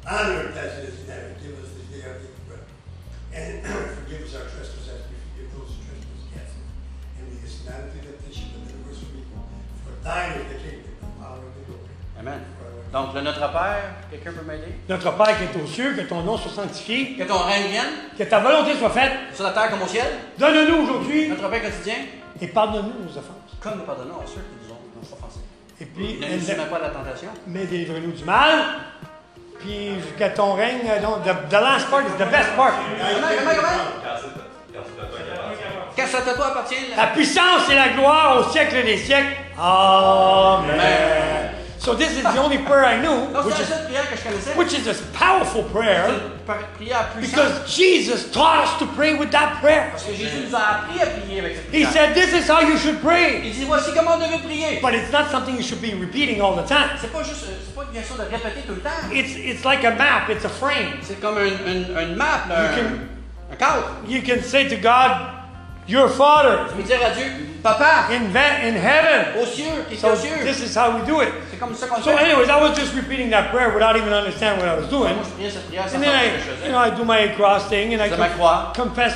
On 0.07 0.37
earth 0.37 0.57
as 0.57 0.79
it 0.85 0.89
is 0.91 1.01
in 1.05 1.11
heaven, 1.11 1.26
And 3.37 3.61
forgive 4.01 4.23
us 4.25 4.35
our 4.35 4.49
trespasses, 4.49 4.89
as 4.89 5.01
we 5.11 5.17
forgive 5.29 5.49
those 5.53 5.71
who 5.77 5.81
trespass 5.85 6.23
against 6.33 6.57
us. 6.57 6.65
And 7.21 7.25
lead 7.29 7.45
us 7.45 7.57
not 7.69 7.79
into 7.85 8.01
temptation, 8.01 8.47
but 8.57 8.65
deliver 8.65 8.91
us 8.93 9.01
from 9.05 9.13
evil. 9.21 9.45
For 9.85 9.93
thine 10.03 10.33
is 10.41 10.47
the 10.53 10.59
kingdom, 10.65 10.93
the 11.05 11.13
power, 11.21 11.41
and 11.45 11.55
the 11.57 11.65
glory. 11.69 11.93
Amen. 12.19 12.41
Donc, 12.93 13.13
le 13.15 13.21
Notre 13.21 13.53
Père, 13.53 13.83
quelqu'un 14.11 14.33
peut 14.33 14.47
m'aider? 14.47 14.73
Notre 14.89 15.11
Père 15.17 15.37
qui 15.37 15.45
est 15.45 15.63
aux 15.63 15.67
cieux, 15.67 15.93
que 15.95 16.03
ton 16.03 16.23
nom 16.23 16.39
soit 16.39 16.53
sanctifié, 16.53 17.17
Que 17.17 17.25
ton 17.25 17.39
règne 17.39 17.69
vienne, 17.69 17.93
que 18.17 18.23
ta 18.25 18.39
volonté 18.41 18.75
soit 18.77 18.91
faite. 18.91 19.13
sur 19.35 19.45
la 19.45 19.51
terre 19.51 19.69
comme 19.71 19.83
au 19.83 19.87
ciel. 19.87 20.07
Donne-nous 20.39 20.85
aujourd'hui 20.85 21.29
Notre 21.29 21.51
Pain 21.51 21.61
quotidien, 21.61 21.97
et 22.41 22.47
pardonne-nous 22.47 23.05
nos 23.05 23.11
offenses. 23.19 23.53
comme 23.61 23.79
nous 23.79 23.85
pardonnons 23.85 24.21
à 24.21 24.27
ceux 24.27 24.41
qui 24.41 24.57
nous 24.65 24.73
ont, 24.73 24.81
offensés. 25.13 25.41
Et 25.79 25.85
puis, 25.85 26.19
Ne 26.21 26.37
nous 26.37 26.71
pas 26.71 26.77
à 26.77 26.81
la 26.81 26.89
tentation. 26.89 27.29
mais 27.47 27.67
délivre-nous 27.67 28.13
du 28.13 28.25
mal. 28.25 28.65
Puis 29.67 30.01
jusqu'à 30.01 30.29
ton 30.29 30.55
règne, 30.55 30.87
non, 31.03 31.19
the, 31.25 31.35
the 31.51 31.61
last 31.61 31.91
part 31.91 32.03
is 32.03 32.13
the 32.19 32.31
best 32.31 32.55
part. 32.55 32.73
Comment, 32.73 33.27
comment, 33.37 33.51
comment? 33.57 34.07
Ça 36.07 36.19
à 36.19 36.35
toi 36.35 36.47
appartient. 36.47 36.77
La 36.97 37.09
puissance 37.09 37.69
et 37.69 37.75
la 37.75 37.89
gloire 37.89 38.39
au 38.39 38.53
siècle 38.53 38.85
des 38.85 38.97
siècles. 38.97 39.35
Amen. 39.59 41.51
So 41.87 41.95
this 41.95 42.17
is 42.17 42.25
the 42.25 42.39
only 42.43 42.59
prayer 42.59 42.85
I 42.85 43.01
knew, 43.01 43.15
which 43.47 43.61
is, 43.61 43.69
seule 43.69 43.87
prière 43.87 44.11
que 44.11 44.17
je 44.17 44.23
connaissais. 44.25 44.57
which 44.57 44.75
is 44.75 44.89
a 44.89 44.95
powerful 45.13 45.63
prayer, 45.71 46.05
C'est 46.09 46.15
une 46.15 46.45
par- 46.45 46.59
prière 46.77 47.13
puissante. 47.15 47.31
because 47.31 47.71
Jesus 47.73 48.29
taught 48.33 48.65
us 48.65 48.77
to 48.81 48.87
pray 48.97 49.15
with 49.15 49.31
that 49.31 49.61
prayer. 49.61 49.91
Parce 49.93 50.03
que 50.03 50.13
Jésus 50.13 50.49
nous 50.49 50.57
a 50.57 50.83
appris 50.83 51.01
à 51.01 51.07
prier 51.07 51.39
avec 51.39 51.55
cette 51.55 51.73
He 51.73 51.85
said, 51.87 52.13
this 52.13 52.33
is 52.35 52.51
how 52.51 52.61
you 52.61 52.77
should 52.77 53.01
pray. 53.01 53.41
Il 53.45 53.53
dit 53.53 53.65
voici 53.67 53.93
comment 53.95 54.15
on 54.17 54.19
devait 54.19 54.43
prier. 54.43 54.81
But 54.83 54.95
it's 54.95 55.13
not 55.13 55.31
something 55.31 55.55
you 55.55 55.63
should 55.63 55.81
be 55.81 55.95
repeating 55.95 56.41
all 56.41 56.57
the 56.57 56.67
time. 56.67 56.91
C'est 57.01 57.13
pas 57.13 57.23
juste, 57.23 57.47
c'est 57.47 57.73
pas 57.77 57.83
une 57.85 57.93
question 57.97 58.17
de 58.17 58.23
répéter 58.23 58.63
tout 58.67 58.75
le 58.75 58.81
temps. 58.81 58.91
It's, 59.13 59.37
it's 59.37 59.65
like 59.65 59.85
a 59.85 59.93
map, 59.95 60.29
it's 60.29 60.45
a 60.45 60.49
frame. 60.49 60.99
You 61.09 61.15
can- 61.23 61.37
eh, 63.61 64.09
You 64.09 64.23
can 64.23 64.43
say 64.43 64.69
to 64.69 64.77
God, 64.77 65.36
Your 65.89 66.09
Father 66.09 66.59
Tu 66.69 66.75
peux 66.77 66.83
dire 66.83 66.99
à 67.05 67.11
Dieu, 67.11 67.27
Papa, 67.63 68.07
in, 68.11 68.35
in 68.35 68.75
heaven. 68.77 69.41
aux 69.41 69.47
cieux, 69.47 69.65
qui 69.89 69.97
So 69.97 70.09
aux 70.13 70.17
cieux. 70.17 70.45
this 70.45 70.61
is 70.61 70.75
how 70.77 70.91
we 70.97 71.05
do 71.07 71.21
it. 71.23 71.29
C'est 71.51 71.59
comme 71.59 71.75
ça 71.75 71.87
qu'on 71.87 71.97
So, 72.03 72.11
fait. 72.17 72.25
anyways, 72.25 72.49
I 72.51 72.61
was 72.61 72.75
just 72.77 72.95
repeating 72.95 73.31
that 73.31 73.51
prayer 73.51 73.71
without 73.73 73.97
even 73.97 74.13
understanding 74.13 74.59
what 74.65 74.69
I 74.69 74.77
was 74.81 74.89
doing. 74.89 75.15
Moi, 75.15 75.25
je 75.25 75.31
priais 75.35 75.51
cette 75.51 75.67
prière 75.69 75.89
sans 75.89 75.97
And 75.97 76.01
then 76.03 76.11
I, 76.15 76.31
ce 76.41 76.47
que 76.47 76.57
je 76.63 76.67
you 76.67 76.73
know, 76.73 76.79
I 76.79 76.91
do 76.91 77.05
my 77.05 77.29
cross 77.37 77.69
thing 77.69 77.95
and 77.95 78.03
I 78.03 78.09
croix. 78.37 78.73
confess, 78.75 79.15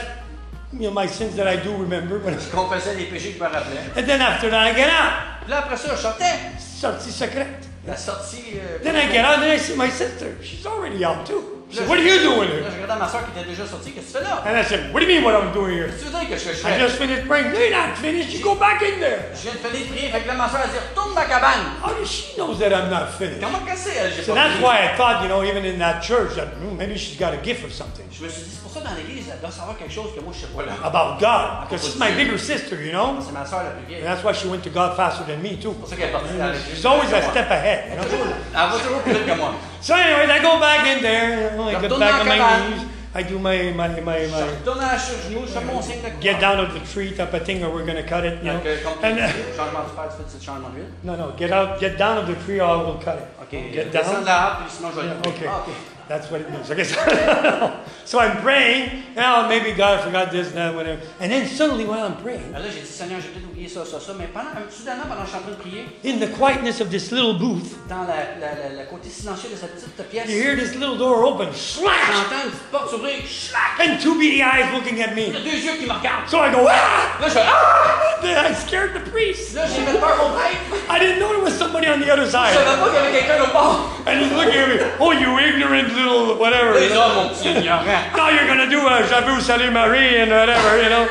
you 0.73 0.89
know, 0.89 0.91
my 0.93 1.07
sins 1.09 1.35
that 1.37 1.47
I 1.49 1.57
do 1.57 1.71
remember. 1.77 2.19
But, 2.19 2.41
Je 2.41 2.51
confessais 2.55 2.95
les 2.95 3.05
péchés 3.07 3.33
que 3.33 3.39
je 3.39 3.45
me 3.45 3.49
rappelais. 3.49 3.81
and 3.97 4.07
then 4.07 4.21
after 4.21 4.49
that, 4.51 4.65
I 4.67 4.73
get 4.75 4.89
out. 4.89 5.43
Puis 5.43 5.51
là, 5.51 5.59
après 5.59 5.77
ça, 5.77 5.89
je 5.95 6.01
sortais. 6.01 6.25
Sortie 6.59 7.11
secrète. 7.13 7.67
La 7.87 7.97
sortie. 7.97 8.55
euh, 8.57 8.79
Then 8.83 8.95
I 8.95 9.11
get 9.13 9.25
out, 9.25 9.39
and 9.39 9.43
then 9.43 9.51
I 9.57 9.59
see 9.59 9.75
my 9.77 9.91
sister. 9.91 10.37
She's 10.43 10.65
already 10.67 11.05
out 11.05 11.25
too. 11.27 11.60
She 11.71 11.77
said, 11.77 11.89
What 11.89 11.99
are 11.99 12.03
you 12.03 12.19
doing 12.19 12.49
Là, 12.49 12.55
here? 12.55 12.65
je 12.67 12.83
regardais 12.83 12.99
ma 12.99 13.09
soeur 13.09 13.25
qui 13.25 13.39
était 13.39 13.49
déjà 13.49 13.65
sortie. 13.65 13.93
Qu'est-ce 13.93 14.13
que 14.13 14.19
tu 14.19 14.25
fais 14.25 14.29
là? 14.29 14.43
And 14.45 14.59
I 14.59 14.65
said, 14.65 14.93
What 14.93 15.01
do 15.01 15.07
you 15.07 15.15
mean, 15.15 15.23
what 15.23 15.35
I'm 15.39 15.53
doing 15.53 15.71
here? 15.73 15.87
Qu'est-ce 15.87 16.05
tu 16.05 16.11
veux 16.11 16.19
dire 16.19 16.29
que 16.29 16.37
je, 16.37 16.51
je 16.53 16.67
I 16.67 16.79
just 16.79 16.97
finished 16.97 17.29
praying. 17.29 17.55
You're 17.55 17.71
not 17.71 17.95
finished. 17.97 18.33
You 18.35 18.43
go 18.43 18.57
back 18.57 18.83
in 18.83 18.99
there. 18.99 19.31
Je 19.35 19.43
viens 19.43 19.55
de 19.55 19.59
finir 19.59 19.87
de 19.87 19.93
prier. 19.95 20.11
Fait 20.11 20.21
que 20.23 20.27
là, 20.27 20.35
ma 20.35 20.49
soeur, 20.49 20.63
elle 20.65 20.71
dit 20.71 20.79
Retourne 20.79 21.15
dans 21.15 21.21
la 21.21 21.27
cabane. 21.27 21.63
How 21.85 21.95
does 21.95 22.09
she 22.11 22.37
know 22.37 22.55
that 22.57 22.73
I'm 22.75 22.91
not 22.91 23.07
finished? 23.17 23.41
Comment 23.41 23.61
qu'elle 23.65 23.79
sait, 23.79 23.95
elle? 23.97 24.25
So 24.25 24.35
that's 24.35 24.59
why 24.61 24.83
I 24.83 24.97
thought, 24.97 25.23
you 25.23 25.29
know, 25.29 25.45
even 25.45 25.65
in 25.65 25.79
that 25.79 26.03
church, 26.03 26.35
that 26.35 26.49
hmm, 26.59 26.77
maybe 26.77 26.97
she's 26.99 27.17
got 27.17 27.33
a 27.35 27.39
gift 27.39 27.65
or 27.65 27.71
something 27.71 28.05
Je 28.11 28.25
me 28.25 28.29
suis 28.29 28.43
dit, 28.43 28.60
pour 28.73 28.83
ça 28.83 28.89
dans 28.89 28.97
l'église, 28.97 29.27
elle 29.33 29.41
doit 29.41 29.51
savoir 29.51 29.77
quelque 29.77 29.93
chose 29.93 30.15
que 30.15 30.21
moi, 30.21 30.33
je 30.35 30.41
sais 30.41 30.53
pas 30.55 30.63
là. 30.63 30.73
about 30.85 31.19
God. 31.19 31.69
Because 31.69 31.85
she's 31.85 31.99
my 31.99 32.11
bigger 32.13 32.39
sister, 32.39 32.77
you 32.81 32.93
know? 32.93 33.17
C'est 33.21 33.33
ma 33.33 33.45
soeur 33.45 33.65
la 33.65 33.71
plus 33.71 33.87
vieille. 33.87 34.03
And 34.03 34.07
that's 34.07 34.23
why 34.25 34.33
she 34.33 34.47
went 34.47 34.63
to 34.63 34.71
God 34.71 34.97
faster 34.97 35.25
than 35.25 35.43
me, 35.43 35.57
too. 35.57 35.73
C'est 35.73 35.81
pour 35.81 35.89
ça 35.89 35.97
qu'elle 35.97 36.09
est 36.09 36.13
partie 36.13 36.39
dans 36.39 36.47
l'église. 36.47 36.77
She's 36.77 36.87
always 36.87 37.13
a 37.13 37.23
step 37.31 37.51
ahead, 37.51 37.91
you 37.91 37.97
know? 37.97 38.07
Elle 38.55 38.71
va 38.71 38.79
toujours 38.79 39.01
plus 39.03 39.13
vite 39.13 39.27
que 39.27 39.37
moi. 39.37 39.55
So, 39.81 39.95
anyways, 39.95 40.31
I 40.31 40.41
go 40.43 40.61
back 40.61 40.87
in 40.87 41.03
there, 41.03 41.51
you 41.53 41.57
know, 41.57 41.69
I 41.69 41.81
get 41.81 41.99
back 41.99 42.21
on 42.21 42.29
my 42.29 42.39
knees, 42.39 42.87
I 43.13 43.23
do 43.25 43.39
my, 43.41 43.73
my, 43.73 43.89
my, 43.89 44.27
my 44.29 44.43
retourne 44.63 44.81
à 44.81 44.97
sur 44.97 45.17
le 45.17 45.35
genou, 45.35 45.47
je 45.47 45.53
fais 45.53 45.65
mon 45.65 45.83
signe 45.83 45.97
de 45.97 46.09
croix. 46.11 46.21
get 46.21 46.39
down 46.39 46.61
of 46.61 46.73
the 46.75 46.81
tree 46.93 47.11
type 47.11 47.35
of 47.35 47.43
thing, 47.45 47.65
or 47.65 47.71
we're 47.75 47.85
gonna 47.85 48.05
cut 48.05 48.25
it, 48.25 48.39
you 48.43 48.53
know? 48.53 48.61
Euh, 48.65 48.77
And, 49.03 49.19
uh, 49.19 49.27
changement 49.57 49.83
du 49.83 49.95
père, 49.97 50.09
tu 50.09 50.23
fais 50.23 50.39
le 50.39 50.45
changement 50.45 50.69
d'huile. 50.69 50.93
no, 51.03 51.17
no, 51.17 51.33
get 51.37 51.51
out, 51.51 51.81
get 51.81 51.97
down 51.97 52.19
of 52.19 52.27
the 52.29 52.37
tree, 52.45 52.61
or 52.61 52.69
I 52.69 52.77
will 52.85 53.01
cut 53.03 53.17
it. 53.19 53.27
OK. 53.43 53.73
Get 53.73 53.91
down. 53.91 54.21
de 54.21 54.27
l'arbre, 54.27 54.61
puis 54.67 54.77
sinon 54.77 54.91
je 54.95 55.01
vais 55.01 55.09
le 55.09 55.43
Yeah, 55.43 55.57
okay. 55.63 55.73
That's 56.11 56.29
what 56.29 56.41
it 56.41 56.51
means. 56.51 56.69
Okay, 56.69 56.83
so, 56.83 56.99
so 58.05 58.19
I'm 58.19 58.39
praying. 58.43 59.15
Now 59.15 59.47
maybe 59.47 59.71
God 59.71 60.03
forgot 60.03 60.33
this, 60.33 60.51
that, 60.59 60.75
whatever. 60.75 61.01
And 61.21 61.31
then 61.31 61.47
suddenly 61.47 61.85
while 61.87 62.03
I'm 62.05 62.17
praying, 62.17 62.51
Alors 62.53 62.67
là, 62.67 62.73
j'ai 62.75 62.81
dit, 62.81 62.87
Seigneur, 62.87 63.21
j'ai 63.21 63.29
peut-être 63.29 63.47
oublié 63.49 63.69
ça, 63.69 63.85
ça, 63.85 64.01
ça. 64.01 64.13
Mais 64.19 64.27
pendant, 64.35 64.51
soudainement, 64.71 65.05
pendant 65.07 65.23
que 65.23 65.27
je 65.27 65.31
suis 65.31 65.39
en 65.39 65.43
train 65.43 65.51
de 65.53 65.63
prier, 65.63 65.87
in 66.05 66.19
the 66.19 66.27
quietness 66.37 66.81
of 66.81 66.91
this 66.91 67.13
little 67.13 67.35
booth, 67.39 67.77
dans 67.89 68.03
la, 68.11 68.35
la, 68.43 68.51
la- 68.59 68.83
le 68.83 68.89
côté 68.91 69.09
silencieux 69.09 69.51
de 69.51 69.55
cette 69.57 69.73
petite 69.73 70.11
pièce, 70.11 70.29
you 70.29 70.35
hear 70.43 70.57
this 70.57 70.75
little 70.75 70.99
door 70.99 71.23
open, 71.25 71.47
slash, 71.55 71.95
j'entends 72.11 72.43
une 72.45 72.51
petite 72.51 72.71
porte 72.73 72.91
s'ouvrir, 72.91 73.15
schlac! 73.25 73.79
and 73.79 74.01
two 74.03 74.19
beady 74.19 74.43
eyes 74.43 74.67
looking 74.75 75.01
at 75.01 75.13
Il 75.17 75.29
y 75.29 75.31
me. 75.31 75.39
deux 75.39 75.59
yeux 75.63 75.77
qui 75.79 75.87
me 75.87 75.93
regardent. 75.95 76.29
So 76.29 76.39
I 76.43 76.51
go, 76.51 76.67
ah! 76.69 77.21
Là, 77.21 77.29
je 77.29 77.35
fais 77.35 77.45
Ah! 77.47 78.19
Then 78.21 78.37
I 78.37 78.53
scared 78.53 78.95
the 78.95 79.09
priest. 79.11 79.55
Là, 79.55 79.63
j'ai 79.67 79.81
fait 79.87 79.99
peur 79.99 80.19
au 80.27 80.35
prêtre. 80.37 80.59
I 80.91 80.99
didn't 80.99 81.21
know 81.21 81.31
there 81.33 81.43
was 81.45 81.53
somebody 81.57 81.87
on 81.87 82.01
the 82.01 82.11
other 82.11 82.27
Je 82.27 82.31
side. 82.33 82.53
savais 82.53 82.81
pas 82.81 82.89
qu'il 82.91 82.95
y 82.95 82.99
avait 82.99 83.19
quelqu'un 83.19 83.45
au 83.45 83.53
bord. 83.53 83.91
And 84.07 84.19
he's 84.21 84.33
looking 84.33 84.59
at 84.59 84.69
me, 84.69 84.81
oh, 84.99 85.13
you 85.13 85.39
ignorant 85.39 85.89
little 86.03 86.37
whatever. 86.39 86.73
Là, 86.75 86.81
il 86.83 86.89
dit, 86.89 86.95
mon 86.95 87.29
petit 87.29 87.49
ignorant. 87.51 87.85
Now 88.17 88.31
you're 88.31 88.47
gonna 88.47 88.67
do 88.67 88.87
a 88.87 89.03
Je 89.03 89.31
vous 89.31 89.41
salue 89.41 89.71
Marie 89.71 90.21
and 90.21 90.31
whatever, 90.31 90.83
you 90.83 90.89
know. 90.89 91.07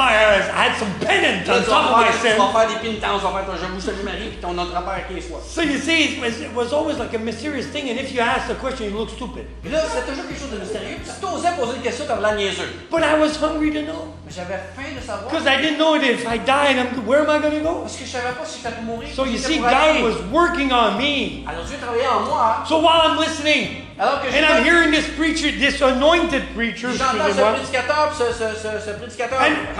I, 0.00 0.38
I 0.38 0.68
had 0.68 0.76
some 0.78 0.90
penance 1.00 1.48
on 1.48 1.64
top 1.64 1.90
of 1.90 1.96
my 1.98 2.10
tu 2.10 2.18
sin. 2.18 2.36
vas 2.38 2.52
faire 2.52 2.68
des 2.68 2.80
pénitences, 2.88 3.20
tu 3.20 3.26
vas 3.26 3.32
faire 3.32 3.46
ton 3.46 3.56
Je 3.56 3.66
vous 3.66 3.80
salue 3.80 4.04
Marie, 4.04 4.28
puis 4.30 4.38
ton 4.40 4.52
Notre 4.54 4.72
Père 4.72 5.06
qui 5.08 5.18
est. 5.18 5.22
So 5.46 5.62
you 5.62 5.78
see, 5.78 6.14
it 6.14 6.20
was, 6.20 6.40
it 6.40 6.52
was 6.54 6.72
always 6.72 6.98
like 6.98 7.14
a 7.14 7.18
mysterious 7.18 7.66
thing, 7.66 7.88
and 7.90 7.98
if 7.98 8.12
you 8.12 8.20
ask 8.20 8.48
the 8.48 8.54
question, 8.54 8.86
you 8.86 8.96
look 8.96 9.10
stupid. 9.10 9.46
Puis 9.62 9.70
là, 9.70 9.80
c'était 9.88 10.10
toujours 10.10 10.26
quelque 10.26 10.40
chose 10.40 10.50
de 10.50 10.58
mystérieux. 10.58 10.96
Puis 11.02 11.10
si 11.10 11.20
t'osais 11.20 11.52
poser 11.58 11.76
une 11.76 11.82
question, 11.82 12.04
t'avais 12.06 12.22
l'air 12.22 12.34
niaiseux. 12.34 12.68
But 12.90 13.02
I 13.02 13.18
was 13.18 13.36
hungry 13.40 13.72
to 13.72 13.82
know. 13.82 14.14
Mais 14.26 14.32
j'avais 14.32 14.60
faim 14.74 14.94
de 14.94 15.00
savoir. 15.00 15.30
Because 15.30 15.46
I 15.46 15.60
didn't 15.60 15.78
know 15.78 15.94
if 15.96 16.26
I 16.26 16.38
died, 16.38 16.76
I'm, 16.78 17.06
where 17.06 17.20
am 17.22 17.30
I 17.30 17.38
going 17.40 17.58
to 17.58 17.64
go? 17.64 17.80
Parce 17.82 17.96
que 17.96 18.04
je 18.04 18.10
savais 18.10 18.32
pas 18.32 18.44
si 18.44 18.60
mourir. 18.84 19.08
So 19.14 19.24
you 19.24 19.38
see, 19.38 19.54
j'étais 19.54 19.60
pour 19.60 19.68
aller. 19.68 20.00
God 20.00 20.10
was 20.10 20.22
working 20.32 20.72
on 20.72 20.96
me. 20.98 21.44
Alors 21.46 21.64
Dieu 21.64 21.76
travaillait 21.80 22.08
en 22.08 22.20
moi. 22.20 22.64
So 22.66 22.78
while 22.78 23.00
I'm 23.04 23.18
listening, 23.18 23.84
and 23.98 24.44
I'm 24.44 24.64
hearing 24.64 24.90
this 24.90 25.08
preacher, 25.16 25.52
this 25.52 25.80
anointed 25.80 26.42
preacher, 26.54 26.92
j'entends 26.92 27.28
ce 27.28 27.40
prédicateur, 27.40 28.12
ce, 28.12 28.32
ce, 28.32 28.54
ce, 28.56 28.84
ce 28.84 28.90
prédicateur 28.96 29.40
And-. 29.40 29.76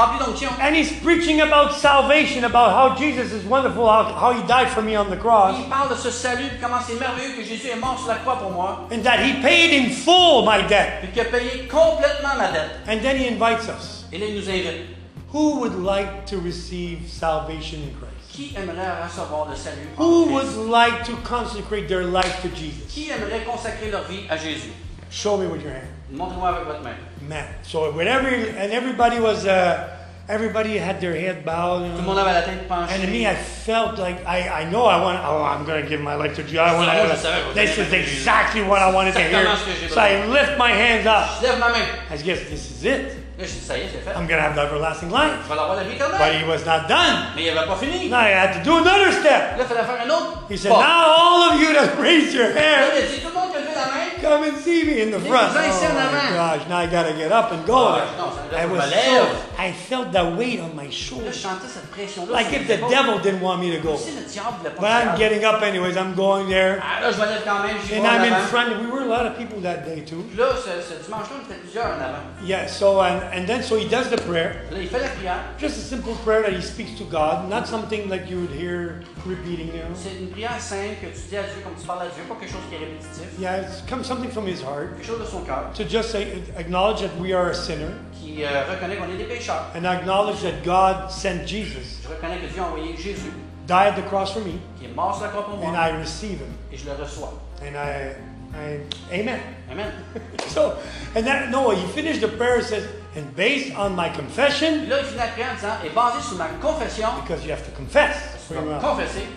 And 0.61 0.77
he's 0.77 0.93
preaching 1.01 1.41
about 1.41 1.75
salvation, 1.75 2.45
about 2.45 2.73
how 2.73 2.97
Jesus 2.97 3.33
is 3.33 3.45
wonderful, 3.45 3.89
how, 3.89 4.05
how 4.05 4.33
he 4.33 4.47
died 4.47 4.69
for 4.69 4.83
me 4.83 4.95
on 4.97 5.11
the 5.11 5.17
cross, 5.17 5.57
Il 5.59 5.69
parle 5.69 5.89
de 5.89 5.95
ce 5.97 6.11
salut, 6.11 6.51
comment 6.61 6.81
c'est 6.81 6.99
merveilleux 6.99 7.37
que 7.37 7.43
Jésus 7.43 7.69
est 7.69 7.81
mort 7.81 7.99
sur 7.99 8.09
la 8.09 8.17
croix 8.17 8.37
pour 8.39 8.51
moi, 8.51 8.89
and 8.93 9.03
that 9.03 9.21
he 9.21 9.41
paid 9.43 9.73
in 9.73 9.91
full 9.91 10.45
my 10.45 10.63
debt. 10.69 11.13
qu'il 11.13 11.23
a 11.23 11.25
payé 11.27 11.67
complètement 11.69 12.37
ma 12.37 12.51
dette. 12.53 12.71
And 12.89 13.01
then 13.03 13.17
he 13.17 13.27
invites 13.29 13.69
us. 13.69 14.05
Et 14.13 14.19
là, 14.19 14.27
il 14.27 14.35
nous 14.35 14.49
invite. 14.49 14.87
Who 15.33 15.59
would 15.61 15.75
like 15.83 16.27
to 16.27 16.39
receive 16.39 17.09
salvation 17.09 17.81
in 17.83 17.91
Christ? 17.99 18.15
Qui 18.33 18.55
aimerait 18.57 19.03
recevoir 19.05 19.49
le 19.49 19.57
salut 19.57 19.89
Who 19.99 20.27
would 20.33 20.71
like 20.71 21.05
to 21.05 21.17
consecrate 21.25 21.89
their 21.89 22.05
life 22.05 22.41
to 22.43 22.49
Jesus? 22.49 22.87
Qui 22.93 23.11
aimerait 23.11 23.45
consacrer 23.45 23.91
leur 23.91 24.05
vie 24.05 24.25
à 24.29 24.37
Jésus? 24.37 24.71
Show 25.11 25.37
me 25.37 25.47
with 25.47 25.63
your 25.63 25.73
hand. 25.73 25.89
Votre 26.17 26.83
main. 26.83 26.95
Man. 27.29 27.47
So 27.62 27.91
when 27.93 28.07
every 28.07 28.51
and 28.51 28.73
everybody 28.73 29.19
was 29.19 29.47
uh, 29.47 29.89
everybody 30.29 30.79
had 30.79 31.01
their 31.01 31.15
head 31.15 31.45
bowed. 31.45 31.91
Tout 31.91 31.97
le 31.97 32.03
monde 32.03 32.19
avait 32.19 32.33
la 32.33 32.43
tête 32.43 32.69
penchée. 32.69 32.95
And 32.95 33.03
to 33.03 33.11
me, 33.11 33.27
I 33.27 33.35
felt 33.35 33.99
like 33.99 34.25
I, 34.27 34.62
I 34.62 34.71
know 34.71 34.85
I 34.85 35.01
want. 35.01 35.19
Oh, 35.25 35.43
I'm 35.43 35.65
going 35.65 35.83
to 35.83 35.89
give 35.89 36.01
my 36.01 36.15
life 36.15 36.35
to 36.37 36.43
Jesus. 36.43 36.59
I 36.59 36.75
want 36.75 36.91
to. 36.91 37.55
This 37.55 37.79
is 37.79 37.93
exactly 37.93 38.62
what 38.62 38.81
I 38.81 38.93
wanted 38.93 39.15
to 39.15 39.21
hear. 39.21 39.41
Exactement 39.41 39.57
ce 39.57 39.65
que 39.65 39.73
j'ai 39.81 39.89
So 39.89 40.01
I 40.01 40.27
lift 40.27 40.59
my 40.59 40.71
hands 40.71 41.07
up. 41.07 41.41
Je 41.41 41.47
lève 41.47 41.59
ma 41.59 41.69
main. 41.71 41.87
I 42.11 42.17
guess 42.17 42.41
this 42.49 42.71
is 42.71 42.85
it. 42.85 43.24
Là, 43.37 43.45
je 43.45 43.51
dis, 43.51 43.66
ça 43.66 43.76
y 43.76 43.80
est, 43.80 43.91
c'est 43.91 43.99
fait. 43.99 44.16
I'm 44.16 44.28
going 44.28 44.39
to 44.39 44.47
have 44.47 44.55
the 44.55 44.62
everlasting 44.62 45.11
life. 45.11 45.43
Je 45.43 45.49
vais 45.53 45.59
avoir 45.59 45.74
la 45.74 45.82
vie 45.82 45.99
But 45.99 46.35
he 46.39 46.45
was 46.47 46.64
not 46.64 46.87
done. 46.87 47.35
Mais 47.35 47.43
il 47.43 47.55
n'avait 47.55 47.66
pas 47.66 47.74
fini. 47.74 48.09
Now 48.09 48.20
I 48.20 48.30
had 48.30 48.53
to 48.55 48.61
do 48.62 48.76
another 48.76 49.11
step. 49.11 49.59
Là, 49.59 49.64
il 49.64 49.64
fallait 49.64 49.82
faire 49.82 50.07
un 50.07 50.11
autre. 50.11 50.45
He 50.49 50.57
said, 50.57 50.70
"Now 50.70 50.78
all 50.78 51.51
of 51.51 51.61
you 51.61 51.72
that 51.74 52.01
raise 52.01 52.32
your 52.32 52.47
hand, 52.47 52.95
il 52.95 53.03
a 53.03 53.07
dit, 53.07 53.20
tout 53.20 53.28
le 53.28 53.35
monde 53.35 53.51
qui 53.51 53.57
a 53.57 53.61
levé 53.61 53.74
la 53.74 53.87
main. 53.91 54.22
come 54.22 54.45
and 54.45 54.57
see 54.62 54.85
me 54.85 55.03
in 55.03 55.11
the 55.11 55.20
front." 55.26 55.51
vous 55.51 55.59
ici 55.59 55.85
en 55.85 55.99
Oh 55.99 56.14
my 56.14 56.37
gosh! 56.37 56.68
Now 56.68 56.78
I 56.78 56.87
got 56.87 57.09
to 57.11 57.14
get 57.16 57.32
up 57.32 57.51
and 57.51 57.66
go. 57.66 57.99
Non, 58.16 58.30
ça 58.30 58.43
veut 58.43 58.51
dire 58.51 58.62
I 58.62 58.66
was 58.66 58.85
so. 58.89 59.26
I 59.59 59.72
felt 59.72 60.12
the 60.12 60.24
weight 60.39 60.61
on 60.61 60.76
my 60.76 60.89
shoulders, 60.93 61.32
chantais 61.35 61.66
cette 61.66 61.91
pression-là. 61.91 62.32
like 62.32 62.53
if 62.53 62.68
the 62.68 62.78
devil 62.89 63.18
didn't 63.18 63.43
want 63.43 63.59
me 63.59 63.74
to 63.74 63.82
go. 63.82 63.97
Si 63.97 64.12
le 64.12 64.22
diable 64.22 64.59
voulait 64.59 64.70
pas 64.70 64.80
But 64.80 64.91
I'm 64.91 65.18
getting 65.18 65.45
up 65.45 65.61
anyways. 65.61 65.97
I'm 65.97 66.14
going 66.14 66.47
there. 66.49 66.78
Ah, 66.80 67.01
là, 67.03 67.11
je 67.11 67.18
me 67.18 67.26
lève 67.26 67.43
quand 67.45 67.66
même. 67.66 67.76
J'y 67.82 67.95
vais 67.95 68.01
And 68.01 68.07
I'm 68.07 68.32
in 68.32 68.47
front. 68.47 68.68
We 68.80 68.87
were 68.87 69.03
a 69.03 69.11
lot 69.11 69.26
of 69.26 69.37
people 69.37 69.61
that 69.62 69.85
day 69.85 70.05
too. 70.07 70.22
Puis 70.28 70.39
là, 70.39 70.55
ce, 70.55 70.70
ce 70.80 71.03
dimanche-là, 71.03 71.37
on 71.41 71.51
était 71.51 71.61
plusieurs 71.61 71.87
en 71.87 71.99
avant. 71.99 72.22
Yeah. 72.45 72.68
So 72.68 73.01
and 73.01 73.24
and 73.33 73.47
then 73.47 73.62
so 73.62 73.77
he 73.77 73.89
does 73.89 74.09
the 74.11 74.16
prayer, 74.22 74.62
Là, 74.70 74.79
il 74.81 74.89
fait 74.89 74.99
la 75.01 75.09
prière. 75.09 75.39
just 75.59 75.77
a 75.77 75.81
simple 75.81 76.14
prayer 76.25 76.43
that 76.43 76.53
he 76.53 76.61
speaks 76.61 76.97
to 76.99 77.05
God, 77.05 77.49
not 77.49 77.66
something 77.66 78.09
like 78.09 78.29
you 78.29 78.41
would 78.41 78.51
hear 78.51 79.03
repeating. 79.25 79.68
You 79.68 79.83
know. 79.83 79.95
C'est 79.95 80.16
une 80.20 80.29
prière 80.31 80.61
simple 80.61 80.97
que 81.01 81.07
tu 81.07 81.29
dis 81.31 81.37
à 81.37 81.43
Dieu 81.45 81.62
comme 81.62 81.75
tu 81.81 81.87
parles 81.87 82.03
à 82.03 82.07
Dieu, 82.07 82.22
pas 82.29 82.35
quelque 82.37 82.53
chose 82.53 82.61
qui 82.68 82.75
est 82.77 82.79
répétitif. 82.79 83.39
Yeah, 83.39 83.61
it's 83.62 83.83
come 83.89 84.03
something 84.05 84.31
from 84.31 84.47
his 84.47 84.61
heart 84.62 84.97
Quelque 84.97 85.07
chose 85.07 85.20
de 85.20 85.27
son 85.27 85.41
cœur, 85.43 85.72
to 85.75 85.85
just 85.85 86.11
say 86.11 86.43
acknowledge 86.57 87.01
that 87.01 87.16
we 87.20 87.33
are 87.33 87.51
a 87.51 87.55
sinner 87.55 87.91
qui 88.12 88.45
euh, 88.45 88.64
reconnaît 88.70 88.97
qu'on 88.97 89.09
est 89.12 89.16
des 89.16 89.25
pécheurs. 89.25 89.66
and 89.75 89.85
acknowledge 89.87 90.41
that 90.43 90.62
God 90.64 91.11
sent 91.11 91.47
Jesus, 91.47 92.01
Je 92.03 92.09
reconnais 92.09 92.39
que 92.39 92.53
Dieu 92.53 92.61
a 92.62 92.66
envoyé 92.66 92.97
Jésus, 92.97 93.33
died 93.66 93.95
at 93.95 93.97
the 93.97 94.07
cross 94.09 94.33
for 94.33 94.41
me, 94.43 94.59
qui 94.79 94.87
est 94.87 94.95
mort 94.95 95.14
sur 95.14 95.25
la 95.25 95.31
croix 95.31 95.45
pour 95.47 95.59
and 95.66 95.75
I 95.77 95.91
receive 95.99 96.39
him. 96.41 96.53
et 96.72 96.77
je 96.77 96.85
le 96.85 96.93
reçois. 96.93 97.33
And 97.62 97.77
I, 97.77 98.14
I, 98.55 98.81
amen. 99.20 99.41
Amen. 99.70 99.91
So, 100.49 100.75
and 101.16 101.27
that, 101.27 101.51
no, 101.51 101.70
he 101.70 101.85
finished 101.93 102.20
the 102.20 102.29
prayer 102.29 102.57
and 102.57 102.64
says, 102.64 102.85
and 103.17 103.35
based 103.37 103.73
on 103.77 103.95
my 103.95 104.09
confession, 104.11 104.89
là, 104.89 104.99
il 105.01 105.05
finit 105.07 105.19
la 105.19 105.27
prière 105.29 105.51
en 105.53 105.55
disant, 105.55 105.95
basé 105.95 106.21
sur 106.23 106.37
ma 106.37 106.49
confession, 106.61 107.09
because 107.23 107.45
you 107.45 107.53
have 107.53 107.65
to 107.65 107.71
confess. 107.77 108.35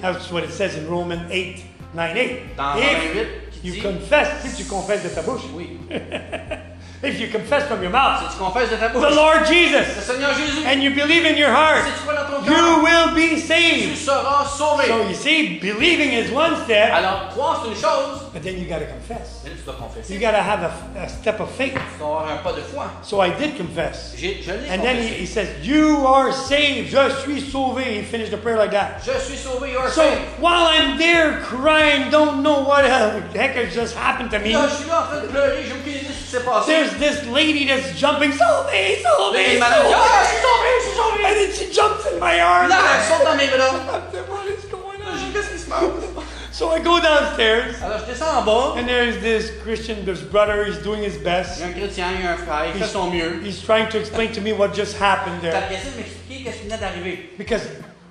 That's 0.02 0.32
what 0.32 0.44
it 0.44 0.52
says 0.52 0.76
in 0.76 0.88
Romans 0.90 1.30
8, 1.30 1.64
9, 1.94 2.16
8. 2.16 2.56
dans 2.58 2.74
Romains 2.74 2.88
If 3.64 3.76
you 3.76 3.82
confess, 3.82 4.42
si 4.44 4.64
tu 4.64 4.70
confesses 4.70 5.04
de 5.04 5.10
ta 5.10 5.22
bouche, 5.22 5.42
oui, 5.56 5.80
if 7.04 7.20
you 7.20 7.28
confess 7.28 7.64
from 7.66 7.82
your 7.82 7.92
mouth, 7.92 8.20
si 8.22 8.38
tu 8.38 8.44
confesses 8.44 8.70
de 8.70 8.78
ta 8.78 8.90
bouche, 8.90 9.10
the 9.10 9.16
Lord 9.16 9.42
le 9.42 9.46
Jesus, 9.46 9.86
Seigneur 10.04 10.34
Jésus, 10.34 10.66
and 10.66 10.82
you 10.82 10.92
believe 10.92 11.26
in 11.26 11.38
your 11.38 11.50
heart, 11.50 11.84
si 11.84 11.92
tu 11.92 12.00
crois 12.06 12.14
dans 12.16 12.26
ton 12.30 12.46
you 12.46 12.84
will 12.84 13.16
be 13.16 13.36
tu 13.36 13.42
saved. 13.42 13.96
seras 13.98 14.46
sauvé. 14.46 14.86
So 14.88 15.08
you 15.08 15.16
see, 15.16 15.60
believing 15.60 16.12
is 16.14 16.32
one 16.32 16.56
step, 16.66 16.92
Alors, 16.94 17.30
croire, 17.30 17.64
c'est 17.64 17.70
une 17.70 17.76
chose, 17.76 18.27
but 18.38 18.44
then 18.44 18.60
you 18.62 18.68
got 18.68 18.78
to 18.80 18.86
confess. 18.86 19.42
mais 19.44 19.50
là, 19.50 19.56
tu 19.58 19.64
dois 19.66 19.74
confesser. 19.76 20.14
You 20.14 20.20
got 20.20 20.32
to 20.34 20.44
have 20.44 20.62
a, 20.62 20.72
a 21.02 21.10
step 21.10 21.40
of 21.40 21.50
faith. 21.50 21.74
Tu 21.74 21.80
dois 22.00 22.08
avoir 22.22 22.30
un 22.30 22.38
pas 22.44 22.54
de 22.54 22.62
foi. 22.62 22.86
So 23.02 23.20
I 23.20 23.32
did 23.32 23.58
confess. 23.58 24.14
J'ai- 24.16 24.42
Je 24.44 24.52
l'ai 24.52 24.70
And 24.70 24.84
then 24.84 24.98
he, 25.02 25.08
he 25.08 25.26
says, 25.26 25.48
You 25.66 26.06
are 26.06 26.32
saved. 26.32 26.90
Je 26.92 27.10
suis 27.24 27.42
sauvé. 27.42 27.98
He 27.98 28.04
finished 28.04 28.30
the 28.32 28.38
prayer 28.38 28.58
like 28.58 28.72
that. 28.72 29.02
Je 29.04 29.18
suis 29.20 29.38
sauvé, 29.38 29.72
you 29.72 29.80
are 29.80 29.90
So 29.90 30.02
saved. 30.04 30.22
while 30.40 30.68
I'm 30.68 30.98
there 31.00 31.42
crying, 31.42 32.12
don't 32.12 32.44
know 32.44 32.62
what 32.64 32.84
the 32.84 33.38
heck 33.40 33.56
has 33.56 33.74
just 33.74 33.96
happened 33.96 34.30
to 34.32 34.40
me, 34.40 34.54
Là, 34.54 34.68
je 34.70 34.76
suis 34.76 34.88
là 34.88 35.02
en 35.02 35.06
train 35.08 35.22
de 35.22 35.28
pleurer, 35.30 35.64
j'ai 35.66 35.74
aucune 35.74 35.94
idée 35.94 36.08
de 36.08 36.14
ce 36.14 36.20
qui 36.20 36.30
s'est 36.38 36.44
passé. 36.46 36.68
there's 36.72 36.94
this 37.00 37.26
lady 37.34 37.66
that's 37.66 37.98
jumping, 37.98 38.32
Sauvé, 38.32 39.02
Sauvé, 39.02 39.54
une 39.56 39.60
madame 39.60 39.88
dit, 39.88 39.94
Ah, 39.96 40.22
je 40.22 40.28
suis 40.30 40.42
sauvé, 40.44 40.70
je 40.78 40.90
suis 40.90 40.98
And 41.28 41.34
then 41.36 41.52
she 41.52 41.74
jumps 41.74 42.06
in 42.14 42.20
my 42.20 42.40
arms. 42.40 42.70
Là, 42.70 42.78
elle 42.96 43.04
saute 43.04 43.26
dans 43.26 43.36
mes 43.36 43.48
bras. 43.48 43.74
What 44.30 44.46
is 44.48 44.66
going 44.70 45.02
on? 45.02 45.18
dit, 45.18 45.34
Qu'est-ce 45.34 45.50
qui 45.52 45.60
se 45.60 45.70
passe? 45.70 45.82
So 46.58 46.72
I 46.72 46.80
go 46.80 47.00
downstairs, 47.00 47.76
Alors, 47.84 48.00
je 48.00 48.06
descends 48.06 48.36
en 48.36 48.44
bas. 48.44 48.74
and 48.78 48.88
there's 48.88 49.20
this 49.22 49.52
Christian, 49.62 50.04
this 50.06 50.22
brother, 50.22 50.66
he's 50.66 50.80
doing 50.80 51.04
his 51.04 51.16
Il 51.18 51.24
best. 51.24 51.60
y 51.60 51.64
a 51.64 51.68
un 51.68 51.74
chrétien, 51.74 52.08
il 52.18 52.24
y 52.24 52.28
a 52.28 52.32
un 52.32 52.38
frère, 52.38 52.66
il 52.74 52.82
fait 52.82 52.88
son 52.92 53.12
mieux. 53.12 53.44
He's 53.44 53.62
trying 53.62 53.88
to 53.90 54.00
explain 54.00 54.32
to 54.32 54.42
me 54.42 54.54
what 54.54 54.74
just 54.74 54.98
happened 55.00 55.40
there. 55.42 55.54
essayé 55.70 55.92
de 55.92 55.98
m'expliquer 55.98 56.44
qu'est-ce 56.44 56.58
qui 56.58 56.64
venait 56.68 56.80
d'arriver. 56.80 57.30
Because 57.38 57.62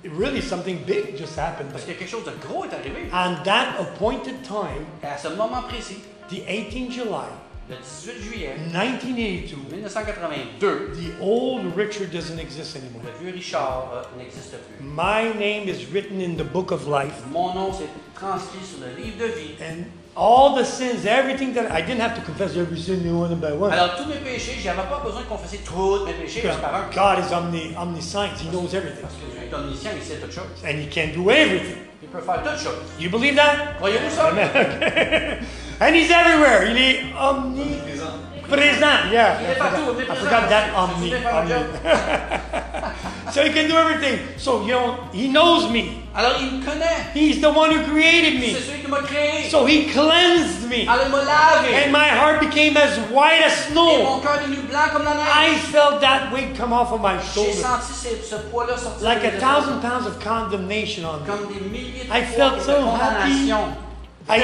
really 0.05 0.41
something 0.41 0.77
big 0.85 1.17
just 1.17 1.37
happened 1.37 1.73
Parce 1.73 1.83
que 1.83 1.91
quelque 1.91 2.09
chose 2.09 2.23
de 2.23 2.31
gros 2.47 2.63
est 2.63 2.73
arrivé. 2.73 3.09
On 3.11 3.43
that 3.43 3.81
appointed 3.81 4.41
time, 4.43 4.85
à 5.03 5.17
ce 5.17 5.27
moment 5.27 5.63
précis, 5.63 5.99
the 6.29 6.41
18th 6.47 6.91
July, 6.93 7.27
le 7.69 7.75
18 7.75 8.23
juillet 8.23 8.55
1982, 8.71 9.75
1982, 9.75 10.93
the 10.95 11.21
old 11.21 11.75
Richard 11.75 12.11
doesn't 12.11 12.39
exist 12.39 12.77
anymore. 12.77 13.01
le 13.03 13.25
vieux 13.25 13.33
Richard 13.35 13.91
euh, 13.93 14.17
n'existe 14.17 14.51
plus. 14.51 14.85
My 14.85 15.33
name 15.37 15.67
is 15.67 15.85
written 15.91 16.21
in 16.21 16.37
the 16.37 16.45
book 16.45 16.71
of 16.71 16.87
life. 16.87 17.23
Mon 17.31 17.53
nom 17.53 17.73
s'est 17.73 17.89
transcrit 18.15 18.63
sur 18.63 18.79
le 18.79 19.03
livre 19.03 19.17
de 19.19 19.25
vie. 19.25 19.55
And 19.61 19.85
all 20.15 20.55
the 20.55 20.63
sins, 20.63 21.05
everything 21.05 21.53
that 21.53 21.69
I 21.69 21.81
didn't 21.81 22.01
have 22.01 22.15
to 22.15 22.21
confess 22.21 22.55
every 22.55 22.79
sin 22.79 23.03
one 23.13 23.35
by 23.35 23.51
one. 23.51 23.73
Alors, 23.73 23.97
tous 23.97 24.05
mes 24.07 24.15
péchés, 24.15 24.55
j'avais 24.63 24.87
pas 24.89 25.01
besoin 25.03 25.21
de 25.21 25.27
confesser 25.27 25.59
tous 25.65 26.05
mes 26.05 26.13
péchés 26.13 26.41
Because 26.41 26.61
par 26.61 26.73
un. 26.73 26.89
God 26.93 27.25
is 27.25 27.33
omni, 27.33 27.75
omniscient. 27.77 28.31
He 28.39 28.49
knows 28.49 28.73
everything. 28.73 29.01
Parce 29.01 29.15
que 29.15 29.29
Dieu 29.29 29.43
est 29.45 29.53
omniscient, 29.53 29.91
il 29.95 30.03
sait 30.03 30.19
toutes 30.21 30.31
choses. 30.31 30.63
And 30.63 30.79
He 30.79 30.87
can 30.87 31.13
do 31.13 31.29
everything. 31.29 31.83
Il 32.01 32.07
peut 32.07 32.21
faire 32.21 32.41
toutes 32.43 32.59
choses. 32.59 32.87
You 32.97 33.09
believe 33.09 33.35
that? 33.35 33.77
Voyez-vous 33.79 34.09
ça? 34.09 34.29
Amen. 34.29 35.39
and 35.79 35.95
He's 35.95 36.09
everywhere. 36.11 36.65
Il 36.69 36.77
est 36.77 37.03
omniprésent. 37.19 39.11
Yeah. 39.11 39.39
Est 39.41 39.57
partout, 39.57 39.95
I 39.99 40.15
forgot 40.15 40.47
that 40.49 40.65
C'est- 40.71 40.77
omni. 40.77 41.09
c'est 41.11 41.17
faire 41.19 41.35
un 41.35 41.47
job. 41.47 41.57
omni. 41.83 43.31
so 43.33 43.41
He 43.43 43.49
can 43.51 43.67
do 43.67 43.75
everything. 43.77 44.19
So, 44.37 44.61
you 44.61 44.71
know, 44.73 44.95
He 45.13 45.27
knows 45.27 45.69
me. 45.69 46.03
Alors, 46.15 46.33
il 46.39 46.59
me 46.59 46.65
connaît. 46.65 47.11
He's 47.13 47.41
the 47.41 47.49
one 47.51 47.69
who 47.71 47.83
created 47.91 48.39
C'est 48.41 48.47
me. 48.53 48.59
celui 48.59 48.79
qui 48.83 48.87
m'a 48.89 49.01
créé. 49.01 49.49
So 49.51 49.65
He 49.67 49.85
cleansed 49.91 50.67
me. 50.69 50.87
Alors, 50.87 51.05
il 51.05 51.11
m'a 51.11 51.23
lavé. 51.23 51.85
And 51.85 51.91
my 51.91 52.07
heart 52.07 52.39
became 52.39 52.75
as 52.77 52.97
white 53.11 53.43
as 53.45 53.67
Et 53.67 53.71
snow. 53.73 54.03
mon 54.03 54.19
cœur 54.21 54.39
est 54.41 54.67
blanc 54.69 54.89
comme 54.93 55.03
la 55.03 55.11
I 55.11 55.55
felt 55.71 55.99
that 56.01 56.31
weight 56.33 56.55
come 56.57 56.71
off 56.73 56.91
of 56.91 57.01
my 57.01 57.17
J'ai 57.35 57.51
senti 57.53 57.93
ce, 57.93 58.29
ce 58.29 58.35
poids-là 58.49 58.77
sortir. 58.77 59.03
Like 59.07 59.23
a 59.25 59.31
thousand 59.39 59.79
pounds 59.81 60.07
of 60.07 60.17
condemnation 60.23 61.03
on 61.05 61.19
me. 61.19 61.27
Comme 61.27 61.53
des 61.53 61.69
milliers 61.69 62.05
de 62.05 62.11
I 62.13 62.23
felt 62.23 62.61
so 62.61 62.89
happy 62.89 63.51
I. 64.29 64.35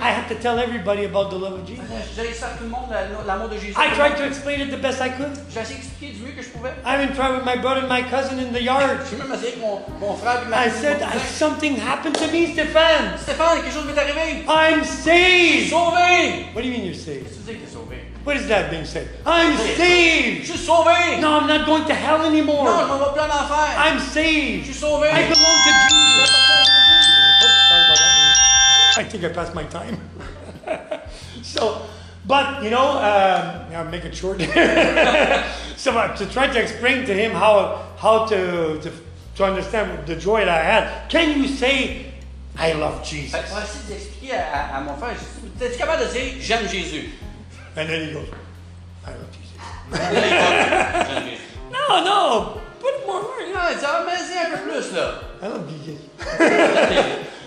I 0.00 0.10
have 0.10 0.26
to 0.28 0.34
tell 0.36 0.58
everybody 0.58 1.04
about 1.04 1.28
the 1.30 1.36
love 1.36 1.52
of 1.60 1.66
Jesus. 1.66 1.84
J'ai 2.16 2.32
ça 2.32 2.46
à 2.46 2.56
tout 2.56 2.64
le 2.64 2.70
monde, 2.70 2.88
l'amour 3.26 3.48
de 3.48 3.58
Jésus. 3.58 3.74
I 3.76 3.90
tried 3.94 4.16
to 4.16 4.24
explain 4.24 4.60
it 4.62 4.70
the 4.70 4.80
best 4.80 5.02
I 5.02 5.10
could. 5.10 5.36
J'ai 5.52 5.60
d'expliquer 5.60 6.12
du 6.14 6.22
mieux 6.24 6.32
que 6.32 6.42
je 6.42 6.48
pouvais. 6.48 6.72
I 6.84 6.94
even 7.02 7.14
tried 7.14 7.34
with 7.36 7.44
my 7.44 7.56
brother 7.56 7.82
and 7.82 7.88
my 7.88 8.02
cousin 8.02 8.38
in 8.38 8.52
the 8.54 8.62
yard. 8.62 9.00
J'ai 9.10 9.16
même 9.18 9.30
essayé 9.32 9.52
avec 9.52 9.60
mon, 9.60 9.82
mon 10.00 10.14
frère 10.16 10.40
et 10.46 10.48
ma 10.48 10.66
I 10.66 10.70
said, 10.70 11.02
something 11.36 11.76
happened 11.76 12.14
to 12.16 12.26
me, 12.32 12.52
Stefan. 12.54 13.18
Stéphane, 13.18 13.60
quelque 13.62 13.72
chose 13.74 13.84
m'est 13.84 13.98
arrivé. 14.00 14.44
I'm 14.48 14.80
Je 14.82 14.88
suis 14.88 15.68
saved. 15.68 15.70
sauvé. 15.70 16.46
What 16.54 16.62
do 16.62 16.68
you 16.68 16.72
mean 16.72 16.84
you're 16.86 16.94
saved? 16.94 17.24
Qu'est-ce 17.28 17.40
que 17.40 17.50
tu 17.50 17.52
dis 17.52 17.58
que 17.60 17.66
t'es 17.66 17.72
sauvé? 17.72 17.96
What 18.24 18.36
is 18.36 18.46
that 18.48 18.70
being 18.70 18.86
said? 18.86 19.08
I'm 19.26 19.56
saved. 19.76 20.46
Je 20.46 20.52
suis 20.52 20.58
sauvé. 20.66 21.20
No, 21.20 21.38
I'm 21.38 21.46
not 21.48 21.66
going 21.66 21.84
to 21.84 21.92
hell 21.92 22.16
Non, 22.18 22.24
je 22.24 22.28
anymore. 22.28 22.64
vais 22.64 23.12
plus 23.12 23.20
en 23.20 23.28
enfer. 23.28 23.76
I'm 23.76 23.98
Je 23.98 24.04
saved. 24.04 24.64
suis 24.64 24.74
sauvé. 24.74 25.08
I 25.10 25.28
belong 25.28 25.58
to 25.64 25.70
Jesus. 25.90 26.51
I 28.96 29.04
think 29.04 29.24
I 29.24 29.28
passed 29.30 29.54
my 29.54 29.64
time. 29.64 29.98
so, 31.42 31.82
but 32.26 32.62
you 32.62 32.70
know, 32.70 32.90
um, 32.98 33.70
yeah, 33.70 33.88
make 33.90 34.04
it 34.04 34.14
short. 34.14 34.40
so 35.76 35.92
uh, 35.98 36.14
to 36.16 36.26
try 36.26 36.46
to 36.46 36.60
explain 36.60 37.06
to 37.06 37.14
him 37.14 37.32
how 37.32 37.82
how 37.96 38.26
to, 38.26 38.78
to 38.80 38.92
to 39.36 39.44
understand 39.44 40.06
the 40.06 40.16
joy 40.16 40.44
that 40.44 40.48
I 40.48 40.62
had, 40.62 41.08
can 41.08 41.40
you 41.40 41.48
say, 41.48 42.12
"I 42.58 42.72
love 42.74 43.02
Jesus"? 43.02 43.32
Fait 43.32 43.44
Pour 43.48 43.58
essayer 43.58 43.94
d'expliquer 43.94 44.34
à, 44.36 44.76
à- 44.76 44.80
mon 44.80 44.94
frère, 44.96 45.14
dit, 45.14 45.48
t'es-tu 45.58 45.78
capable 45.78 46.06
de 46.06 46.12
dire 46.12 46.34
j'aime 46.40 46.68
Jésus? 46.68 47.10
And 47.76 47.86
then 47.86 48.08
he 48.08 48.12
goes, 48.12 48.28
"I 49.06 49.12
love 49.12 49.30
Jesus." 49.32 49.56
No, 51.72 52.04
no, 52.04 52.60
put 52.78 53.06
more. 53.06 53.22
Non, 53.54 53.68
il 53.70 53.78
dit, 53.78 53.84
ah, 53.86 54.04
mais 54.06 54.14
un 54.38 54.56
peu 54.56 54.62
plus, 54.70 54.92
là. 54.94 55.20
I 55.42 55.48
love 55.48 55.68
Jesus. 55.68 55.98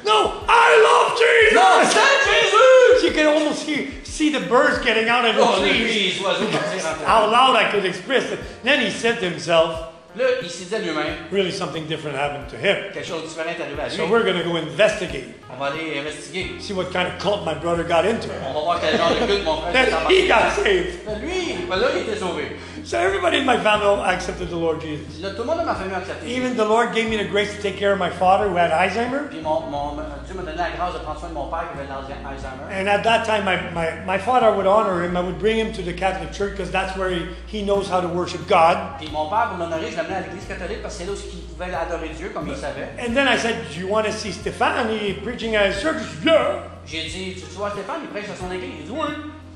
No, 0.06 0.32
I 0.47 0.82
love 0.84 1.18
Jesus. 1.18 1.93
j'aime 1.93 2.22
Jésus! 2.26 3.03
You 3.06 3.12
can 3.14 3.28
almost 3.28 3.68
hear, 3.68 3.88
see 4.03 4.32
the 4.32 4.39
birds 4.47 4.80
getting 4.84 5.10
out 5.10 5.26
of 5.26 5.36
the 5.36 5.41
Oh, 5.41 5.60
trees. 5.60 5.78
lui, 5.80 6.14
les 6.20 6.26
oiseaux 6.26 6.45
partir 6.51 6.86
en 6.86 7.06
How 7.06 7.30
loud 7.32 7.56
I 7.56 7.70
could 7.72 7.86
express 7.86 8.32
it. 8.32 8.39
Then 8.64 8.80
he 8.82 8.89
said 8.91 9.20
to 9.20 9.26
himself, 9.26 9.91
Là, 10.18 10.24
il 10.41 10.49
s'est 10.49 10.64
dit 10.70 10.74
à 10.76 10.80
lui-même, 10.80 11.28
really 11.30 11.51
something 11.51 11.86
different 11.88 12.16
happened 12.18 12.47
to 12.47 12.56
him. 12.56 12.78
quelque 12.93 13.06
chose 13.06 13.24
de 13.24 13.28
différent 13.28 13.49
est 13.49 13.62
arrivé 13.62 13.82
à 13.82 13.89
lui. 13.89 13.97
So 13.97 14.06
we're 14.08 14.24
going 14.24 14.38
to 14.41 14.45
go 14.49 14.56
investigate, 14.56 15.26
On 15.53 15.58
va 15.60 15.72
aller 15.74 15.99
investiguer. 15.99 16.56
see 16.62 16.72
what 16.72 16.86
kind 16.93 17.06
of 17.08 17.20
cult 17.20 17.43
my 17.43 17.53
brother 17.53 17.84
got 17.84 18.06
into. 18.06 18.30
On 18.49 18.53
va 18.53 18.60
voir 18.62 18.80
quel 18.80 18.95
genre 18.97 19.10
de 19.10 19.26
culte 19.28 19.43
mon 19.43 19.58
frère 19.58 19.74
s'est 19.89 20.14
he 20.14 20.26
got 20.30 20.51
saved. 20.56 21.22
Lui, 21.22 21.58
ben 21.70 21.76
là, 21.76 21.88
il 21.93 22.03
était 22.10 22.18
sauvé. 22.18 22.56
So 22.86 22.99
everybody 22.99 23.39
in 23.39 23.47
my 23.47 23.57
family 23.57 23.99
accepted 24.05 24.51
the 24.51 24.55
Lord 24.55 24.79
Jesus. 24.79 25.19
Là, 25.19 25.31
tout 25.31 25.41
le 25.41 25.45
monde 25.45 25.61
de 25.61 25.65
ma 25.65 25.73
famille 25.73 25.95
a 25.95 25.97
accepté. 25.97 26.27
Even 26.27 26.55
the 26.55 26.63
Lord 26.63 26.93
gave 26.93 27.09
me 27.09 27.17
the 27.17 27.27
grace 27.27 27.51
to 27.55 27.59
take 27.59 27.77
care 27.77 27.91
of 27.91 27.97
my 27.97 28.11
father 28.11 28.47
who 28.47 28.55
had 28.57 28.69
Alzheimer. 28.69 29.27
Puis 29.27 29.41
mon, 29.41 29.61
mon, 29.71 29.95
Dieu 30.27 30.36
m'a 30.36 30.43
donné 30.43 30.55
la 30.55 30.69
grâce 30.69 30.93
de 30.93 30.99
prendre 30.99 31.19
soin 31.19 31.29
de 31.29 31.33
mon 31.33 31.47
père 31.47 31.65
qui 31.71 31.79
avait 31.79 31.89
l'Alzheimer. 31.89 32.69
And 32.69 32.88
at 32.88 33.01
that 33.01 33.25
time, 33.25 33.43
my, 33.43 33.57
my, 33.73 34.05
my 34.05 34.19
father 34.19 34.55
would 34.55 34.67
honor 34.67 35.03
him. 35.03 35.17
I 35.17 35.21
would 35.21 35.39
bring 35.39 35.57
him 35.57 35.73
to 35.73 35.81
the 35.81 35.93
Catholic 35.93 36.31
Church 36.31 36.51
because 36.51 36.69
that's 36.69 36.95
where 36.95 37.09
he, 37.09 37.25
he 37.47 37.63
knows 37.63 37.89
how 37.89 38.01
to 38.01 38.07
worship 38.07 38.47
God. 38.47 38.99
Puis 38.99 39.09
mon 39.11 39.29
père, 39.31 39.49
pour 39.49 39.57
l'honorer, 39.57 39.89
je 39.89 39.97
l'amenais 39.97 40.17
à 40.17 40.21
l'église 40.21 40.45
catholique 40.45 40.83
parce 40.83 40.95
que 40.95 41.05
c'est 41.05 41.09
là 41.09 41.13
où 41.13 41.33
il 41.33 41.41
pouvait 41.41 41.73
adorer 41.73 42.09
Dieu 42.09 42.29
comme 42.36 42.47
il 42.47 42.55
savait. 42.55 42.89
And 42.99 43.15
then 43.15 43.27
I 43.27 43.36
said, 43.36 43.55
Do 43.73 43.79
you 43.79 43.88
want 43.88 44.03
to 44.05 44.11
see 44.11 44.31
Stefani 44.31 45.13
preaching 45.23 45.55
at 45.55 45.71
his 45.71 45.81
church? 45.81 46.03
Yeah. 46.23 46.61
J'ai 46.86 47.01
dit, 47.05 47.33
tu, 47.33 47.41
tu 47.41 47.55
vois 47.55 47.71
Stéphane, 47.71 48.01
il 48.03 48.09
prêche 48.09 48.29
à 48.29 48.36
son 48.36 48.51
église. 48.51 48.73
Il 48.81 48.86
dit 48.86 48.91
oui. 48.91 49.07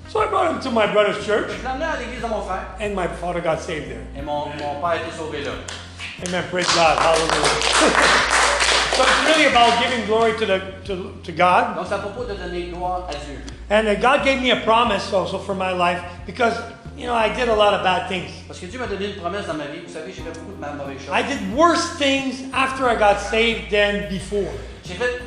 So 0.09 0.19
I 0.19 0.27
brought 0.27 0.51
him 0.51 0.59
to 0.61 0.71
my 0.71 0.91
brother's 0.91 1.23
church, 1.23 1.51
Je 1.51 1.63
l'amenais 1.63 1.85
à 1.85 1.97
l'église 1.99 2.21
de 2.21 2.27
mon 2.27 2.41
frère. 2.41 2.65
and 2.81 2.95
my 2.95 3.07
father 3.07 3.41
got 3.41 3.59
saved 3.59 3.89
there. 3.89 4.01
Et 4.17 4.21
mon, 4.23 4.47
mon 4.57 4.79
père 4.81 4.85
a 4.85 4.95
été 4.97 5.11
sauvé 5.15 5.43
là. 5.43 5.51
Amen. 6.27 6.43
Praise 6.49 6.67
God. 6.73 6.97
Hallelujah. 6.97 7.45
so 8.95 9.03
it's 9.03 9.25
really 9.27 9.45
about 9.45 9.79
giving 9.81 10.05
glory 10.07 10.33
to, 10.39 10.45
the, 10.47 10.61
to, 10.85 11.13
to 11.23 11.31
God. 11.31 11.75
Donc 11.75 11.85
c'est 11.87 11.93
à 11.93 11.99
propos 11.99 12.25
de 12.25 12.33
donner 12.33 12.71
gloire 12.71 13.07
à 13.07 13.13
Dieu. 13.13 13.39
And 13.69 13.87
uh, 13.87 13.93
God 13.95 14.23
gave 14.25 14.41
me 14.41 14.49
a 14.49 14.57
promise 14.65 15.13
also 15.13 15.37
for 15.37 15.53
my 15.53 15.71
life 15.71 16.01
because, 16.25 16.57
you 16.97 17.05
know, 17.05 17.13
I 17.13 17.29
did 17.29 17.47
a 17.47 17.55
lot 17.55 17.75
of 17.75 17.83
bad 17.83 18.09
things. 18.09 18.31
Parce 18.47 18.59
que 18.59 18.65
Dieu 18.65 18.79
m'a 18.79 18.87
donné 18.87 19.13
une 19.13 19.21
promesse 19.21 19.45
dans 19.45 19.53
ma 19.53 19.65
vie. 19.67 19.81
Vous 19.85 19.93
savez, 19.93 20.11
j'ai 20.11 20.23
fait 20.23 20.33
beaucoup 20.39 20.53
de 20.59 20.75
mauvaises 20.75 21.05
choses. 21.05 21.13
I 21.13 21.21
did 21.21 21.55
worse 21.55 21.87
things 21.99 22.51
after 22.51 22.89
I 22.89 22.95
got 22.95 23.19
saved 23.19 23.69
than 23.69 24.09
before. 24.09 24.49
J'ai 24.83 24.95
fait 24.95 25.21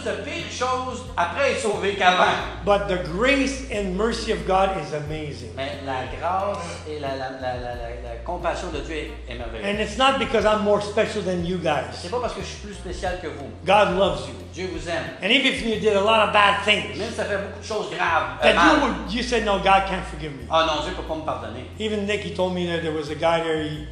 plus 0.00 0.10
de 0.10 0.16
pires 0.22 0.50
choses 0.50 1.04
après 1.16 1.52
être 1.52 1.60
sauvé 1.60 1.94
qu'avant. 1.94 2.24
But 2.64 2.88
the 2.88 3.02
grace 3.12 3.66
and 3.72 3.96
mercy 3.96 4.32
of 4.32 4.46
God 4.46 4.70
is 4.76 4.94
amazing. 4.94 5.50
Mais 5.56 5.78
la 5.84 6.04
grâce 6.18 6.58
et 6.88 6.98
la, 7.00 7.16
la, 7.16 7.30
la, 7.30 7.54
la, 7.54 8.16
compassion 8.24 8.68
de 8.70 8.80
Dieu 8.80 9.10
est, 9.28 9.34
merveilleuse. 9.34 9.66
And 9.66 9.80
it's 9.80 9.98
not 9.98 10.18
because 10.18 10.44
I'm 10.44 10.62
more 10.62 10.80
special 10.80 11.22
than 11.22 11.44
you 11.44 11.58
guys. 11.58 11.92
C'est 11.92 12.10
pas 12.10 12.20
parce 12.20 12.34
que 12.34 12.42
je 12.42 12.46
suis 12.46 12.66
plus 12.66 12.74
spécial 12.74 13.20
que 13.20 13.28
vous. 13.28 13.48
God 13.64 13.98
loves 13.98 14.28
you. 14.28 14.34
Dieu 14.52 14.68
vous 14.72 14.88
aime. 14.88 15.04
And 15.22 15.30
even 15.30 15.52
if 15.52 15.62
you 15.64 15.80
did 15.80 15.96
a 15.96 16.00
lot 16.00 16.26
of 16.26 16.32
bad 16.32 16.64
things, 16.64 16.96
Même 16.98 17.08
si 17.10 17.16
ça 17.16 17.24
fait 17.24 17.38
beaucoup 17.38 17.60
de 17.60 17.66
choses 17.66 17.90
graves. 17.90 18.38
euh, 18.42 18.52
that 18.52 18.54
you 18.54 18.82
would, 18.82 19.12
you 19.12 19.22
said, 19.22 19.44
no, 19.44 19.58
God 19.58 19.86
can't 19.88 20.04
forgive 20.04 20.32
me. 20.32 20.46
Ah 20.50 20.66
non, 20.66 20.82
Dieu 20.84 20.92
peut 20.94 21.02
pas 21.02 21.14
me 21.16 21.24
pardonner. 21.24 21.64
Even 21.78 22.06
Nick, 22.06 22.22
he 22.22 22.34
told 22.34 22.54
me 22.54 22.66
that 22.66 22.82
there 22.82 22.92
was 22.92 23.10
a 23.10 23.14
guy 23.14 23.42
there, 23.42 23.62
he, 23.62 23.86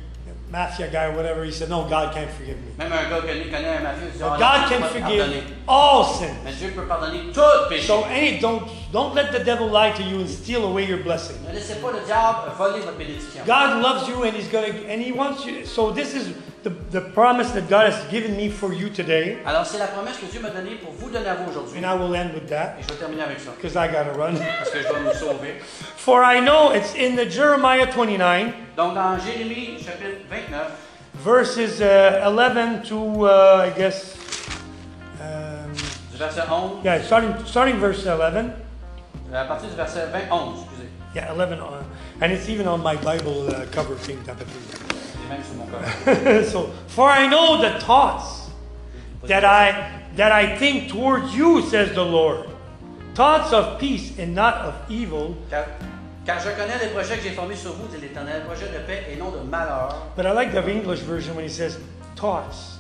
mafia 0.51 0.89
guy 0.91 1.05
or 1.05 1.17
whatever, 1.17 1.45
he 1.45 1.53
said, 1.53 1.69
no, 1.69 1.89
God 1.89 2.15
can't 2.15 2.31
forgive 2.31 2.57
me. 2.57 2.73
Même 2.79 2.93
un 2.93 3.09
gars 3.11 3.21
que 3.21 3.29
je 3.29 3.51
connais, 3.51 3.77
un 3.77 3.83
mafieux, 3.83 4.11
dit, 4.13 4.19
But 4.19 4.29
ah, 4.31 4.39
God 4.39 4.69
can 4.69 4.77
peut 4.77 4.81
pas 4.81 4.89
te 4.89 4.99
pardonner. 4.99 5.41
forgive 5.41 5.45
all 5.67 6.05
sin. 6.05 6.35
Mais 6.45 6.53
Dieu 6.53 6.71
peut 6.75 6.87
pardonner 6.87 7.33
tout 7.33 7.69
péché. 7.69 7.87
So 7.87 8.05
any 8.05 8.39
don't 8.39 8.63
don't 8.93 9.15
let 9.15 9.33
the 9.33 9.45
devil 9.45 9.69
lie 9.69 9.91
to 9.93 10.03
you 10.03 10.21
and 10.21 10.29
steal 10.29 10.65
away 10.65 10.87
your 10.87 11.03
blessing. 11.03 11.37
Ne 11.47 11.53
laissez 11.53 11.75
pas 11.77 11.93
le 11.93 12.01
diable 12.07 12.53
voler 12.57 12.81
votre 12.81 12.97
bénédiction. 12.97 13.45
God 13.47 13.83
loves 13.83 14.09
you 14.09 14.23
and 14.25 14.33
he's 14.35 14.49
gonna 14.49 14.69
and 14.89 15.01
he 15.01 15.13
wants 15.13 15.45
you 15.45 15.65
so 15.65 15.91
this 15.91 16.15
is 16.15 16.33
the, 16.69 17.01
the 17.01 17.01
promise 17.13 17.51
that 17.53 17.69
God 17.69 17.91
has 17.93 18.11
given 18.11 18.37
me 18.37 18.49
for 18.49 18.73
you 18.73 18.89
today. 18.91 19.39
Alors, 19.47 19.65
c'est 19.67 19.79
la 19.79 19.87
promesse 19.87 20.17
que 20.19 20.27
Dieu 20.27 20.41
m'a 20.41 20.51
donnée 20.51 20.77
pour 20.77 20.93
vous 20.93 21.11
donner 21.11 21.29
à 21.29 21.35
vous 21.37 21.51
aujourd'hui. 21.51 21.79
And 21.79 21.87
I 21.87 21.95
will 21.97 22.15
end 22.15 22.33
with 22.35 22.49
that 22.49 22.77
Et 22.79 22.83
je 22.83 22.89
vais 22.89 22.99
terminer 22.99 23.23
avec 23.23 23.41
ça. 23.41 23.51
because 23.57 23.77
I 23.77 23.89
gotta 23.89 24.13
run. 24.17 24.35
Parce 24.59 24.71
que 24.71 24.83
je 24.83 24.89
dois 24.89 25.01
nous 25.01 25.13
sauver. 25.15 25.61
For 25.97 26.23
I 26.25 26.41
know 26.41 26.73
it's 26.73 26.95
in 26.95 27.17
the 27.17 27.29
Jeremiah 27.29 27.87
29, 27.87 28.53
Donc, 28.77 28.95
dans 28.95 29.19
Jérémie, 29.19 29.79
chapitre 29.83 30.19
29, 30.31 30.71
verses 31.15 31.81
uh, 31.81 32.23
11 32.25 32.83
to 32.89 33.27
uh, 33.27 33.65
I 33.67 33.71
guess 33.77 34.15
um, 35.21 35.73
du 36.13 36.17
verset 36.19 36.43
11, 36.49 36.83
yeah, 36.85 37.03
starting 37.03 37.35
starting 37.47 37.79
verse 37.79 38.07
11. 38.07 38.53
à 39.35 39.45
partir 39.45 39.69
du 39.69 39.75
verset 39.77 40.07
20, 40.13 40.31
11, 40.31 40.61
excusez. 40.65 40.89
Yeah, 41.15 41.33
11 41.33 41.61
on, 41.61 41.85
and 42.21 42.33
it's 42.33 42.49
even 42.49 42.69
on 42.69 42.79
my 42.83 42.95
Bible 42.97 43.49
uh, 43.49 43.67
cover 43.73 43.95
thing. 43.97 44.19
type 44.25 44.41
of 44.41 44.47
thing. 44.47 44.88
C'est 45.29 45.35
même 45.35 45.45
sur 45.45 45.55
mon 45.57 45.67
corps. 45.67 46.45
so, 46.51 46.71
for 46.89 47.09
I 47.11 47.29
know 47.29 47.59
the 47.61 47.79
thoughts 47.85 48.51
that 49.27 49.45
I 49.45 49.75
that 50.17 50.33
I 50.33 50.57
think 50.57 50.89
towards 50.89 51.35
you, 51.35 51.63
says 51.63 51.93
the 51.95 52.05
Lord, 52.05 52.47
thoughts 53.15 53.53
of 53.53 53.79
peace 53.79 54.13
and 54.19 54.35
not 54.35 54.55
of 54.65 54.75
evil. 54.89 55.37
Car, 55.51 55.65
car 56.27 56.39
je 56.41 56.51
connais 56.51 56.79
les 56.83 56.89
projets 56.89 57.17
que 57.17 57.23
j'ai 57.23 57.31
formés 57.35 57.57
sur 57.57 57.73
vous, 57.73 57.87
dit 57.89 58.01
l'Éternel, 58.01 58.43
projets 58.45 58.69
de 58.69 58.79
paix 58.87 59.07
et 59.13 59.17
non 59.17 59.31
de 59.31 59.39
malheur. 59.49 59.95
But 60.17 60.27
I 60.27 60.33
like 60.33 60.53
the 60.53 60.67
English 60.69 61.01
version 61.01 61.35
when 61.37 61.45
he 61.45 61.51
says 61.51 61.79
thoughts. 62.17 62.75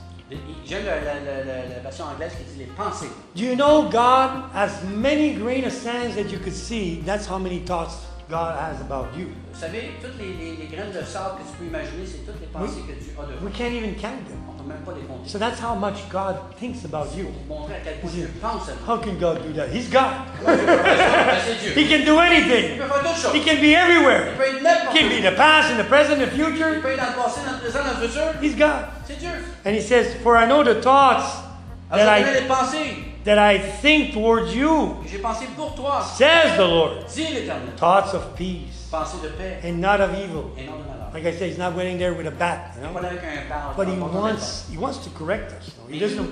J'aime 0.66 0.84
la, 0.84 0.96
la- 0.96 1.20
la- 1.24 1.44
la- 1.44 1.68
la 1.74 1.80
version 1.82 2.04
anglaise 2.04 2.32
qui 2.36 2.44
dit 2.52 2.58
les 2.58 2.66
pensées. 2.76 3.08
Do 3.34 3.42
you 3.44 3.54
know 3.56 3.88
God 3.88 4.44
has 4.54 4.82
many 4.94 5.32
grain 5.34 5.64
of 5.64 5.72
sands 5.72 6.16
that 6.16 6.30
you 6.30 6.38
could 6.38 6.52
see? 6.54 7.00
That's 7.06 7.26
how 7.26 7.38
many 7.38 7.60
thoughts 7.60 7.96
God 8.28 8.56
has 8.60 8.80
about 8.82 9.08
you. 9.16 9.28
Vous 9.52 9.58
savez, 9.58 9.92
toutes 10.02 10.18
les, 10.18 10.34
les- 10.34 10.56
les 10.56 10.66
graines 10.68 10.92
de 10.92 11.02
sable 11.02 11.38
que 11.40 11.44
tu 11.50 11.56
peux 11.58 11.64
imaginer, 11.64 12.04
c'est 12.04 12.26
toutes 12.26 12.38
les 12.40 12.46
pensées 12.48 12.82
que 12.86 12.92
Dieu 12.92 13.12
a 13.18 13.24
de 13.24 13.32
vous. 13.40 13.46
We 13.46 13.52
can't 13.56 13.72
even 13.72 13.94
count 13.96 14.20
them. 14.28 14.36
On 14.48 14.52
peut 14.62 14.68
même 14.68 14.84
pas 14.84 14.92
les 14.92 15.06
compter. 15.08 15.26
So 15.30 15.38
that's 15.38 15.58
how 15.58 15.74
much 15.74 15.96
God 16.12 16.36
thinks 16.60 16.84
about 16.84 17.16
you. 17.16 17.28
Montrer 17.48 17.76
à 17.76 17.80
quel 17.82 17.94
point 18.00 18.10
Dieu 18.12 18.28
pense 18.42 18.68
à 18.68 18.72
nous. 18.76 18.84
How 18.86 18.98
can 19.00 19.14
God 19.18 19.40
do 19.42 19.54
that? 19.56 19.68
He's 19.72 19.88
God. 19.88 20.12
Ben, 20.44 21.40
c'est 21.40 21.56
Dieu. 21.56 21.72
He 21.74 21.88
can 21.88 22.04
do 22.04 22.20
Il 22.20 22.20
anything. 22.20 22.78
peut 22.78 22.84
faire 22.84 23.02
toutes 23.32 23.34
He 23.34 23.40
can 23.44 23.56
be 23.56 23.72
Il 23.72 23.74
everywhere. 23.74 24.36
peut 24.36 24.44
être 24.44 24.62
n'importe 24.62 24.94
He 24.94 25.00
can 25.00 25.08
be 25.08 25.22
the 25.24 25.34
past 25.36 25.70
and 25.72 25.78
the 25.82 25.88
present, 25.88 26.18
the 26.20 26.28
Il 26.28 26.44
future. 26.44 26.80
peut 26.82 26.92
être 26.92 27.00
dans 27.00 27.16
le 27.16 27.22
passé, 27.24 27.40
dans 27.46 27.52
le 27.52 27.58
présent, 27.60 27.80
dans 27.80 28.00
le 28.00 28.06
futur. 28.08 28.22
He's 28.42 28.56
God. 28.56 28.84
C'est 29.06 29.18
Dieu. 29.18 29.30
And 29.64 29.72
he 29.72 29.80
says, 29.80 30.16
For 30.22 30.36
I 30.36 30.44
know 30.46 30.62
the 30.62 30.80
thoughts 30.82 31.40
Alors, 31.90 32.04
that 32.04 32.18
I, 32.20 32.24
les 32.42 32.46
pensées 32.46 32.96
that 33.28 33.38
I 33.38 33.58
think 33.58 34.14
towards 34.14 34.54
you, 34.56 34.96
j'ai 35.06 35.18
pour 35.54 35.74
toi. 35.74 36.00
says 36.02 36.56
the 36.56 36.66
Lord. 36.66 37.04
L'Éternel. 37.14 37.76
Thoughts 37.76 38.14
of 38.14 38.34
peace 38.34 38.88
Pensées 38.90 39.20
de 39.22 39.28
paix 39.28 39.60
and 39.62 39.82
not 39.82 40.00
of 40.00 40.14
evil. 40.14 40.50
et 40.56 40.64
non 40.64 40.78
de 40.78 40.84
malheur. 40.88 41.10
Like 41.12 41.26
I 41.26 41.32
say, 41.32 41.48
he's 41.50 41.58
not 41.58 41.74
waiting 41.76 41.98
there 41.98 42.14
with 42.14 42.26
a 42.26 42.30
bat, 42.30 42.74
you 42.76 42.82
know. 42.82 42.92
pas 42.94 43.02
là 43.02 43.08
avec 43.10 43.22
un 43.22 43.48
barre. 43.48 43.74
But 43.76 43.88
he 43.88 43.98
wants 43.98 44.66
he 44.70 44.78
wants 44.78 44.98
to 45.04 45.10
correct 45.10 45.52
us. 45.52 45.74
though. 45.76 45.92
He 45.92 45.98
Mais 46.00 46.06
il 46.06 46.08
veut, 46.08 46.16
doesn't 46.16 46.30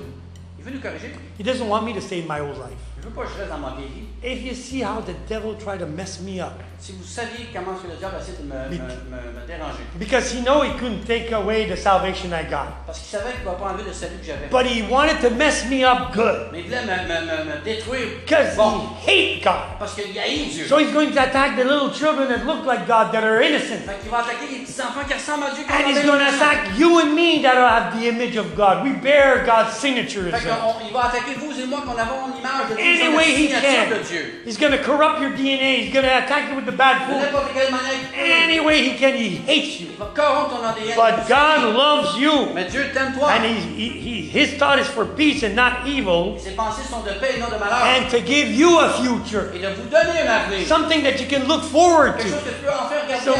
il 0.58 0.64
veut 0.64 0.70
nous 0.72 0.80
corriger. 0.80 1.12
he 1.36 1.44
doesn't 1.44 1.68
want 1.68 1.84
me 1.84 1.92
to 1.92 2.00
stay 2.00 2.20
in 2.22 2.26
my 2.26 2.40
old 2.40 2.56
life. 2.56 2.80
Il 3.06 3.10
veut 3.10 3.14
pas 3.14 3.22
que 3.22 3.34
je 3.34 3.38
reste 3.38 3.50
dans 3.50 3.58
ma 3.58 3.74
vieille 3.76 3.88
vie. 3.94 4.06
If 4.24 4.42
you 4.44 4.54
see 4.54 4.82
how 4.82 5.00
the 5.00 5.14
devil 5.28 5.54
tried 5.56 5.78
to 5.78 5.86
mess 5.86 6.20
me 6.20 6.40
up, 6.40 6.54
Si 6.78 6.92
vous 6.92 7.04
saviez 7.04 7.46
comment 7.54 7.72
est-ce 7.72 7.82
que 7.86 7.92
le 7.92 7.96
diable 7.96 8.16
essaie 8.20 8.36
de 8.38 8.44
me, 8.44 8.52
Mais- 8.68 8.76
me, 8.76 8.84
me, 9.08 9.40
me 9.40 9.46
déranger, 9.46 9.80
because 9.98 10.30
he 10.30 10.42
know 10.42 10.62
he 10.62 10.70
couldn't 10.78 11.06
take 11.06 11.32
away 11.32 11.64
the 11.66 11.76
salvation 11.76 12.28
I 12.34 12.44
got. 12.44 12.68
Parce 12.84 12.98
qu'il 13.00 13.18
savait 13.18 13.32
qu'il 13.32 13.40
ne 13.40 13.46
va 13.46 13.52
pas 13.52 13.70
enlever 13.72 13.84
le 13.88 13.92
salut 13.94 14.16
que 14.20 14.26
j'avais. 14.26 14.48
But 14.50 14.66
he 14.66 14.82
wanted 14.90 15.20
to 15.22 15.30
mess 15.30 15.64
me 15.70 15.84
up 15.84 16.12
good 16.12 16.48
Mais 16.52 16.60
il 16.60 16.64
voulait 16.64 16.82
me, 16.82 16.96
me, 17.08 17.20
me, 17.24 17.44
me 17.56 17.64
détruire. 17.64 18.20
because 18.26 18.56
Bon, 18.56 18.90
he 19.06 19.38
hate 19.40 19.42
God. 19.44 19.78
parce 19.78 19.94
qu'il 19.94 20.18
haït 20.18 20.50
Dieu. 20.52 20.66
So 20.68 20.78
he's 20.78 20.92
going 20.92 21.12
to 21.12 21.20
attack 21.22 21.56
the 21.56 21.64
little 21.64 21.90
children 21.90 22.28
that 22.28 22.44
look 22.44 22.66
like 22.66 22.86
God 22.86 23.10
that 23.12 23.24
are 23.24 23.40
innocent. 23.40 23.86
Fait 23.86 23.98
qu'il 24.02 24.10
va 24.10 24.18
attaquer 24.18 24.46
les 24.52 24.58
petits 24.64 24.80
enfants 24.82 25.06
qui 25.08 25.14
ressemblent 25.14 25.44
à 25.44 25.54
Dieu. 25.54 25.64
And 25.70 25.88
he's 25.88 26.04
going 26.04 26.18
to 26.18 26.28
attack 26.28 26.76
you 26.78 27.00
and 27.00 27.14
me 27.14 27.40
that 27.42 27.56
have 27.56 27.98
the 27.98 28.04
image 28.06 28.36
of 28.36 28.54
God. 28.54 28.84
We 28.84 28.92
bear 29.00 29.44
God's 29.46 29.72
signature. 29.78 30.28
Fait 30.30 30.40
qu'il 30.44 30.92
va 30.92 31.06
attaquer 31.06 31.34
vous 31.40 31.58
et 31.58 31.66
moi 31.66 31.80
qu'on 31.86 31.96
avons 31.96 32.34
l'image 32.36 32.68
de 32.70 32.74
Dieu. 32.76 32.84
Any 33.00 33.16
way 33.16 33.34
he 33.34 33.48
can. 33.48 34.02
He's 34.44 34.56
going 34.58 34.72
to 34.72 34.82
corrupt 34.82 35.20
your 35.20 35.30
DNA. 35.30 35.84
He's 35.84 35.92
going 35.92 36.04
to 36.04 36.24
attack 36.24 36.50
you 36.50 36.56
with 36.56 36.66
the 36.66 36.72
bad 36.72 37.06
food. 37.06 37.16
n'importe 37.16 37.52
quelle 37.52 37.70
manière. 37.70 37.92
il 37.92 38.08
peut. 38.08 38.42
Any 38.44 38.60
way 38.60 38.82
he 38.88 38.96
can, 38.98 39.14
he 39.14 39.36
hates 39.46 39.80
you. 39.80 39.88
Il 39.90 39.96
va 39.98 40.10
corrompre 40.14 40.56
ton 40.56 40.64
ADN. 40.64 40.96
But 40.96 41.28
God 41.28 41.74
loves 41.74 42.16
you. 42.18 42.52
Mais 42.54 42.64
Dieu 42.70 42.90
t'aime 42.92 43.12
toi. 43.18 43.28
And 43.30 43.44
he, 43.44 43.88
he, 43.88 44.20
his 44.22 44.54
thought 44.58 44.78
is 44.78 44.86
for 44.86 45.04
peace 45.04 45.42
and 45.42 45.54
not 45.54 45.86
evil, 45.86 46.38
Ses 46.38 46.50
pensées 46.52 46.82
sont 46.88 47.00
de 47.02 47.12
paix 47.18 47.34
et 47.36 47.40
non 47.40 47.46
de 47.48 47.58
malheur. 47.58 47.82
and 47.84 48.10
to 48.10 48.20
give 48.20 48.50
you 48.50 48.78
a 48.78 48.90
future, 49.02 49.50
Et 49.54 49.58
de 49.58 49.68
vous 49.68 49.88
donner 49.88 50.20
un 50.20 50.28
avenir. 50.28 50.66
something 50.66 51.02
that 51.02 51.18
you 51.20 51.26
can 51.26 51.46
look 51.48 51.62
forward 51.62 52.18
to. 52.18 52.24
que 52.24 52.28
tu 52.28 52.64
peux 52.64 52.70
en 52.70 52.88
faire 52.88 53.02
regarder 53.04 53.24
So, 53.24 53.34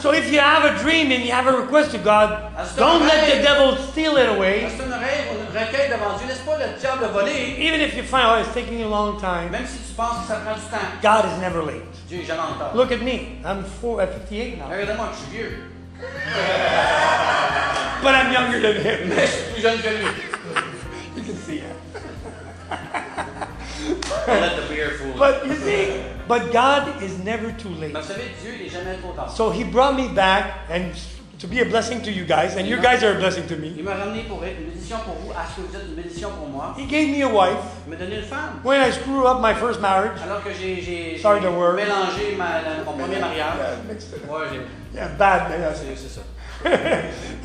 so 0.00 0.12
if 0.12 0.30
you 0.32 0.40
have 0.40 0.64
a 0.64 0.76
dream 0.82 1.10
and 1.12 1.22
you 1.24 1.32
have 1.32 1.46
a 1.46 1.52
request 1.52 1.92
to 1.92 1.98
God, 1.98 2.36
don't 2.76 3.02
let 3.06 3.26
the 3.30 3.42
devil 3.42 3.76
steal 3.92 4.16
it 4.16 4.28
away. 4.28 4.62
Parce 4.62 4.74
que 4.74 4.82
un 4.92 4.98
rêve 4.98 5.30
ou 5.32 5.40
un 5.40 5.60
recueil 5.60 5.88
devant 5.88 6.16
Dieu, 6.18 6.26
laisse 6.28 6.38
pas 6.38 6.58
le 6.58 6.78
diable 6.78 7.06
voler. 7.12 7.56
Even 7.58 7.80
if 7.80 7.94
you 7.96 8.02
find 8.02 8.24
out 8.26 8.40
it's 8.44 8.52
taking 8.52 8.82
a 8.82 8.88
long 8.88 8.99
time, 9.18 9.50
Même 9.50 9.66
si 9.66 9.78
tu 9.78 9.92
penses 9.94 10.20
que 10.22 10.28
ça 10.28 10.36
prend 10.40 10.54
du 10.54 10.60
temps. 10.60 10.76
God 11.02 11.24
is 11.30 11.38
never 11.40 11.62
late. 11.64 11.82
Dieu 12.08 12.22
jamais 12.26 12.40
en 12.40 12.52
retard. 12.54 12.74
Look 12.74 12.92
at 12.92 13.00
me. 13.02 13.38
I'm 13.44 13.64
four, 13.64 14.00
at 14.00 14.12
58 14.12 14.58
now. 14.58 14.68
Regardez-moi, 14.70 15.08
je 15.12 15.18
suis 15.18 15.30
vieux. 15.36 15.52
But 18.02 18.14
I'm 18.14 18.32
younger 18.32 18.60
than 18.60 18.76
him. 18.82 19.08
Mais 19.08 19.26
je 19.26 19.32
suis 19.32 19.42
plus 19.52 19.62
jeune 19.62 19.80
que 19.80 19.88
lui. 19.88 20.06
You 21.16 21.22
can 21.22 21.36
see 21.36 21.58
it. 21.58 21.64
Let 24.26 24.56
the 24.56 24.62
beer 24.68 24.90
fool. 24.98 25.14
But 25.18 25.46
you 25.46 25.54
see, 25.56 26.00
but 26.28 26.52
God 26.52 27.02
is 27.02 27.18
never 27.24 27.50
too 27.52 27.68
late. 27.70 27.92
Mais 27.92 28.00
vous 28.00 28.06
savez, 28.08 28.30
Dieu, 28.42 28.52
il 28.58 28.66
est 28.66 28.70
jamais 28.70 28.96
trop 29.02 29.12
tard. 29.12 29.30
So 29.30 29.50
he 29.50 29.64
brought 29.64 29.94
me 29.96 30.08
back 30.08 30.66
and 30.70 30.92
to 31.40 31.46
be 31.46 31.60
a 31.60 31.64
blessing 31.64 32.02
to 32.02 32.10
you 32.12 32.24
guys, 32.26 32.56
and 32.56 32.66
you 32.68 32.76
guys 32.76 33.02
are 33.02 33.12
a 33.16 33.18
blessing 33.18 33.46
to 33.48 33.56
me. 33.56 33.72
Il 33.76 33.82
m'a 33.84 33.94
ramené 33.94 34.24
pour 34.28 34.44
être 34.44 34.58
une 34.60 34.66
bénédiction 34.68 34.98
pour 35.04 35.14
vous, 35.14 35.30
à 35.32 35.46
ce 35.48 35.56
que 35.56 35.66
vous 35.66 35.74
êtes 35.74 35.84
une 35.88 35.94
bénédiction 35.94 36.30
pour 36.38 36.48
moi. 36.48 36.74
He 36.78 36.86
gave 36.86 37.08
me 37.08 37.22
a 37.22 37.28
wife. 37.28 37.56
Il 37.86 37.90
m'a 37.90 37.96
donné 37.96 38.16
une 38.16 38.22
femme. 38.24 38.60
When 38.62 38.80
I 38.80 38.90
screw 38.92 39.26
up 39.26 39.40
my 39.40 39.54
first 39.54 39.80
marriage, 39.80 40.20
Alors 40.22 40.44
que 40.44 40.50
j'ai 40.52 40.76
j'ai- 40.82 41.12
j'ai 41.16 41.18
Sorry, 41.18 41.40
the 41.40 41.50
word. 41.50 41.76
mélangé 41.76 42.36
ma- 42.36 42.60
la- 42.60 42.84
mon 42.84 42.92
premier 42.92 43.18
mariage. 43.18 43.56
Ouais, 44.28 44.46
j'ai- 44.52 44.96
yeah, 44.98 45.08
bad, 45.18 45.50
yeah, 45.58 45.72
c'est 45.74 45.96
c'est 45.96 46.08
ça. 46.08 46.20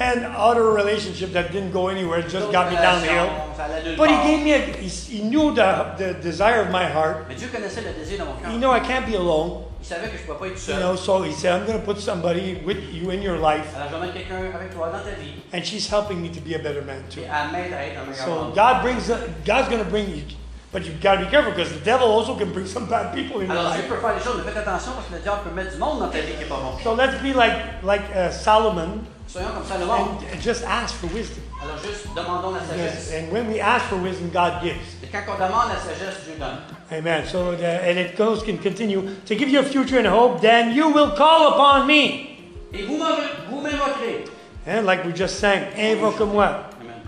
and 0.02 0.26
other 0.36 0.74
relationship 0.74 1.32
that 1.32 1.50
didn't 1.54 1.72
go 1.72 1.88
anywhere, 1.88 2.22
just 2.22 2.52
got 2.52 2.70
me 2.70 2.76
downhill. 2.76 3.30
Ça 3.56 3.64
allait 3.64 3.82
nulle 3.84 3.96
But 3.96 4.10
he 4.10 4.18
gave 4.28 4.43
me 4.43 4.52
a, 4.52 4.58
he, 4.82 4.89
he 4.89 5.22
knew 5.24 5.54
the, 5.56 5.96
the 5.98 6.14
desire 6.22 6.60
of 6.60 6.70
my 6.70 6.84
heart. 6.84 7.26
Mais 7.30 7.36
Dieu 7.36 7.48
connaissait 7.48 7.80
le 7.82 7.93
désir 7.98 8.20
de 8.20 8.26
mon 8.26 8.34
cœur. 8.34 8.52
He 8.52 8.58
knew 8.58 8.70
I 8.72 8.82
can't 8.82 9.06
be 9.10 9.16
alone, 9.16 9.64
Il 9.88 9.94
savait 9.94 10.08
que 10.10 10.18
je 10.18 10.22
ne 10.24 10.28
pouvais 10.34 10.40
pas 10.40 10.48
être 10.56 10.66
tout 10.66 10.72
you 10.72 10.78
know, 10.80 10.96
so 10.96 11.22
he 11.24 11.32
said, 11.32 11.54
I'm 11.62 11.68
going 11.68 11.80
to 11.80 11.86
put 11.86 12.00
somebody 12.00 12.56
with 12.66 12.78
you 12.92 13.12
in 13.12 13.22
your 13.22 13.38
life, 13.38 13.68
Alors, 13.76 13.90
je 13.90 13.94
vais 13.96 14.02
mettre 14.02 14.14
quelqu'un 14.16 14.56
avec 14.56 14.74
toi 14.74 14.88
dans 14.90 14.98
ta 14.98 15.12
vie 15.22 15.36
and 15.54 15.64
she's 15.64 15.88
helping 15.88 16.22
me 16.24 16.30
to 16.30 16.42
be 16.42 16.56
a 16.56 16.58
better 16.58 16.82
man 16.82 17.04
too. 17.10 17.22
et 17.22 17.26
elle 17.30 17.52
m'aide 17.52 17.72
à 17.74 17.86
être 17.86 18.00
un 18.02 18.06
meilleur 18.10 18.26
So 18.26 18.32
homme. 18.32 18.54
God 18.56 18.82
brings, 18.82 19.08
God's 19.46 19.70
going 19.70 19.84
to 19.84 19.90
bring 19.90 20.10
you, 20.10 20.24
but 20.74 20.84
you've 20.84 21.00
got 21.00 21.18
to 21.20 21.26
be 21.26 21.30
careful 21.30 21.52
because 21.52 21.72
the 21.72 21.86
devil 21.86 22.08
also 22.08 22.36
can 22.36 22.52
bring 22.52 22.66
some 22.66 22.88
bad 22.88 23.14
people 23.14 23.42
in 23.42 23.46
your 23.48 23.58
Alors, 23.60 23.74
life. 23.76 23.88
peut 23.88 23.98
faire 24.02 24.16
des 24.18 24.24
choses, 24.24 24.42
mais 24.44 24.52
faites 24.52 24.58
attention 24.68 24.94
parce 24.96 25.06
que 25.08 25.14
le 25.14 25.20
diable 25.20 25.42
peut 25.44 25.54
mettre 25.54 25.72
du 25.74 25.78
monde 25.78 26.00
dans 26.00 26.10
ta 26.10 26.20
vie 26.20 26.34
qui 26.34 26.46
pas 26.46 26.56
bon. 26.58 26.80
So 26.84 26.96
let's 26.96 27.22
be 27.22 27.36
like 27.36 27.54
like 27.84 28.02
uh, 28.16 28.32
Solomon 28.32 29.06
Soyons 29.28 29.50
comme 29.54 29.66
Salomon. 29.66 30.18
and 30.34 30.42
just 30.42 30.64
ask 30.66 30.96
for 30.96 31.08
wisdom. 31.14 31.44
Alors, 31.62 31.78
juste 31.78 32.08
demandons 32.16 32.52
la 32.58 32.76
Yes. 32.76 33.12
And 33.14 33.32
when 33.32 33.48
we 33.52 33.60
ask 33.62 33.86
for 33.86 33.98
wisdom, 33.98 34.30
God 34.34 34.62
gives. 34.64 34.98
Et 35.04 35.08
quand 35.12 35.22
on 35.30 35.36
demande 35.38 35.70
la 35.70 35.78
sagesse, 35.78 36.26
Dieu 36.26 36.36
donne. 36.40 36.58
Amen. 36.92 37.26
So 37.28 37.56
the, 37.56 37.66
and 37.68 37.98
it 37.98 38.16
goes 38.16 38.44
can 38.44 38.58
continue 38.60 39.16
to 39.26 39.36
give 39.36 39.50
you 39.50 39.60
a 39.60 39.64
future 39.64 39.98
and 39.98 40.08
hope. 40.08 40.42
Then 40.42 40.76
you 40.76 40.90
will 40.90 41.12
call 41.12 41.54
upon 41.54 41.88
me, 41.88 42.38
Et 42.74 42.84
vous 42.86 42.98
m'invoquerez. 42.98 44.30
and 44.68 44.80
eh, 44.80 44.82
like 44.82 45.04
we 45.06 45.12
just 45.14 45.40
sang, 45.40 45.64
invoque-moi. 45.76 46.64
Amen. 46.82 47.02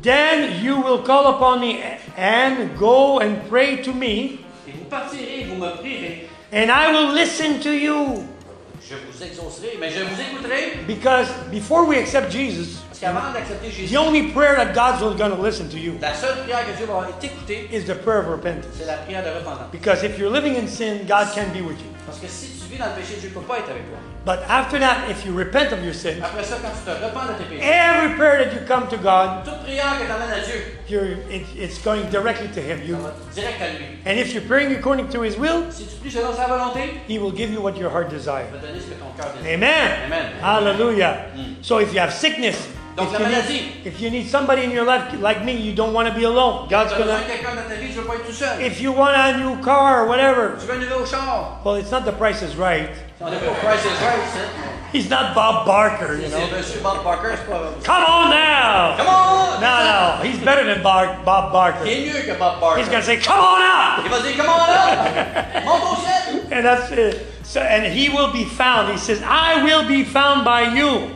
Then 0.00 0.62
you 0.64 0.80
will 0.80 1.02
call 1.02 1.34
upon 1.34 1.60
me 1.60 1.82
and 2.16 2.76
go 2.78 3.20
and 3.20 3.46
pray 3.48 3.76
to 3.82 3.92
me, 3.92 4.40
Et 4.66 4.72
vous 4.72 4.84
partirez, 4.88 5.44
vous 5.48 5.56
me 5.56 5.70
prierez. 5.76 6.28
and 6.52 6.70
I 6.70 6.90
will 6.92 7.12
listen 7.12 7.60
to 7.60 7.70
you. 7.70 8.24
Je 8.88 8.94
vous 8.94 9.22
exaucerai, 9.22 9.76
mais 9.78 9.90
je 9.90 10.02
vous 10.02 10.18
écouterai. 10.18 10.86
Because 10.86 11.28
before 11.50 11.84
we 11.84 11.98
accept 11.98 12.30
Jesus, 12.32 12.78
Parce 13.00 13.14
qu'avant 13.14 13.32
d'accepter 13.32 13.86
the 13.86 13.96
only 13.96 14.32
prayer 14.32 14.56
that 14.56 14.74
God's 14.74 15.00
going 15.16 15.30
to 15.30 15.40
listen 15.40 15.68
to 15.70 15.78
you 15.78 15.96
la 16.00 16.14
seule 16.14 16.36
prière 16.42 16.66
que 16.66 16.72
Dieu 16.76 16.86
va 16.86 17.06
t'écouter, 17.20 17.68
is 17.72 17.84
the 17.84 17.94
prayer 17.94 18.20
of 18.20 18.26
repentance. 18.28 18.74
c'est 18.76 18.86
la 18.86 18.96
prière 18.98 19.22
de 19.22 19.30
repentance. 19.30 19.70
Because 19.70 20.02
if 20.02 20.18
you're 20.18 20.30
living 20.32 20.56
in 20.56 20.66
sin, 20.66 21.06
God 21.06 21.28
can 21.34 21.48
be 21.52 21.60
with 21.62 21.78
you. 21.78 21.86
Parce 22.06 22.18
que 22.18 22.26
si 22.26 22.48
tu 22.58 22.72
vis 22.72 22.78
dans 22.78 22.86
le 22.86 22.92
péché, 23.00 23.16
Dieu 23.20 23.28
ne 23.28 23.34
peut 23.34 23.46
pas 23.46 23.58
être 23.58 23.70
avec 23.70 23.86
toi. 23.88 23.98
But 24.26 24.40
after 24.48 24.78
that, 24.80 25.08
if 25.10 25.24
you 25.24 25.32
repent 25.36 25.72
of 25.72 25.82
your 25.84 25.94
sin, 25.94 26.20
Après 26.22 26.42
ça, 26.42 26.56
quand 26.60 26.70
tu 26.70 26.84
te 26.84 26.90
repens 27.04 27.26
de 27.28 27.34
tes 27.34 27.44
péchés, 27.44 27.64
every 27.64 28.16
prayer 28.16 28.44
that 28.44 28.52
you 28.54 28.60
come 28.66 28.88
to 28.88 28.96
God, 28.96 29.44
toute 29.44 29.62
prière 29.62 29.96
que 30.00 30.04
tu 30.06 30.10
amènes 30.10 30.32
à 30.32 30.40
Dieu, 30.44 30.78
you're, 30.88 31.04
it, 31.30 31.46
it's 31.56 31.78
going 31.78 32.02
directly 32.10 32.48
to 32.48 32.60
Him. 32.60 32.78
ça 32.80 32.84
You, 32.84 32.96
va 32.96 33.12
direct 33.34 33.62
à 33.62 33.68
lui. 33.68 33.86
and 34.06 34.18
if 34.18 34.34
you're 34.34 34.44
praying 34.46 34.72
according 34.74 35.08
to 35.10 35.22
His 35.22 35.36
will, 35.38 35.70
Si 35.70 35.84
tu 35.86 35.96
pries 36.00 36.10
selon 36.10 36.34
sa 36.34 36.46
volonté, 36.48 36.98
He 37.08 37.18
will 37.18 37.32
give 37.32 37.50
you 37.52 37.60
what 37.62 37.76
your 37.78 37.90
heart 37.90 38.08
il 38.10 38.18
desires. 38.18 38.48
va 38.52 38.58
te 38.58 38.66
donner 38.66 38.80
ce 38.80 38.86
que 38.88 38.94
ton 38.98 39.12
cœur 39.16 39.32
désire. 39.40 39.54
Amen. 39.54 39.90
Amen. 40.06 40.32
Hallelujah. 40.42 41.26
Mm. 41.36 41.62
So 41.62 41.78
if 41.78 41.92
you 41.94 42.00
have 42.00 42.12
sickness, 42.12 42.56
Donc, 42.98 43.12
if 43.14 43.20
la 43.20 43.28
you, 43.28 43.42
need, 43.48 43.72
if 43.84 44.00
you 44.00 44.10
need 44.10 44.28
somebody 44.28 44.64
in 44.64 44.70
your 44.70 44.84
life 44.84 45.12
like 45.20 45.44
me, 45.44 45.52
you 45.52 45.72
don't 45.72 45.92
want 45.92 46.08
to 46.08 46.14
be 46.14 46.24
alone. 46.24 46.68
God's 46.68 46.92
gonna. 46.92 47.18
de 47.18 47.24
quelqu'un 47.24 47.54
dans 47.54 47.68
ta 47.68 47.74
vie, 47.76 47.88
tu 47.88 47.98
veux 48.00 48.04
pas 48.04 48.14
être 48.16 48.26
tout 48.26 48.32
seul. 48.32 48.60
If 48.60 48.80
you 48.80 48.92
want 48.92 49.14
a 49.14 49.38
new 49.38 49.56
car 49.62 50.02
or 50.02 50.08
whatever, 50.08 50.56
Tu 50.58 50.66
veux 50.66 50.74
un 50.74 50.80
nouveau 50.80 51.06
char. 51.06 51.60
well, 51.64 51.76
it's 51.76 51.90
not 51.90 52.04
the 52.04 52.12
price 52.12 52.42
is 52.42 52.56
right. 52.56 52.90
On 53.20 53.32
est 53.32 53.38
pas 53.38 53.50
au 53.50 53.54
Price 53.54 53.84
is 53.84 54.04
Right, 54.04 54.20
c'est. 54.32 54.68
He's 54.92 55.10
not 55.10 55.34
Bob 55.34 55.66
Barker, 55.66 56.14
you 56.16 56.28
know. 56.28 56.46
Monsieur 56.50 56.80
Bob 56.80 57.00
c'est 57.04 57.46
pas. 57.46 57.72
Come 57.84 58.04
on 58.04 58.30
now. 58.30 58.96
Come 58.96 59.06
on! 59.08 59.60
No, 59.60 60.18
no, 60.20 60.22
he's 60.22 60.38
better 60.38 60.64
than 60.64 60.82
Bar- 60.82 61.18
Bob 61.24 61.52
Barker. 61.52 61.84
Il 61.84 62.08
est 62.08 62.12
mieux 62.12 62.20
que 62.20 62.38
Bob 62.38 62.60
Barker. 62.60 62.80
He's 62.80 62.88
gonna 62.88 63.02
say, 63.02 63.18
"Come 63.18 63.38
on 63.38 63.60
up," 63.60 64.04
Il 64.04 64.10
va 64.10 64.20
dire, 64.20 64.36
come 64.36 64.48
on 64.48 64.70
up! 64.70 65.64
Monte 65.64 65.82
au 65.82 65.96
ciel! 65.96 66.42
and 66.52 66.64
that's 66.64 66.90
it. 66.92 67.26
So, 67.42 67.60
and 67.60 67.84
he 67.84 68.08
will 68.08 68.32
be 68.32 68.44
found. 68.44 68.90
He 68.90 68.98
says, 68.98 69.20
"I 69.22 69.62
will 69.62 69.84
be 69.86 70.04
found 70.04 70.44
by 70.44 70.62
you." 70.62 71.10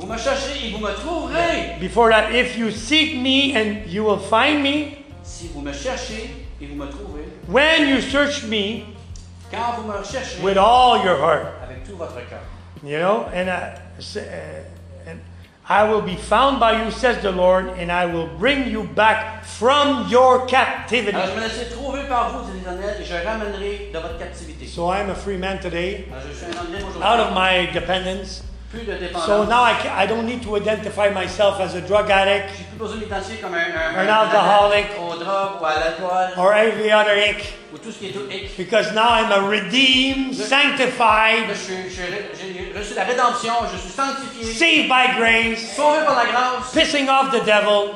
Vous 0.00 0.06
me 0.06 0.16
chercherez 0.16 0.68
et 0.68 0.70
vous 0.72 0.78
me 0.78 0.92
trouverez. 0.94 1.76
Before 1.80 2.08
that, 2.10 2.30
if 2.32 2.56
you 2.56 2.70
seek 2.70 3.16
me, 3.16 3.54
and 3.54 3.86
you 3.86 4.02
will 4.04 4.18
find 4.18 4.62
me 4.62 4.96
Si 5.22 5.48
vous 5.54 5.60
me 5.60 5.72
cherchez 5.72 6.30
et 6.60 6.66
vous 6.66 6.74
me 6.74 6.86
trouvez, 6.86 7.24
when 7.48 7.86
you 7.88 8.00
search 8.00 8.44
me 8.44 8.84
quand 9.50 9.74
vous 9.78 9.86
me 9.88 10.02
chercherez 10.02 10.42
with 10.42 10.56
all 10.56 11.04
your 11.04 11.16
heart. 11.18 11.46
avec 11.62 11.84
tout 11.84 11.96
votre 11.96 12.14
cœur. 12.28 12.40
You 12.82 12.98
know, 12.98 13.26
and 13.34 13.48
s- 13.98 14.16
uh, 14.16 15.10
and 15.10 15.18
I 15.68 15.84
will 15.84 16.00
be 16.00 16.16
found 16.16 16.58
by 16.58 16.82
you, 16.82 16.90
says 16.90 17.20
the 17.22 17.30
Lord, 17.30 17.66
and 17.78 17.92
I 17.92 18.06
will 18.06 18.26
bring 18.38 18.70
you 18.70 18.84
back 18.84 19.44
from 19.44 20.08
your 20.08 20.46
captivity. 20.46 21.14
Alors 21.14 21.26
je 21.28 21.34
me 21.36 21.40
laisserai 21.46 21.68
trouver 21.70 22.04
par 22.08 22.30
vous, 22.30 22.50
dit 22.50 22.58
l'Éternel, 22.58 22.96
et 23.00 23.04
je 23.04 23.14
ramènerai 23.14 23.90
de 23.92 23.98
votre 23.98 24.18
captivité. 24.18 24.66
So 24.66 24.88
I 24.90 25.00
am 25.00 25.10
a 25.10 25.14
free 25.14 25.36
man 25.36 25.58
today, 25.60 26.06
Alors 26.10 26.22
je 26.26 26.34
suis 26.34 26.46
un 26.46 26.58
homme 26.58 26.72
libre 26.74 26.88
out 27.04 27.20
of 27.20 27.34
my 27.34 27.66
dependence. 27.72 28.42
Plus 28.70 28.82
de 28.86 28.92
dépendance. 28.94 29.26
So 29.26 29.44
now 29.46 29.64
I, 29.64 29.74
I 30.04 30.06
don't 30.06 30.26
need 30.26 30.42
to 30.44 30.56
identify 30.56 31.10
myself 31.10 31.58
as 31.60 31.74
a 31.74 31.80
drug 31.80 32.08
addict 32.08 32.50
J'ai 32.56 32.64
plus 32.64 32.78
besoin 32.78 32.96
de 32.98 33.00
m'identifier 33.04 33.38
comme 33.38 33.54
un, 33.54 33.58
un, 33.58 34.06
Un 34.06 34.08
alcoholic. 34.08 34.86
aux 35.00 35.16
drogues 35.16 35.60
ou 35.60 35.64
à 35.66 35.74
l'alcool 35.74 36.38
or 36.38 36.52
every 36.54 36.92
other 36.92 37.16
ick, 37.18 37.52
ou 37.74 37.78
tout 37.78 37.90
ce 37.90 37.98
qui 37.98 38.06
est 38.06 38.12
tout 38.12 38.28
because 38.56 38.92
now 38.94 39.08
I'm 39.10 39.32
a 39.32 39.40
redeemed, 39.48 40.38
Là, 40.38 40.44
sanctified, 40.46 41.48
je 41.48 41.90
je- 41.90 42.72
J'ai 42.72 42.78
reçu 42.78 42.94
la 42.94 43.02
rédemption, 43.04 43.52
je 43.72 43.76
suis 43.78 43.90
sanctifié, 43.90 44.54
saved 44.54 44.88
by 44.88 45.16
grace, 45.18 45.74
sauvé 45.74 46.04
par 46.06 46.14
la 46.14 46.30
grâce, 46.30 46.70
pissing 46.72 47.08
off 47.08 47.30
the 47.32 47.44
devil, 47.44 47.90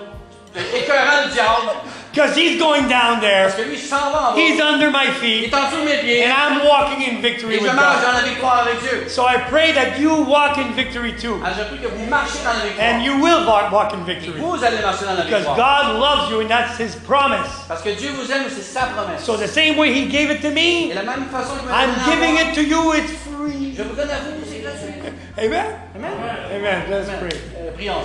écœurant 0.56 1.26
le 1.26 1.32
diable, 1.32 1.70
because 2.14 2.36
he's 2.36 2.58
going 2.60 2.88
down 2.88 3.20
there. 3.20 3.48
parce 3.48 3.56
que 3.56 3.62
lui, 3.62 3.74
il 3.74 3.80
s'en 3.80 4.10
va 4.12 4.30
en 4.30 4.34
bas. 4.34 4.40
He's 4.40 4.60
under 4.60 4.90
my 4.90 5.06
feet, 5.20 5.48
est 5.48 5.54
en 5.54 5.66
dessous 5.66 5.80
de 5.80 5.84
mes 5.84 5.98
pieds, 5.98 6.24
and 6.24 6.32
I'm 6.32 6.64
walking 6.64 7.02
in 7.02 7.20
victory 7.20 7.58
with 7.58 7.66
God. 7.66 7.76
dans 7.76 8.12
la 8.12 8.22
victoire 8.22 8.60
avec 8.60 8.80
Dieu. 8.80 9.08
So 9.08 9.26
I 9.26 9.38
pray 9.50 9.72
that 9.72 9.98
you 9.98 10.22
walk 10.22 10.56
in 10.58 10.72
victory 10.74 11.14
too, 11.14 11.40
Alors 11.44 11.56
je 11.58 11.64
prie 11.64 11.78
que 11.80 11.88
vous 11.88 12.06
marchiez 12.06 12.40
dans 12.44 12.52
la 12.52 12.66
victoire. 12.66 12.88
and 12.88 13.02
you 13.02 13.18
will 13.20 13.44
walk, 13.46 13.92
in 13.92 14.04
victory, 14.04 14.40
vous 14.40 14.64
allez 14.64 14.80
marcher 14.80 15.04
dans 15.04 15.14
la 15.14 15.24
because. 15.24 15.44
God 15.56 15.98
loves 15.98 16.30
you, 16.30 16.40
and 16.40 16.48
that's 16.48 16.78
His 16.78 16.94
promise. 16.94 17.50
Parce 17.66 17.82
que 17.82 17.90
Dieu 17.90 18.10
vous 18.10 18.30
aime, 18.30 18.44
c'est 18.48 18.62
sa 18.62 18.86
promesse. 18.86 19.24
So 19.24 19.36
the 19.36 19.48
same 19.48 19.76
way 19.76 19.92
He 19.92 20.06
gave 20.06 20.30
it 20.30 20.40
to 20.42 20.50
me, 20.50 20.94
la 20.94 21.02
même 21.02 21.26
façon 21.30 21.56
que 21.56 21.70
I'm 21.70 21.94
giving 22.06 22.36
it 22.36 22.54
to 22.54 22.62
you. 22.62 22.92
It's 22.94 23.12
free. 23.26 23.74
Je 23.76 23.82
vous 23.82 23.96
donne 23.96 24.10
à 24.10 24.20
vous, 24.20 24.38
c'est 24.46 24.60
gratuit. 24.60 24.94
Amen. 25.36 25.66
Amen. 25.96 26.12
Amen. 26.54 26.82
Let's 26.88 27.10
pray. 27.18 27.36
Euh. 27.58 28.02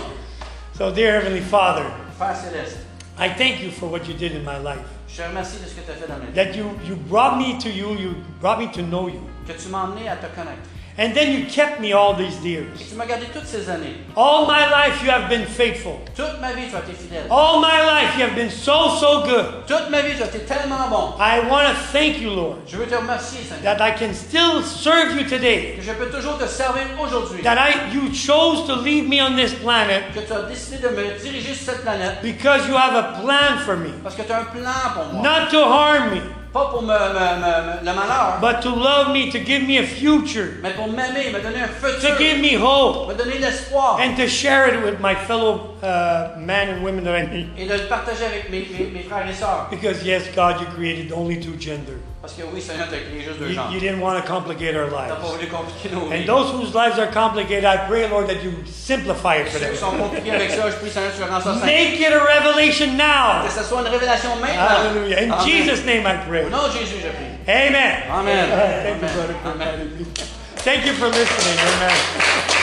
So, 0.74 0.91
dear 0.91 1.20
Heavenly 1.22 1.41
Father. 1.41 1.86
I 3.22 3.28
thank 3.28 3.61
you 3.61 3.70
for 3.70 3.88
what 3.88 4.07
you 4.07 4.13
did 4.13 4.32
in 4.32 4.45
my 4.45 4.57
life. 4.57 4.80
je 5.09 5.17
te 5.17 5.28
remercie 5.28 5.59
de 5.59 5.67
ce 5.67 5.76
que 5.76 5.82
tu 5.82 5.91
as 5.91 5.95
fait 5.95 6.07
dans 6.07 6.17
ma 6.17 6.26
vie. 6.26 6.34
That 6.34 6.55
you, 6.55 6.72
you 6.88 6.95
brought 6.95 7.38
me 7.38 7.57
to 7.59 7.70
you, 7.70 7.93
you 7.95 8.15
brought 8.39 8.59
me 8.59 8.72
to 8.72 8.82
know 8.82 9.09
you. 9.09 9.22
Que 9.45 9.53
tu 9.53 9.67
m'as 9.67 9.84
emmené 9.84 10.07
à 10.07 10.15
te 10.15 10.28
connaître. 10.28 10.61
And 11.02 11.14
then 11.16 11.32
you 11.32 11.45
kept 11.45 11.80
me 11.80 11.93
all 11.93 12.14
these 12.14 12.38
years. 12.43 12.78
Tu 12.89 12.93
m'as 12.95 13.06
gardé 13.06 13.28
toutes 13.32 13.45
ces 13.47 13.70
années. 13.70 13.95
All 14.18 14.45
my 14.47 14.70
life 14.70 15.02
you 15.02 15.10
have 15.10 15.30
been 15.30 15.45
faithful. 15.45 15.97
Toute 16.14 16.41
ma 16.41 16.52
vie, 16.52 16.68
tu 16.70 16.76
as 16.76 16.80
été 16.80 16.91
fidèle. 16.91 17.24
All 17.32 17.62
my 17.62 17.80
life 17.86 18.18
you 18.18 18.26
have 18.26 18.36
been 18.36 18.50
so, 18.50 18.89
so 19.00 19.24
good. 19.24 19.45
Toute 19.66 19.89
ma 19.89 20.02
vie, 20.02 20.18
tu 20.18 20.24
as 20.24 20.26
été 20.28 20.39
tellement 20.39 20.89
bon. 20.89 21.14
I 21.18 21.39
want 21.50 21.68
to 21.70 21.74
thank 21.93 22.20
you, 22.20 22.32
Lord, 22.32 22.58
Je 22.68 22.76
veux 22.76 22.86
te 22.86 22.95
remercier, 22.95 23.39
Seigneur, 23.47 23.78
that 23.78 23.82
I 23.82 23.91
can 23.97 24.14
still 24.14 24.62
serve 24.62 25.16
you 25.16 25.24
today. 25.24 25.76
que 25.78 25.84
je 25.84 25.93
peux 25.93 26.10
toujours 26.10 26.38
te 26.38 26.45
servir 26.47 26.84
aujourd'hui. 27.02 27.43
That 27.43 27.56
I 27.58 27.93
you 27.93 28.14
chose 28.14 28.68
to 28.68 28.76
leave 28.76 29.08
me 29.08 29.22
on 29.22 29.38
this 29.38 29.54
planet 29.54 30.04
Que 30.14 30.20
tu 30.20 30.34
as 30.34 30.41
décidé 30.50 30.80
de 30.80 30.89
me 30.89 31.18
diriger 31.18 31.54
sur 31.54 31.72
cette 31.72 31.84
planète 31.84 32.18
because 32.22 32.68
you 32.68 32.76
have 32.76 32.93
a 32.97 33.22
plan 33.22 33.58
for 33.66 33.78
me. 33.78 33.91
parce 34.04 34.16
que 34.16 34.24
tu 34.24 34.34
as 34.34 34.39
un 34.41 34.43
plan 34.43 34.91
pour 34.93 35.14
moi. 35.14 35.24
Not 35.24 35.50
to 35.52 35.64
harm 35.64 36.10
me, 36.14 36.22
Pas 36.52 36.66
pour 36.72 36.82
me, 36.82 36.88
me- 36.88 36.93
me- 36.93 37.86
le 37.86 37.93
malheur, 37.93 38.39
but 38.41 38.62
to 38.62 38.70
love 38.70 39.12
me, 39.14 39.30
to 39.32 39.38
give 39.39 39.62
me 39.68 39.78
a 39.78 39.84
future, 39.84 40.58
mais 40.64 40.72
pour 40.76 40.88
m'aimer, 40.88 41.32
me 41.32 41.39
donner 41.41 41.62
un 41.62 42.00
to 42.02 42.18
give 42.18 42.39
me 42.39 42.56
hope, 42.56 43.08
me 43.10 43.14
donner 43.16 43.38
l'espoir 43.38 44.00
and 44.02 44.16
to 44.18 44.28
share 44.28 44.68
it 44.74 44.84
with 44.84 45.00
my 45.00 45.14
fellow 45.14 45.76
uh, 45.84 46.36
men 46.39 46.70
and 46.70 46.84
women 46.84 47.04
that 47.04 47.16
I 47.16 47.28
meet. 47.28 47.47
et 47.56 47.66
de 47.68 47.74
le 47.76 47.88
partager 47.88 48.26
avec 48.26 48.50
mes, 48.50 48.68
mes- 48.72 48.91
mes 48.91 49.04
frères 49.04 49.28
et 49.30 49.34
sœurs. 49.34 49.68
Because 49.70 50.04
yes, 50.04 50.24
God, 50.36 50.60
you 50.60 50.66
created 50.76 51.12
only 51.12 51.39
two 51.39 51.56
gender. 51.60 52.00
Parce 52.22 52.34
que 52.34 52.41
oui, 52.53 52.61
Seigneur, 52.61 52.88
tu 52.89 52.95
as 52.95 52.99
créé 52.99 53.22
juste 53.24 53.39
deux 53.39 53.47
You, 53.49 53.61
you 53.72 53.80
didn't 53.80 54.01
want 54.01 54.20
to 54.20 54.28
complicate 54.28 54.76
our 54.76 54.89
pas 54.89 55.07
lives. 55.07 55.22
voulu 55.24 55.47
compliquer 55.47 55.89
nos 55.95 56.11
And 56.11 56.20
vies. 56.20 56.26
those 56.28 56.51
whose 56.51 56.74
lives 56.76 56.99
are 56.99 57.07
complicated, 57.07 57.63
I 57.63 57.78
pray, 57.88 58.09
Lord, 58.09 58.28
that 58.28 58.43
you 58.43 58.51
simplify 58.67 59.38
it 59.38 59.47
for 59.47 59.53
Ceux 59.59 59.59
them. 59.65 59.72
qui 59.72 59.78
sont 59.80 59.91
compliqués 59.97 60.32
avec 60.32 60.51
ça, 60.51 60.70
je 60.70 60.76
prie, 60.76 60.89
Seigneur, 60.91 61.11
tu 61.15 61.24
rends 61.24 61.39
ça 61.39 61.53
simple. 61.53 61.65
Make 61.65 61.97
it 62.01 62.11
a 62.11 62.20
revelation 62.20 62.97
now. 62.97 63.45
Que 63.45 63.51
ce 63.51 63.63
soit 63.63 63.80
une 63.80 63.88
révélation 63.88 64.36
maintenant. 64.36 64.67
Hallelujah. 64.67 65.20
In 65.24 65.32
Amen. 65.32 65.47
Jesus' 65.47 65.86
name 65.86 66.05
I 66.05 66.17
pray. 66.28 66.43
Au 66.43 66.49
nom 66.49 66.67
de 66.67 66.74
Jésus, 66.74 66.99
je 67.01 67.07
prie. 67.07 67.32
Amen. 67.47 68.03
Amen. 68.11 68.49
Thank 68.84 69.01
you, 69.01 69.07
brother. 69.15 69.36
Amen. 69.45 69.67
Amen. 69.80 70.05
Thank 70.57 70.86
you 70.86 70.93
for 70.95 71.07
listening. 71.07 71.57
Amen. 71.57 72.59